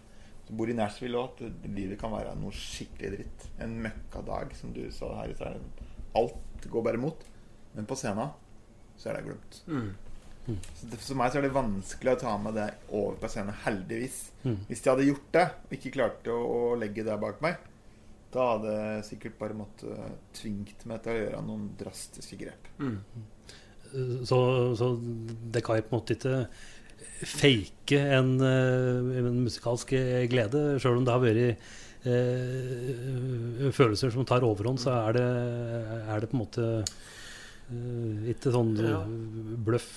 som 0.46 0.58
bor 0.58 0.70
i 0.72 0.76
Nashville 0.76 1.18
òg, 1.20 1.42
at 1.46 1.66
livet 1.70 2.00
kan 2.00 2.12
være 2.14 2.32
noe 2.40 2.54
skikkelig 2.56 3.10
dritt. 3.14 3.48
En 3.62 3.76
møkkadag, 3.84 4.54
som 4.58 4.72
du 4.74 4.82
sa 4.94 5.12
her 5.20 5.32
i 5.32 5.36
stad. 5.38 5.82
Alt 6.18 6.70
går 6.70 6.86
bare 6.86 6.98
imot. 6.98 7.26
Men 7.76 7.86
på 7.86 7.98
scenen 7.98 8.32
så 8.98 9.10
er 9.10 9.18
det 9.18 9.28
glemt. 9.28 9.60
Mm. 9.70 9.92
Så 10.48 10.88
det, 10.90 10.98
for 10.98 11.18
meg 11.20 11.32
så 11.32 11.38
er 11.38 11.44
det 11.46 11.54
vanskelig 11.54 12.14
å 12.14 12.20
ta 12.22 12.36
med 12.42 12.56
det 12.58 12.68
over 12.88 13.18
på 13.20 13.28
scenen, 13.30 13.58
heldigvis. 13.64 14.20
Mm. 14.42 14.56
Hvis 14.70 14.80
jeg 14.82 14.90
hadde 14.92 15.08
gjort 15.10 15.28
det, 15.36 15.44
og 15.66 15.76
ikke 15.76 15.92
klarte 15.98 16.34
å, 16.34 16.40
å 16.72 16.78
legge 16.80 17.04
det 17.06 17.18
bak 17.22 17.42
meg, 17.44 17.60
da 18.30 18.46
hadde 18.52 18.74
jeg 18.78 19.06
sikkert 19.08 19.38
bare 19.40 19.58
måttet 19.58 20.18
tvingt 20.38 20.84
meg 20.86 21.02
til 21.04 21.12
å 21.12 21.20
gjøre 21.20 21.44
noen 21.46 21.64
drastiske 21.78 22.38
grep. 22.40 22.68
Mm. 22.78 22.98
Så, 24.26 24.38
så 24.78 24.92
det 25.50 25.64
kan 25.66 25.80
jeg 25.80 25.88
på 25.88 25.96
en 25.96 25.98
måte 25.98 26.14
ikke 26.14 26.44
fake 27.26 27.98
en, 28.16 28.36
eh, 28.40 29.18
en 29.20 29.42
musikalsk 29.44 29.92
glede, 30.30 30.62
sjøl 30.80 31.00
om 31.00 31.06
det 31.06 31.14
har 31.14 31.24
vært 31.24 31.42
eh, 32.08 33.70
følelser 33.76 34.14
som 34.14 34.24
tar 34.28 34.46
overhånd, 34.46 34.80
så 34.80 34.94
er 35.08 35.18
det, 35.18 35.26
er 36.06 36.22
det 36.22 36.30
på 36.30 36.38
en 36.38 36.44
måte 36.44 36.68
eh, 36.80 38.30
ikke 38.32 38.54
sånn 38.54 38.72
Ja. 38.78 39.02
bløff, 39.66 39.90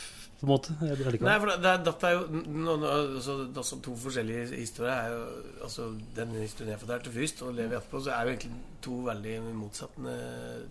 på 0.44 0.48
en 0.48 0.52
måte. 0.52 0.74
Nei, 0.84 1.38
for 1.40 1.48
det, 1.48 1.56
det, 1.64 1.72
dette 1.88 2.10
er 2.10 2.18
jo 2.18 2.42
no, 2.52 2.76
no, 2.76 2.90
altså, 2.92 3.38
altså, 3.48 3.78
To 3.86 3.96
forskjellige 3.96 4.58
historier. 4.58 4.92
Er 4.92 5.14
jo, 5.14 5.22
altså, 5.64 5.86
den 6.18 6.36
historien 6.36 6.74
jeg 6.74 6.82
fortalte 6.82 7.14
først, 7.14 7.44
og 7.48 7.54
lever 7.56 7.78
etterpå, 7.78 8.02
så 8.04 8.12
er 8.12 8.28
jo 8.28 8.34
egentlig 8.34 8.58
to 8.84 8.98
veldig 9.08 9.36
motsatte 9.56 10.16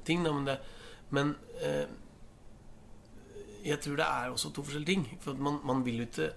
ting. 0.04 0.26
Da, 0.26 0.32
men 0.36 0.50
det, 0.50 0.58
men 1.16 1.32
eh, 1.64 1.94
jeg 3.64 3.80
tror 3.80 3.96
det 4.02 4.08
er 4.10 4.34
også 4.34 4.52
to 4.52 4.66
forskjellige 4.66 4.92
ting. 4.92 5.08
For 5.24 5.40
man, 5.48 5.56
man 5.64 5.84
vil 5.86 6.02
jo 6.02 6.08
ikke 6.10 6.32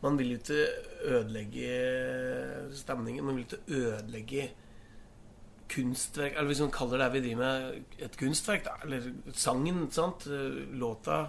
Man 0.00 0.16
vil 0.16 0.30
jo 0.32 0.38
ikke 0.38 0.62
ødelegge 1.04 1.72
stemningen. 2.72 3.24
Man 3.24 3.36
vil 3.36 3.44
ikke 3.44 3.58
ødelegge 3.68 4.46
kunstverk 5.70 6.34
Eller 6.34 6.50
hvis 6.50 6.62
man 6.64 6.72
kaller 6.74 7.02
det 7.02 7.10
vi 7.14 7.22
driver 7.24 7.40
med, 7.40 7.84
et 8.02 8.16
kunstverk, 8.18 8.64
da. 8.66 8.76
Eller 8.84 9.10
sangen, 9.32 9.84
sant. 9.94 10.26
Låta, 10.76 11.20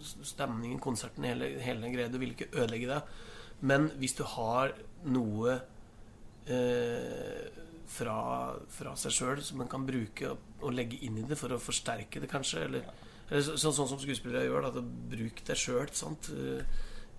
stemningen, 0.00 0.80
konserten, 0.82 1.26
hele, 1.28 1.52
hele 1.60 1.92
greia. 1.92 2.08
Du 2.08 2.18
vil 2.20 2.34
ikke 2.34 2.50
ødelegge 2.54 2.88
det. 2.90 3.00
Men 3.60 3.90
hvis 4.00 4.16
du 4.16 4.24
har 4.24 4.72
noe 5.12 5.58
eh, 6.48 7.48
fra, 7.90 8.18
fra 8.72 8.94
seg 8.98 9.14
sjøl 9.14 9.42
som 9.44 9.60
man 9.60 9.70
kan 9.70 9.84
bruke 9.86 10.32
og, 10.32 10.70
legge 10.72 11.00
inn 11.04 11.18
i 11.20 11.26
det 11.28 11.38
for 11.40 11.52
å 11.52 11.60
forsterke 11.60 12.22
det, 12.22 12.30
kanskje, 12.30 12.64
eller, 12.68 12.88
eller 13.28 13.44
så, 13.44 13.56
sånn, 13.58 13.76
sånn 13.76 13.92
som 13.94 14.00
skuespillere 14.00 14.46
gjør, 14.46 14.70
da, 14.70 14.84
bruk 15.12 15.44
deg 15.46 15.60
sjøl. 15.60 15.92
sant. 15.92 16.32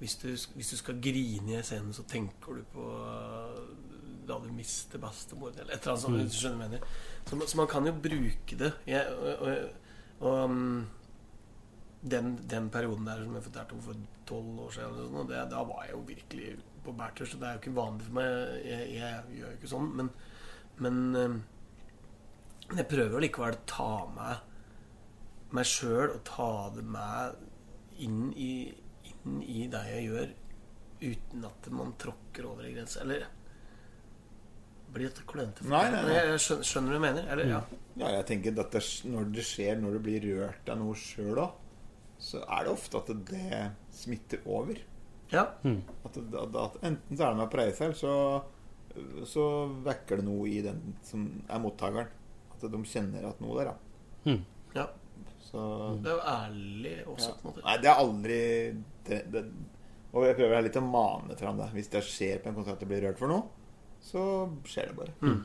hvis, 0.01 0.17
du, 0.23 0.29
hvis 0.57 0.73
du 0.73 0.77
skal 0.79 1.01
grine 1.03 1.59
i 1.59 1.63
scenen, 1.65 1.93
så 1.93 2.05
tenker 2.09 2.57
du 2.57 2.65
på 2.73 2.89
eh, 3.05 3.63
da 4.31 4.39
du 4.41 4.49
mister 4.55 5.01
bestemor, 5.03 5.53
eller 5.53 5.75
et 5.75 5.77
eller 5.77 5.93
annet 5.93 6.05
sånt. 6.05 6.17
Mm. 6.21 6.33
skjønner 6.39 6.63
mener. 6.63 6.89
Så, 7.27 7.39
så 7.51 7.59
man 7.59 7.69
kan 7.71 7.87
jo 7.87 7.93
bruke 8.07 8.57
det. 8.63 8.73
Jeg, 8.89 9.13
og, 9.19 9.45
og, 9.45 10.25
og 10.25 10.43
um, 10.49 10.89
den, 12.01 12.33
den 12.49 12.69
perioden 12.73 13.07
der 13.07 13.23
som 13.23 13.37
jeg 13.37 13.45
fortalte 13.45 13.77
om 13.77 13.85
for 13.85 14.03
tolv 14.31 14.61
år 14.65 14.75
siden, 14.75 14.91
eller 14.91 15.15
sånn, 15.15 15.31
det, 15.31 15.41
da 15.53 15.63
var 15.69 15.85
jeg 15.85 15.95
jo 15.95 16.03
virkelig 16.07 16.51
på 16.85 16.95
bærtur. 16.97 17.29
Så 17.29 17.41
det 17.41 17.49
er 17.49 17.57
jo 17.57 17.63
ikke 17.63 17.77
vanlig 17.77 18.07
for 18.07 18.17
meg. 18.17 18.37
Jeg, 18.65 18.93
jeg 18.97 19.39
gjør 19.39 19.49
jo 19.49 19.59
ikke 19.59 19.73
sånn. 19.75 19.91
Men, 19.99 20.13
men 20.81 21.01
um, 21.19 21.41
jeg 22.71 22.87
prøver 22.89 23.17
jo 23.17 23.25
likevel 23.25 23.57
å 23.57 23.67
ta 23.69 23.91
med 24.15 24.47
meg 25.51 25.67
sjøl 25.67 26.13
og 26.13 26.21
ta 26.27 26.51
det 26.75 26.83
med 26.87 27.47
inn 28.01 28.29
i, 28.39 28.53
inn 29.11 29.41
i 29.43 29.65
det 29.71 29.81
jeg 29.89 30.05
gjør, 30.07 30.31
uten 31.01 31.45
at 31.49 31.69
man 31.75 31.91
tråkker 31.99 32.47
over 32.47 32.65
en 32.65 32.75
grense. 32.77 33.01
Eller 33.03 33.27
blir 34.93 35.07
dette 35.09 35.23
klønete? 35.27 35.65
Nei, 35.71 35.85
nei, 35.93 36.01
nei. 36.07 36.13
Jeg 36.17 36.43
skjønner, 36.45 36.67
skjønner 36.69 36.91
du 36.91 36.95
hva 36.95 36.99
jeg 36.99 37.05
mener? 37.07 37.27
Eller, 37.33 37.49
ja. 37.51 37.61
Ja, 37.99 38.11
jeg 38.17 38.25
tenker 38.29 38.61
at 38.63 38.75
det, 38.75 38.81
når 39.11 39.27
det 39.35 39.43
skjer, 39.47 39.75
når 39.81 39.97
du 39.97 39.99
blir 40.05 40.25
rørt 40.29 40.71
av 40.71 40.79
noe 40.79 40.95
sjøl 40.99 41.41
òg, 41.43 41.57
så 42.21 42.41
er 42.45 42.67
det 42.67 42.71
ofte 42.75 42.99
at 43.01 43.11
det 43.31 43.61
smitter 43.97 44.43
over. 44.45 44.79
ja. 45.33 45.45
At, 46.05 46.17
at, 46.17 46.57
at 46.65 46.75
enten 46.85 47.17
så 47.17 47.23
er 47.25 47.33
det 47.33 47.39
med 47.39 47.47
å 47.47 47.51
preie 47.51 47.73
seg, 47.75 47.91
eller 47.91 47.99
så, 47.99 49.25
så 49.31 49.45
vekker 49.87 50.21
det 50.21 50.27
noe 50.27 50.47
i 50.51 50.59
den 50.65 50.81
som 51.07 51.27
er 51.47 51.61
mottakeren. 51.63 52.11
At 52.53 52.65
de 52.69 52.81
kjenner 52.85 53.25
at 53.31 53.39
noe 53.41 53.57
der, 53.57 53.71
ja. 53.71 54.35
ja. 54.75 54.87
Så 55.41 55.61
Det 56.03 56.11
er 56.11 56.15
jo 56.19 56.25
ærlig 56.31 56.95
også, 57.09 57.31
ja. 57.31 57.37
på 57.39 57.41
en 57.41 57.49
måte. 57.49 57.63
Nei, 57.65 57.77
det 57.81 57.89
er 57.89 58.03
aldri 58.03 58.37
det, 59.07 59.17
det, 59.33 59.41
Og 60.13 60.27
jeg 60.27 60.37
prøver 60.37 60.63
litt 60.67 60.77
å 60.79 60.83
mane 60.85 61.35
fram 61.39 61.57
det. 61.59 61.71
Hvis 61.73 61.89
det 61.91 62.03
skjer 62.05 62.43
på 62.43 62.51
en 62.51 62.59
konsert 62.59 62.77
at 62.77 62.85
det 62.85 62.91
blir 62.91 63.01
rørt 63.07 63.19
for 63.19 63.31
noe, 63.33 63.49
så 64.01 64.23
skjer 64.67 64.91
det 64.91 64.97
bare. 64.97 65.35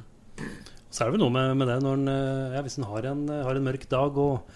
Så 0.90 1.02
er 1.04 1.10
det 1.10 1.16
vel 1.16 1.22
noe 1.26 1.32
med, 1.34 1.56
med 1.60 1.68
det 1.68 1.76
når 1.84 1.98
en, 2.00 2.08
eh, 2.12 2.54
ja, 2.56 2.62
hvis 2.64 2.78
en 2.80 2.86
har 2.88 3.08
en, 3.10 3.26
har 3.28 3.58
en 3.58 3.66
mørk 3.66 3.84
dag 3.92 4.16
og 4.22 4.48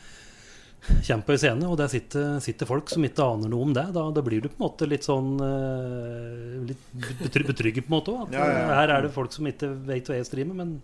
kommer 1.05 1.26
på 1.26 1.34
en 1.34 1.40
scene, 1.42 1.66
og 1.68 1.76
der 1.76 1.90
sitter, 1.92 2.38
sitter 2.40 2.64
folk 2.70 2.88
som 2.88 3.05
ikke 3.05 3.20
aner 3.34 3.51
noe 3.53 3.66
om 3.66 3.74
det, 3.76 3.84
da, 3.92 4.07
da 4.16 4.22
blir 4.24 4.40
du 4.40 4.48
på 4.48 4.57
en 4.57 4.64
måte 4.64 4.88
litt 4.88 5.05
sånn 5.05 5.34
eh, 5.44 6.55
Litt 6.70 6.86
betry- 7.20 7.44
betrygget 7.51 7.84
på 7.84 7.92
en 7.92 7.98
måte 7.98 8.14
òg. 8.14 8.32
Ja, 8.32 8.46
ja, 8.48 8.62
eh, 8.64 8.72
her 8.78 8.94
er 8.96 9.05
det 9.05 9.12
folk 9.12 9.34
som 9.36 9.48
ikke 9.51 9.68
vet 9.90 10.09
hva 10.09 10.16
jeg 10.16 10.28
streamer, 10.30 10.57
men 10.62 10.78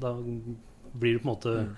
da 0.00 0.14
blir 0.96 1.18
du 1.18 1.20
på 1.20 1.28
en 1.28 1.34
måte 1.34 1.54
Mm. 1.66 1.76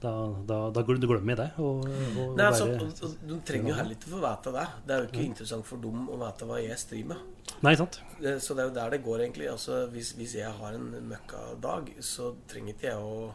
Da, 0.00 0.12
da, 0.48 0.58
da 0.72 0.82
glemmer 0.86 1.02
du 1.36 1.42
det. 1.42 1.48
Og, 1.60 1.82
og, 1.84 2.30
Nei, 2.38 2.46
altså, 2.46 2.70
og, 2.72 3.02
og, 3.04 3.16
De 3.28 3.36
trenger 3.44 3.68
jo 3.68 3.76
heller 3.76 3.96
ikke 3.98 4.12
få 4.14 4.20
vite 4.22 4.52
det. 4.54 4.66
Det 4.86 4.94
er 4.94 5.02
jo 5.02 5.08
ikke 5.10 5.26
interessant 5.26 5.66
for 5.68 5.82
dem 5.82 6.06
å 6.08 6.16
vite 6.22 6.48
hva 6.48 6.60
jeg 6.62 6.78
streamer. 6.80 7.20
Nei, 7.66 7.74
sant? 7.76 7.98
Så 8.40 8.56
det 8.56 8.64
er 8.64 8.70
jo 8.70 8.74
der 8.78 8.94
det 8.94 9.02
går, 9.04 9.26
egentlig. 9.26 9.50
Altså, 9.52 9.82
hvis, 9.92 10.14
hvis 10.16 10.38
jeg 10.38 10.54
har 10.60 10.78
en 10.78 10.88
møkkadag, 11.10 11.92
så 12.00 12.30
trenger 12.48 12.72
ikke 12.78 12.88
jeg 12.88 13.04
å 13.04 13.34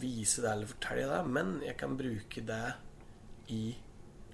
vise 0.00 0.42
det 0.44 0.50
eller 0.52 0.70
fortelle 0.70 1.08
det, 1.10 1.20
men 1.34 1.56
jeg 1.66 1.76
kan 1.80 1.96
bruke 1.98 2.42
det 2.46 2.62
i 3.52 3.64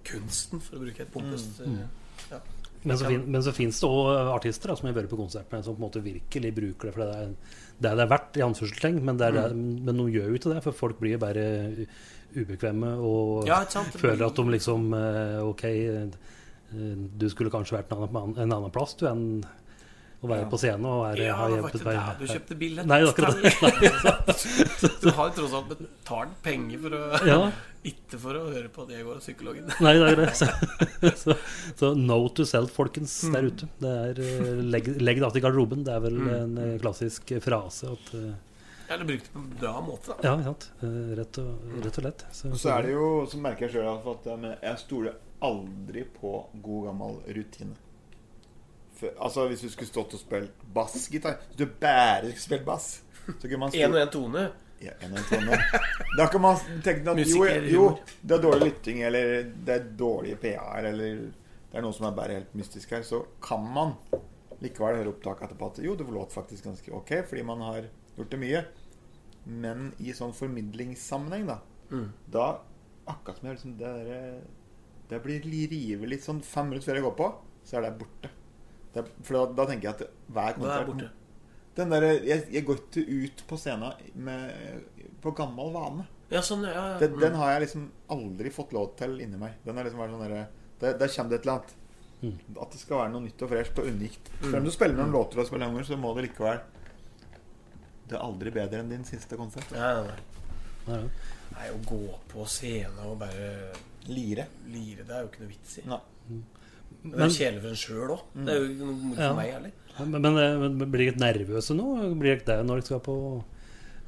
kunsten, 0.07 0.61
for 0.63 0.79
å 0.79 0.85
bruke 0.85 1.03
et 1.03 1.13
pompøst 1.13 1.61
Mm. 1.65 1.81
eh, 1.81 1.89
ja. 2.31 2.41
Men 2.87 2.99
så, 2.99 3.09
fin, 3.09 3.25
men 3.27 3.43
så 3.43 3.53
finnes 3.53 3.81
det 3.81 3.89
òg 3.89 4.29
artister 4.31 4.71
da, 4.71 4.77
som 4.79 4.87
har 4.87 4.95
vært 4.95 5.11
på 5.11 5.19
konsert 5.19 5.51
med, 5.51 5.65
som 5.65 5.75
på 5.75 5.81
en 5.81 5.87
måte 5.89 6.03
virkelig 6.05 6.53
bruker 6.55 6.87
det 6.87 6.95
for 6.95 7.03
det 7.03 7.17
er 7.17 7.33
det 7.81 7.91
det 7.97 8.05
er 8.07 8.09
verdt, 8.11 8.37
i 8.37 8.45
anførselstegn. 8.47 9.03
Men, 9.05 9.17
Mm. 9.19 9.85
men 9.85 9.97
de 9.97 10.07
gjør 10.13 10.29
jo 10.31 10.35
ikke 10.39 10.55
det, 10.55 10.63
for 10.65 10.73
folk 10.73 10.99
blir 11.01 11.19
bare 11.19 11.87
ubekvemme 12.37 12.95
og 13.01 13.47
Ja? 13.47 13.65
Føler 13.65 14.27
at 14.27 14.35
de 14.37 14.43
liksom 14.51 14.93
eh, 14.95 15.41
Ok, 15.43 15.65
eh, 15.65 16.09
du 17.19 17.29
skulle 17.31 17.51
kanskje 17.51 17.79
vært 17.79 17.93
en 17.93 18.03
annen, 18.09 18.35
en 18.39 18.53
annen 18.53 18.71
plass 18.75 18.95
du 18.99 19.07
enn 19.07 19.45
å 20.23 20.29
være 20.31 20.43
Ja. 20.45 20.49
på 20.51 20.59
scenen 20.59 20.87
og 20.89 21.03
være, 21.05 21.25
Ja, 21.27 21.35
ha 21.37 21.47
det 21.49 21.57
hjulpet 21.59 21.81
ikke 21.81 22.19
du 22.19 22.27
kjøpte 22.33 22.57
billett. 22.59 22.87
Nei, 22.89 22.99
det 23.01 23.07
var 23.07 23.15
akkurat 23.15 23.37
det. 23.43 24.97
du 25.03 25.11
har 25.19 25.31
tross 25.37 25.53
alt 25.59 25.69
betalt 25.75 26.37
penger 26.43 26.79
for 26.87 26.97
å 26.97 27.27
Ja. 27.27 27.41
Ikke 27.87 28.19
for 28.19 28.35
å 28.35 28.41
høre 28.51 28.67
på 28.75 28.83
at 28.83 28.89
jeg 28.97 29.05
går 29.07 29.15
og 29.15 29.23
psykologen. 29.23 29.69
Nei, 29.79 29.93
det 29.95 30.07
er 30.11 30.17
det. 30.19 30.31
Så, 30.35 30.47
så, 31.23 31.37
så 31.79 31.91
no 31.95 32.17
to 32.35 32.43
self, 32.49 32.73
folkens, 32.75 33.13
Mm. 33.29 33.37
der 33.37 33.47
ute. 33.47 33.69
Det 33.79 33.93
er 34.09 34.19
eh, 34.25 34.49
legg, 34.75 34.89
legg 34.99 35.21
det 35.21 35.27
alt 35.29 35.39
i 35.39 35.43
garderoben. 35.45 35.85
Det 35.87 35.93
er 35.95 36.03
vel 36.03 36.17
en 36.35 36.59
eh, 36.59 36.73
klassisk 36.83 37.31
frase 37.45 37.93
at 37.93 38.11
eh, 38.19 38.33
Eller 38.91 39.07
brukt 39.07 39.29
det 39.29 39.33
på 39.37 39.39
en 39.45 39.47
bra 39.61 39.77
måte, 39.87 40.17
da. 40.19 40.33
Ja, 40.33 40.35
Rett 41.21 41.39
og, 41.45 41.63
rett 41.87 42.01
og 42.03 42.09
lett. 42.09 42.27
Så, 42.35 42.51
Og 42.51 42.59
så 42.59 42.75
er 42.75 42.89
det 42.89 42.97
jo, 42.97 43.07
så 43.31 43.39
merker 43.45 43.69
jeg 43.69 43.77
sjøl 43.77 44.03
at 44.17 44.27
jeg 44.67 44.83
stoler 44.83 45.15
aldri 45.47 46.03
på 46.19 46.35
god 46.67 46.89
gammel 46.89 47.21
rutine. 47.39 47.79
Altså 49.21 49.47
Hvis 49.49 49.61
du 49.61 49.69
skulle 49.69 49.89
stått 49.89 50.15
og 50.15 50.21
spilt 50.21 50.63
bassgitar 50.75 51.37
Hvis 51.51 51.57
du 51.59 51.67
bare 51.81 52.23
skulle 52.31 52.41
spilt 52.45 52.65
bass, 52.65 53.03
så 53.27 53.43
kunne 53.49 53.59
man 53.59 53.71
Én 53.77 53.93
og 53.93 54.01
en 54.01 54.09
tone. 54.15 54.45
ja, 54.81 54.93
en 55.03 55.13
og 55.13 55.19
en 55.19 55.25
tone. 55.31 55.59
Da 56.19 56.27
kan 56.33 56.41
man 56.41 56.57
tenke 56.85 57.11
at 57.11 57.19
jo, 57.27 57.45
jo, 57.73 57.85
det 58.23 58.37
er 58.39 58.43
dårlig 58.43 58.71
lytting, 58.71 59.03
eller 59.09 59.43
det 59.67 59.75
er 59.75 59.85
dårlige 59.99 60.37
PA-er, 60.43 60.91
eller 60.93 61.17
det 61.73 61.81
er 61.81 61.83
noe 61.85 61.93
som 61.97 62.07
er 62.09 62.15
bare 62.17 62.37
helt 62.39 62.55
mystisk 62.57 62.91
her, 62.95 63.03
så 63.03 63.23
kan 63.43 63.65
man 63.75 63.97
likevel 64.63 64.97
høre 65.01 65.11
opptak 65.13 65.43
etterpå 65.45 65.71
at 65.73 65.81
jo, 65.85 65.97
det 65.97 66.07
låt 66.09 66.33
faktisk 66.33 66.65
ganske 66.71 66.93
ok, 66.97 67.11
fordi 67.29 67.43
man 67.45 67.61
har 67.67 67.89
gjort 68.17 68.31
det 68.33 68.39
mye. 68.41 68.63
Men 69.47 69.91
i 70.01 70.13
sånn 70.17 70.33
formidlingssammenheng, 70.37 71.47
da, 71.51 71.59
Mm. 71.91 72.09
da 72.31 72.47
akkurat 73.07 73.39
som 73.39 73.49
jeg 73.49 73.57
liksom 73.59 73.77
det 73.79 73.93
der, 74.07 74.41
Det 75.09 75.21
blir 75.23 75.41
rive 75.41 76.07
litt 76.11 76.25
sånn 76.25 76.41
fem 76.43 76.69
minutter 76.69 76.91
før 76.91 76.97
jeg 76.99 77.05
går 77.05 77.17
på, 77.17 77.29
så 77.65 77.77
er 77.79 77.83
det 77.91 77.99
borte. 78.01 78.31
Det 78.97 79.03
er, 79.05 79.09
for 79.29 79.37
da, 79.37 79.45
da 79.59 79.69
tenker 79.69 79.91
jeg 79.91 79.95
at 79.99 80.21
hver 80.33 80.51
er 80.51 80.59
konsert? 80.91 81.23
Den 81.77 81.91
der, 81.93 82.07
jeg, 82.25 82.47
jeg 82.55 82.65
går 82.65 82.79
ikke 82.81 83.03
ut 83.05 83.43
på 83.51 83.59
scenen 83.61 84.13
med, 84.25 84.87
på 85.21 85.33
gammel 85.37 85.75
vane. 85.75 86.07
Ja, 86.33 86.41
sånn, 86.43 86.65
ja, 86.65 86.73
ja. 86.95 86.95
Den, 87.03 87.19
den 87.21 87.37
har 87.37 87.53
jeg 87.53 87.67
liksom 87.67 87.83
aldri 88.15 88.51
fått 88.55 88.73
lov 88.75 88.95
til 88.99 89.19
inni 89.21 89.37
meg. 89.39 89.59
Den 89.67 89.77
har 89.77 89.85
liksom 89.87 90.01
vært 90.01 90.15
sånn 90.17 90.25
der, 90.25 90.47
Der, 90.81 90.97
der 91.03 91.13
kommer 91.13 91.31
det 91.35 91.37
et 91.43 91.45
eller 91.47 91.59
annet. 91.61 91.77
At 92.65 92.73
det 92.73 92.81
skal 92.81 93.03
være 93.03 93.13
noe 93.13 93.25
nytt 93.27 93.45
og 93.45 93.51
fresht 93.53 93.79
og 93.83 93.91
unikt. 93.93 94.33
Selv 94.41 94.59
om 94.63 94.65
du 94.67 94.73
spiller 94.73 94.97
noen 94.97 95.13
låter 95.15 95.43
og 95.43 95.47
spiller 95.51 95.69
ganger, 95.69 95.85
så 95.87 95.99
må 96.01 96.15
det 96.17 96.25
likevel 96.31 96.63
Det 98.09 98.17
er 98.17 98.25
aldri 98.25 98.53
bedre 98.57 98.81
enn 98.81 98.91
din 98.95 99.05
siste 99.07 99.37
konsert. 99.39 99.77
Ja, 99.77 99.93
ja, 100.01 100.17
Ja, 100.87 101.03
ja. 101.03 101.33
Nei, 101.57 101.69
å 101.75 101.79
gå 101.87 102.01
på 102.33 102.45
scenen 102.51 102.99
og 103.05 103.19
bare 103.21 103.51
Lire. 104.09 104.47
lire, 104.71 105.05
det 105.05 105.15
er 105.15 105.25
jo 105.25 105.29
ikke 105.31 105.43
noe 105.45 105.51
vits 105.53 105.79
i. 105.81 105.85
Nei. 105.91 106.01
Det 107.07 107.21
er 107.23 107.31
kjedelig 107.31 107.61
for 107.63 107.71
en 107.71 107.81
sjøl 107.83 108.13
òg. 108.17 108.23
Det 108.35 108.55
er 108.55 108.59
jo 108.63 108.71
ikke 108.73 108.87
noe 108.89 109.15
for 109.15 109.23
Ja. 109.23 109.35
meg 109.39 109.53
heller. 109.55 109.73
Men, 109.99 110.21
men, 110.23 110.39
eh, 110.43 110.57
men 110.59 110.91
blir 110.93 111.13
dere 111.13 111.23
nervøse 111.23 111.75
nå? 111.79 111.87
Blir 112.21 112.35
dere 112.37 112.45
det 112.49 112.67
når 112.67 112.81
dere 112.83 112.87
skal 112.91 113.01
på, 113.07 113.15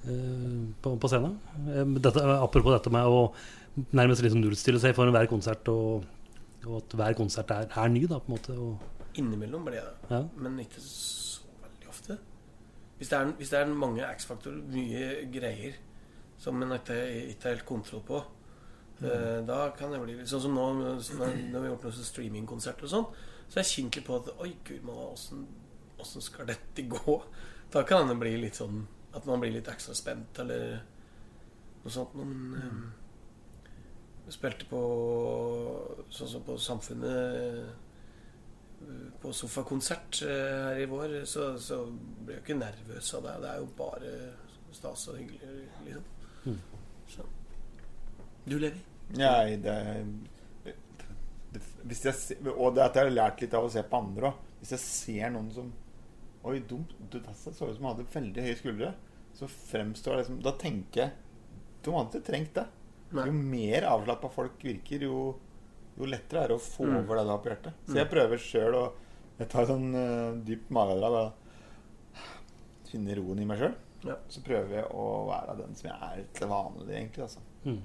uh, 0.08 0.64
på, 0.82 0.92
på 1.00 1.08
scenen? 1.12 1.38
Eh, 1.68 1.84
Dette, 2.02 2.24
apropos 2.42 2.74
dette 2.74 2.90
med 2.92 3.06
å 3.08 3.32
nærmest 3.94 4.22
liksom 4.24 4.42
nullstille 4.42 4.80
seg 4.82 4.94
for 4.98 5.10
hver 5.14 5.28
konsert, 5.30 5.68
og, 5.70 6.04
og 6.66 6.80
at 6.82 6.96
hver 6.98 7.14
konsert 7.18 7.50
er, 7.54 7.68
er 7.70 7.88
ny, 7.94 8.02
da, 8.10 8.18
på 8.18 8.32
en 8.32 8.36
måte. 8.36 8.56
Og, 8.58 8.94
Innimellom 9.18 9.64
blir 9.66 9.80
det. 9.80 9.94
ja. 10.10 10.20
Men 10.36 10.58
ikke 10.62 10.82
så 10.82 11.46
veldig 11.62 11.88
ofte. 11.90 12.18
Hvis 12.98 13.08
det 13.12 13.18
er, 13.18 13.30
hvis 13.38 13.50
det 13.54 13.58
er 13.60 13.70
mange 13.72 14.02
X-faktorer, 14.18 14.58
mye 14.74 15.30
greier 15.32 15.78
som 16.38 16.60
en 16.62 16.74
ikke 16.76 16.94
har 16.98 17.54
helt 17.54 17.64
kontroll 17.66 18.02
på, 18.06 18.20
eh, 19.02 19.38
da 19.46 19.58
kan 19.78 19.92
det 19.94 20.00
bli 20.02 20.18
litt 20.18 20.30
Sånn 20.30 20.44
som 20.46 20.54
nå 20.56 20.66
når, 20.80 21.00
vi 21.00 21.56
har 21.56 21.68
gjort 21.70 21.88
noen 21.88 22.06
streamingkonserter 22.10 22.88
og 22.88 22.92
sånn, 22.92 23.08
så 23.48 23.58
er 23.58 23.64
jeg 23.64 23.72
kjent 23.72 23.98
litt 23.98 24.06
på 24.08 24.18
at 24.18 24.30
Oi, 24.44 24.52
gud, 24.66 24.84
malla, 24.86 25.10
åssen 25.14 26.24
skal 26.24 26.48
dette 26.48 26.86
gå? 26.90 27.18
Da 27.72 27.84
kan 27.88 28.08
det 28.10 28.18
bli 28.20 28.36
litt 28.44 28.58
sånn 28.58 28.86
at 29.16 29.26
man 29.26 29.40
blir 29.42 29.54
litt 29.54 29.68
ekstra 29.70 29.96
spent, 29.96 30.38
eller 30.42 30.78
noe 31.82 31.92
sånt. 31.92 32.14
Men 32.18 32.56
eh, 32.58 32.80
vi 34.26 34.34
spilte 34.36 34.68
på 34.68 34.80
Sånn 36.12 36.30
som 36.32 36.44
på 36.46 36.58
Samfunnet 36.60 37.86
på 39.20 39.32
sofakonsert 39.32 40.22
eh, 40.22 40.28
her 40.28 40.80
i 40.82 40.86
vår, 40.86 41.24
så, 41.26 41.50
så 41.58 41.82
blir 41.88 42.38
jeg 42.38 42.44
ikke 42.44 42.58
nervøs 42.60 43.14
av 43.18 43.26
det. 43.26 43.34
Det 43.42 43.50
er 43.50 43.62
jo 43.62 43.70
bare 43.78 44.12
stas 44.74 45.08
og 45.10 45.18
hyggelig, 45.18 45.64
liksom. 45.86 46.60
Så. 47.08 47.24
Du, 48.48 48.58
Levi? 48.62 48.80
Nei, 49.18 49.56
det, 49.64 49.74
det 51.52 51.62
hvis 51.88 52.02
jeg, 52.04 52.38
Og 52.52 52.74
dette 52.76 53.00
har 53.00 53.08
jeg 53.08 53.14
lært 53.16 53.40
litt 53.42 53.54
av 53.56 53.64
å 53.64 53.70
se 53.72 53.82
på 53.88 53.96
andre 54.02 54.28
òg. 54.32 54.40
Hvis 54.60 54.72
jeg 54.76 54.82
ser 54.84 55.30
noen 55.34 55.50
som 55.54 55.70
Oi, 56.48 56.60
dumt. 56.70 56.92
Du, 57.10 57.18
det 57.18 57.32
så 57.34 57.50
ut 57.50 57.58
som 57.76 57.84
han 57.88 57.94
hadde 57.96 58.04
veldig 58.12 58.44
høye 58.44 58.58
skuldre. 58.60 58.90
Så 59.38 59.48
fremstår 59.50 60.14
det 60.14 60.20
liksom 60.22 60.38
Da 60.44 60.52
tenker 60.60 61.02
jeg 61.02 61.10
De 61.84 61.94
hadde 61.96 62.18
ikke 62.20 62.28
trengt 62.28 62.54
det. 62.58 62.66
Nei. 63.16 63.24
Jo 63.30 63.32
mer 63.38 63.86
avslappa 63.88 64.28
folk 64.34 64.60
virker, 64.62 65.04
jo, 65.08 65.20
jo 65.96 66.08
lettere 66.10 66.42
er 66.44 66.52
det 66.52 66.58
å 66.58 66.62
få 66.62 66.84
Mm. 66.88 66.96
over 67.00 67.16
det 67.16 67.24
du 67.24 67.30
har 67.32 67.38
på 67.44 67.48
hjertet. 67.52 67.78
Så 67.88 67.96
jeg 68.02 68.10
prøver 68.12 68.42
sjøl 68.44 68.76
å 68.76 68.86
Jeg 69.38 69.48
tar 69.52 69.68
sånn 69.70 69.88
uh, 69.94 70.34
dypt 70.44 70.68
magedrag 70.74 71.14
og 71.22 72.24
finner 72.90 73.16
roen 73.20 73.38
i 73.42 73.46
meg 73.48 73.60
sjøl. 73.60 73.74
Ja. 74.06 74.16
Så 74.30 74.42
prøver 74.46 74.76
jeg 74.80 74.88
å 74.94 75.04
være 75.28 75.54
den 75.60 75.74
som 75.78 75.88
jeg 75.90 75.98
er 76.08 76.24
til 76.38 76.50
vanlig, 76.52 76.88
egentlig. 76.94 77.22
altså 77.28 77.40
Mm. 77.64 77.80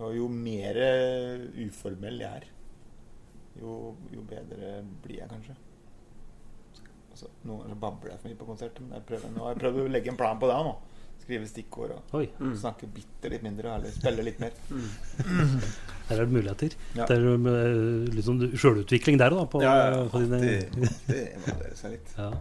Og 0.00 0.14
jo 0.16 0.28
mer 0.32 0.78
eh, 0.80 1.42
uformell 1.66 2.22
jeg 2.22 2.42
er, 2.42 2.46
jo, 3.60 3.96
jo 4.14 4.22
bedre 4.28 4.78
blir 5.04 5.20
jeg 5.20 5.30
kanskje. 5.30 5.56
Altså, 7.10 7.28
noen 7.44 7.64
ganger 7.64 7.80
babler 7.82 8.14
jeg 8.14 8.22
for 8.22 8.30
mye 8.30 8.38
på 8.40 8.48
konsert, 8.48 8.80
men 8.80 8.96
jeg 8.96 9.06
prøver, 9.10 9.34
nå 9.34 9.44
har 9.44 9.52
jeg 9.52 9.62
prøvd 9.64 9.82
å 9.82 9.90
legge 9.92 10.12
en 10.12 10.20
plan 10.20 10.40
på 10.40 10.48
det 10.50 10.62
nå. 10.68 10.74
Skrive 11.20 11.48
stikkord 11.50 11.90
og 11.92 12.14
Oi, 12.16 12.24
snakke 12.56 12.88
bitte 12.88 13.28
litt 13.28 13.42
mindre, 13.44 13.74
eller 13.76 13.92
spille 13.92 14.24
litt 14.24 14.38
mer. 14.40 14.54
der 16.08 16.14
er 16.14 16.22
det 16.22 16.32
muligheter. 16.32 16.76
Ja. 16.96 17.04
Det 17.10 17.18
er 17.18 17.26
eh, 17.28 18.08
litt 18.14 18.24
sånn 18.24 18.40
sjølutvikling 18.54 19.20
der, 19.20 19.36
da. 19.36 19.44
På, 19.50 19.60
på 19.60 20.22
dine, 20.24 20.40
det, 20.40 20.88
det 21.10 21.22
dere 21.44 21.76
seg 21.76 21.98
litt. 21.98 22.14
Ja. 22.16 22.32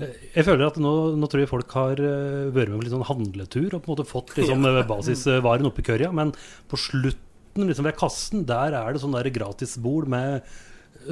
Eh, 0.00 0.12
Jeg 0.36 0.44
føler 0.48 0.66
at 0.68 0.76
nå, 0.82 0.92
nå 1.16 1.28
tror 1.32 1.42
jeg 1.44 1.50
folk 1.52 1.72
har 1.78 2.00
eh, 2.02 2.46
vært 2.54 2.68
med 2.72 2.80
på 2.80 2.86
litt 2.86 2.94
sånn 2.94 3.08
handletur 3.08 3.68
og 3.76 3.82
på 3.82 3.90
en 3.90 3.94
måte 3.96 4.08
fått 4.10 4.34
liksom, 4.36 4.64
eh, 4.68 4.82
basisvaren 4.88 5.68
oppi 5.70 5.84
kørja, 5.86 6.12
men 6.14 6.34
på 6.70 6.80
slutten 6.80 7.68
liksom 7.70 7.88
ved 7.88 7.96
kassen, 7.96 8.44
der 8.48 8.76
er 8.76 8.92
det 8.92 9.00
sånn 9.04 9.16
der 9.16 9.30
gratisbord 9.32 10.08
med 10.12 10.44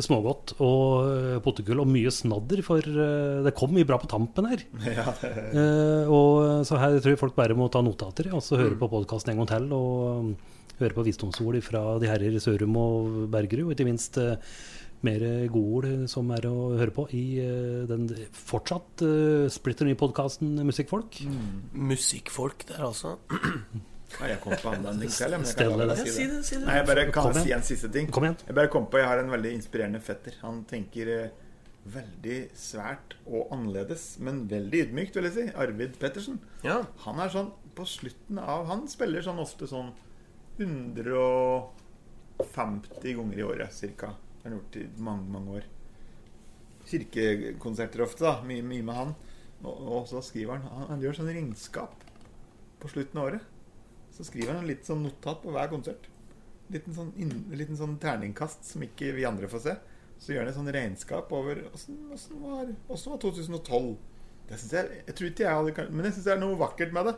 smågodt 0.02 0.56
og 0.64 1.06
eh, 1.06 1.36
potetgull 1.44 1.80
og 1.84 1.88
mye 1.90 2.10
snadder, 2.12 2.60
for 2.66 2.82
eh, 2.82 3.42
det 3.46 3.52
kom 3.56 3.72
mye 3.76 3.86
bra 3.88 3.96
på 4.02 4.10
tampen 4.10 4.48
her. 4.50 4.64
Ja, 4.98 5.06
det, 5.22 5.32
Eh, 5.54 6.10
og 6.10 6.64
så 6.68 6.76
her 6.80 6.98
tror 6.98 7.14
jeg 7.14 7.20
folk 7.20 7.36
bare 7.38 7.54
må 7.56 7.68
ta 7.72 7.80
notater, 7.84 8.28
og 8.34 8.42
så 8.44 8.58
høre 8.60 8.76
på 8.80 8.88
podkasten 8.90 9.32
en 9.32 9.40
gang 9.44 9.50
til. 9.52 9.68
Og 9.76 10.18
um, 10.18 10.32
høre 10.80 10.96
på 10.96 11.04
visdomsord 11.06 11.60
fra 11.62 11.84
de 12.02 12.08
herrer 12.10 12.34
Sørum 12.42 12.74
og 12.80 13.12
Bergerud, 13.32 13.68
og 13.70 13.76
ikke 13.76 13.86
minst 13.86 14.18
eh, 14.18 14.34
mer 15.04 15.24
godord 15.52 16.06
som 16.10 16.30
er 16.34 16.46
å 16.48 16.74
høre 16.78 16.94
på 16.94 17.06
i 17.16 17.24
eh, 17.42 17.82
den 17.88 18.06
fortsatt 18.34 19.04
uh, 19.04 19.46
splitter 19.52 19.88
nye 19.88 19.98
podkasten 19.98 20.54
Musikkfolk. 20.64 21.20
Musikkfolk 21.74 22.64
der, 22.70 22.86
altså. 22.88 23.18
Nei, 24.20 24.28
jeg 24.30 24.38
kom 24.44 24.52
på 24.62 24.70
annen 24.70 25.00
selv. 25.10 25.40
Men 25.40 25.48
jeg 25.48 25.56
kan 25.58 25.88
det. 25.90 25.96
si 25.98 26.12
si 26.12 26.26
det. 26.28 26.36
det, 26.36 26.44
si 26.46 26.54
det. 26.58 26.66
Nei, 26.68 26.76
jeg 26.78 26.86
bare 26.90 27.04
kan 27.14 27.34
si 27.36 27.50
en 27.56 27.64
siste 27.66 27.88
ting. 27.94 28.06
Kom 28.14 28.24
igjen. 28.26 28.38
Jeg 28.46 28.54
bare 28.56 28.70
kom 28.72 28.84
på 28.90 28.96
Jeg 29.00 29.08
har 29.10 29.18
en 29.22 29.32
veldig 29.32 29.52
inspirerende 29.58 30.00
fetter. 30.04 30.32
Han 30.44 30.56
tenker 30.70 31.04
eh, 31.10 31.32
veldig 31.94 32.38
svært 32.58 33.08
og 33.26 33.42
annerledes, 33.54 34.02
men 34.24 34.34
veldig 34.50 34.78
ydmykt, 34.86 35.14
vil 35.18 35.26
jeg 35.28 35.36
si. 35.36 35.44
Arvid 35.64 35.92
Pettersen. 36.00 36.36
Ja. 36.66 36.76
Han 37.06 37.16
er 37.22 37.28
sånn 37.34 37.50
på 37.74 37.84
slutten 37.90 38.36
av 38.38 38.60
Han 38.70 38.82
spiller 38.90 39.20
sånn 39.26 39.42
ofte 39.42 39.64
sånn 39.66 39.90
150 40.60 43.16
ganger 43.18 43.36
i 43.40 43.46
året, 43.48 43.70
cirka. 43.74 44.08
Det 44.44 44.50
har 44.50 44.52
han 44.52 44.60
gjort 44.60 44.76
i 44.76 45.02
mange, 45.02 45.30
mange 45.32 45.52
år. 45.56 45.66
Kirkekonserter 46.84 48.02
ofte, 48.04 48.26
da. 48.26 48.42
Mye, 48.44 48.60
mye 48.60 48.84
med 48.84 48.98
han. 48.98 49.14
Og, 49.64 49.78
og 49.88 50.08
så 50.10 50.20
skriver 50.20 50.58
han, 50.58 50.66
han 50.68 50.90
Han 50.90 51.00
gjør 51.00 51.16
sånn 51.16 51.30
regnskap 51.32 52.02
på 52.82 52.90
slutten 52.92 53.22
av 53.22 53.30
året. 53.30 53.46
Så 54.12 54.26
skriver 54.28 54.58
han 54.58 54.68
litt 54.68 54.84
sånn 54.84 55.00
notat 55.06 55.40
på 55.40 55.54
hver 55.54 55.70
konsert. 55.72 56.10
Liten 56.68 56.92
sånn, 56.92 57.14
inn, 57.16 57.32
liten 57.56 57.80
sånn 57.80 57.96
terningkast 58.02 58.68
som 58.68 58.84
ikke 58.84 59.14
vi 59.16 59.24
andre 59.24 59.48
får 59.48 59.64
se. 59.64 59.74
Så 60.20 60.34
gjør 60.34 60.44
han 60.44 60.52
et 60.52 60.58
sånn 60.58 60.72
regnskap 60.76 61.32
over 61.32 61.64
åssen 61.72 62.04
var, 62.44 62.68
var 62.90 63.24
2012. 63.24 63.90
Det 64.44 64.60
synes 64.60 64.76
jeg, 64.76 65.02
jeg 65.06 65.16
tror 65.16 65.30
ikke 65.30 65.46
jeg 65.46 65.56
hadde 65.56 65.88
Men 65.88 66.04
jeg 66.04 66.18
syns 66.18 66.28
det 66.28 66.36
er 66.36 66.44
noe 66.44 66.60
vakkert 66.60 66.92
med 66.92 67.08
det. 67.08 67.16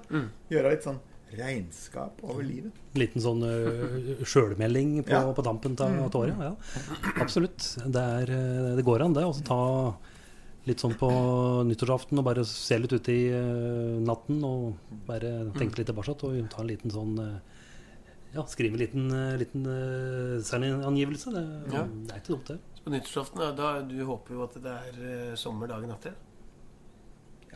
Gjøre 0.55 0.77
litt 0.77 0.87
sånn 0.87 1.03
regnskap 1.35 2.21
over 2.23 2.45
livet. 2.47 2.73
En 2.95 3.01
Liten 3.01 3.23
sånn 3.23 3.43
uh, 3.43 4.23
sjølmelding 4.25 5.01
på, 5.05 5.11
Ja. 5.11 5.33
på 5.35 5.43
dampen 5.45 5.75
av 5.81 5.97
av 6.07 6.15
året. 6.21 6.37
Ja. 6.39 6.53
Absolutt. 7.21 7.77
Det, 7.85 8.03
er, 8.03 8.31
eh, 8.31 8.77
det 8.77 8.85
går 8.87 9.03
an, 9.03 9.13
det. 9.17 9.25
Og 9.27 9.41
ta 9.45 9.97
litt 10.67 10.81
sånn 10.83 10.95
på 10.99 11.11
nyttårsaften 11.67 12.19
og 12.19 12.25
bare 12.27 12.45
se 12.45 12.79
litt 12.79 12.93
ute 12.93 13.13
i 13.13 13.27
uh, 13.35 13.99
natten 14.03 14.41
og 14.47 14.79
bare 15.07 15.51
tenke 15.59 15.79
litt 15.79 15.87
tilbake 15.91 16.15
og 16.17 16.51
ta 16.51 16.63
en 16.63 16.71
liten 16.71 16.91
sånn 16.91 17.19
uh, 17.19 17.37
Ja, 18.35 18.43
skrive 18.51 18.75
en 18.75 18.81
liten, 18.83 19.07
liten 19.39 19.67
uh, 19.67 20.43
selvangivelse. 20.45 21.33
Det, 21.33 21.45
Ja. 21.73 21.85
det 21.87 22.13
er 22.13 22.21
ikke 22.21 22.35
dumt, 22.35 22.51
det. 22.51 22.59
På 22.85 22.91
nyttårsaften, 22.95 23.57
da, 23.57 23.81
du 23.83 23.99
håper 24.05 24.35
jo 24.35 24.43
at 24.45 24.59
det 24.63 24.73
er 24.73 25.37
sommer 25.37 25.67
dagen 25.71 25.91
etter. 25.91 26.15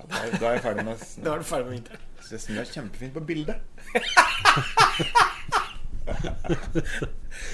Ja, 0.00 0.06
da, 0.08 0.38
da 0.40 0.46
er 0.48 0.56
jeg 0.56 0.62
ferdig 0.64 0.84
med 0.88 1.02
snø. 1.04 1.22
Da 1.26 1.34
er 1.34 1.42
du 1.42 1.48
ferdig 1.50 1.66
med 1.66 1.74
vinteren. 1.76 2.06
Så 2.20 2.34
jeg 2.34 2.40
synes 2.40 2.56
det 2.58 2.62
er 2.62 2.72
kjempefint 2.78 3.14
på 3.14 3.20
bildet. 3.28 3.58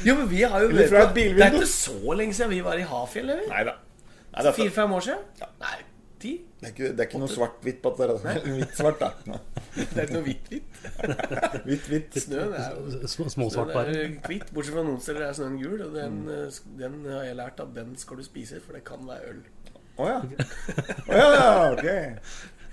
Jo, 0.07 0.14
men 0.14 0.30
vi 0.30 0.42
har 0.42 0.62
jo 0.62 0.68
Det 0.68 0.86
er 0.92 1.53
ikke 1.53 1.66
så 1.66 2.14
lenge 2.16 2.34
siden 2.34 2.51
vi 2.51 2.62
var 2.64 2.78
i 2.78 2.86
Hafjell, 2.86 3.30
eller? 3.30 3.51
Nei 3.51 3.64
da. 3.68 3.76
Nei, 4.32 4.42
dette- 4.42 4.57
Fire-fem 4.61 4.92
år 4.92 5.01
siden? 5.01 5.22
Nei, 5.61 5.76
ti? 6.20 6.32
Det 6.61 6.68
er 6.68 6.72
ikke, 6.72 6.88
det 6.92 7.01
er 7.01 7.09
ikke 7.09 7.18
noe 7.20 7.28
svart-hvitt 7.28 7.82
på 7.82 7.92
det. 7.99 8.09
Hvitt-svart, 8.44 9.01
da. 9.01 9.11
Det 9.76 9.97
er 9.97 10.07
ikke 10.07 10.16
noe 10.16 10.26
hvitt-hvitt. 10.26 10.78
Hvitt-hvitt. 11.68 12.16
Snøen 12.24 12.55
er 12.57 12.70
jo 12.72 13.28
Småsvart 13.28 13.72
bare. 13.74 14.07
hvitt, 14.26 14.49
bortsett 14.57 14.74
fra 14.76 14.84
noen 14.86 15.03
steder 15.05 15.26
er 15.26 15.36
snøen 15.36 15.59
gul. 15.61 15.82
Og 15.84 15.92
den, 15.94 16.22
mm. 16.24 16.78
den 16.80 16.97
har 17.12 17.26
jeg 17.28 17.36
lært 17.36 17.61
at 17.61 17.74
den 17.76 17.92
skal 18.01 18.20
du 18.20 18.24
spise, 18.24 18.61
for 18.64 18.72
det 18.78 18.84
kan 18.88 19.05
være 19.09 19.34
øl. 19.34 19.42
Å 19.97 20.11
ja. 20.11 20.18
Oh, 21.09 21.16
ja, 21.16 21.72
ok. 21.72 21.86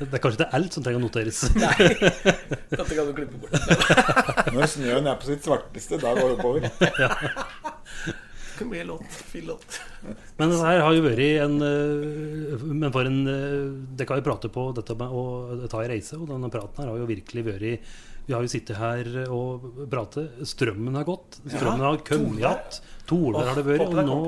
Det 0.03 0.17
er 0.17 0.21
kanskje 0.24 0.41
ikke 0.41 0.57
alt 0.57 0.76
som 0.76 0.84
trenger 0.84 0.99
å 0.99 1.03
noteres. 1.05 1.39
Nei, 1.61 1.88
dette 2.74 2.89
kan 2.89 3.07
du 3.07 3.13
klippe 3.15 3.39
bort. 3.39 3.53
Når 4.55 4.69
snøen 4.74 5.07
er 5.07 5.19
på 5.21 5.30
sitt 5.30 5.45
svarteste, 5.45 5.99
da 6.01 6.11
går 6.17 6.34
det 6.34 6.38
oppover. 6.39 6.67
Det 6.67 8.57
kan 8.57 8.71
bli 8.74 8.82
en 8.82 8.89
låt. 8.91 9.19
Fin 9.32 9.45
låt. 9.47 9.80
Men 10.38 10.51
dette 10.51 10.65
her 10.65 10.82
har 10.84 10.97
jo 10.97 11.05
vært 11.05 11.24
en 11.45 11.55
øh, 11.63 12.65
Men 12.69 12.91
for 12.93 13.07
en 13.07 13.21
øh, 13.30 13.71
Dere 13.97 14.11
har 14.11 14.19
jo 14.19 14.26
pratet 14.28 14.53
på 14.53 14.65
dette 14.78 14.95
med 14.99 15.13
å 15.15 15.24
ta 15.71 15.82
en 15.82 15.89
reise, 15.93 16.19
og 16.19 16.28
denne 16.30 16.51
praten 16.53 16.84
her 16.84 16.91
har 16.91 16.99
jo 17.01 17.07
virkelig 17.09 17.45
vært 17.47 17.95
Vi 18.28 18.36
har 18.36 18.45
jo 18.45 18.51
sittet 18.51 18.78
her 18.82 19.09
og 19.34 19.65
pratet. 19.89 20.43
Strømmen 20.51 20.99
har 20.99 21.07
gått. 21.07 21.39
Strømmen 21.47 21.88
har 21.88 22.03
kommet 22.05 22.43
igjen. 22.43 22.80
Toler 23.09 23.49
har 23.49 23.61
det 23.61 23.67
vært. 23.71 23.89
Og 23.89 24.07
nå. 24.09 24.21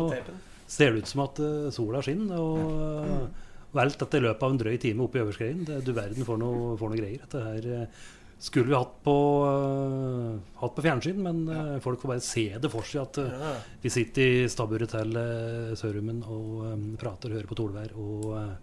Ser 0.67 0.93
det 0.93 1.03
ut 1.03 1.11
som 1.11 1.25
at 1.25 1.41
øh, 1.45 1.71
sola 1.73 2.01
skinner. 2.05 2.39
Og, 2.39 3.27
Og 3.75 3.81
alt 3.81 3.97
dette 3.99 4.19
i 4.21 4.23
løpet 4.23 4.43
av 4.45 4.53
en 4.53 4.59
drøy 4.61 4.77
time 4.79 5.03
oppe 5.03 5.19
i 5.19 5.21
Øverskreien. 5.25 5.65
Du 5.83 5.89
verden 5.91 6.23
får 6.23 6.37
noe, 6.39 6.77
noe 6.79 6.95
greier. 6.95 7.19
Dette 7.25 7.41
her 7.43 7.65
eh, 7.75 8.03
skulle 8.39 8.69
vi 8.69 8.77
hatt 8.77 8.93
på, 9.03 9.15
uh, 9.43 10.37
hatt 10.61 10.75
på 10.77 10.83
fjernsyn, 10.85 11.19
men 11.23 11.41
uh, 11.49 11.75
folk 11.83 11.99
får 11.99 12.11
bare 12.13 12.23
se 12.23 12.45
det 12.61 12.71
for 12.71 12.87
seg 12.87 13.01
at 13.03 13.19
uh, 13.19 13.57
vi 13.83 13.91
sitter 13.91 14.43
i 14.45 14.47
stabburet 14.51 14.91
til 14.95 15.11
uh, 15.19 15.75
Sørummen 15.75 16.21
og 16.23 16.47
um, 16.69 16.85
prater 16.99 17.31
og 17.31 17.39
hører 17.39 17.51
på 17.51 17.57
Tolvær 17.59 17.95
og, 17.99 18.25
eh, 18.39 18.55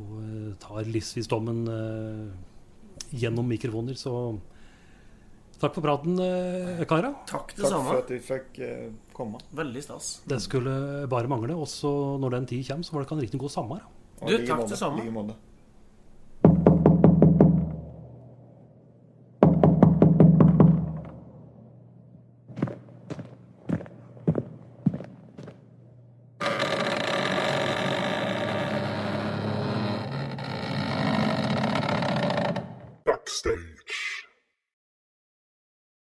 og 0.00 0.14
eh, 0.22 0.52
tar 0.62 0.88
livsvisdommen 0.88 1.60
eh, 1.74 2.24
gjennom 3.20 3.48
mikrofoner. 3.50 3.96
Så 3.98 4.14
takk 5.60 5.76
for 5.76 5.84
praten, 5.84 6.16
uh, 6.18 6.82
kara. 6.88 7.12
Takk 7.28 7.54
det 7.54 7.62
Takk 7.62 7.74
samme. 7.74 7.92
for 7.92 8.02
at 8.02 8.10
vi 8.10 8.18
fikk 8.24 8.58
eh, 8.64 8.88
komme. 9.16 9.40
Veldig 9.52 9.82
stas. 9.84 10.10
Det 10.28 10.40
skulle 10.42 11.06
bare 11.12 11.28
mangle. 11.30 11.54
Også 11.54 11.92
når 12.22 12.36
den 12.38 12.50
tid 12.50 12.66
kommer, 12.68 12.88
så 12.88 12.96
var 12.96 13.04
det 13.04 13.12
kan 13.12 13.20
riktig 13.20 13.40
god. 13.40 13.56
Og 13.60 14.28
Du, 14.28 14.36
like 14.36 14.46
takk 14.48 14.68
det 14.68 14.78
samme. 14.80 15.36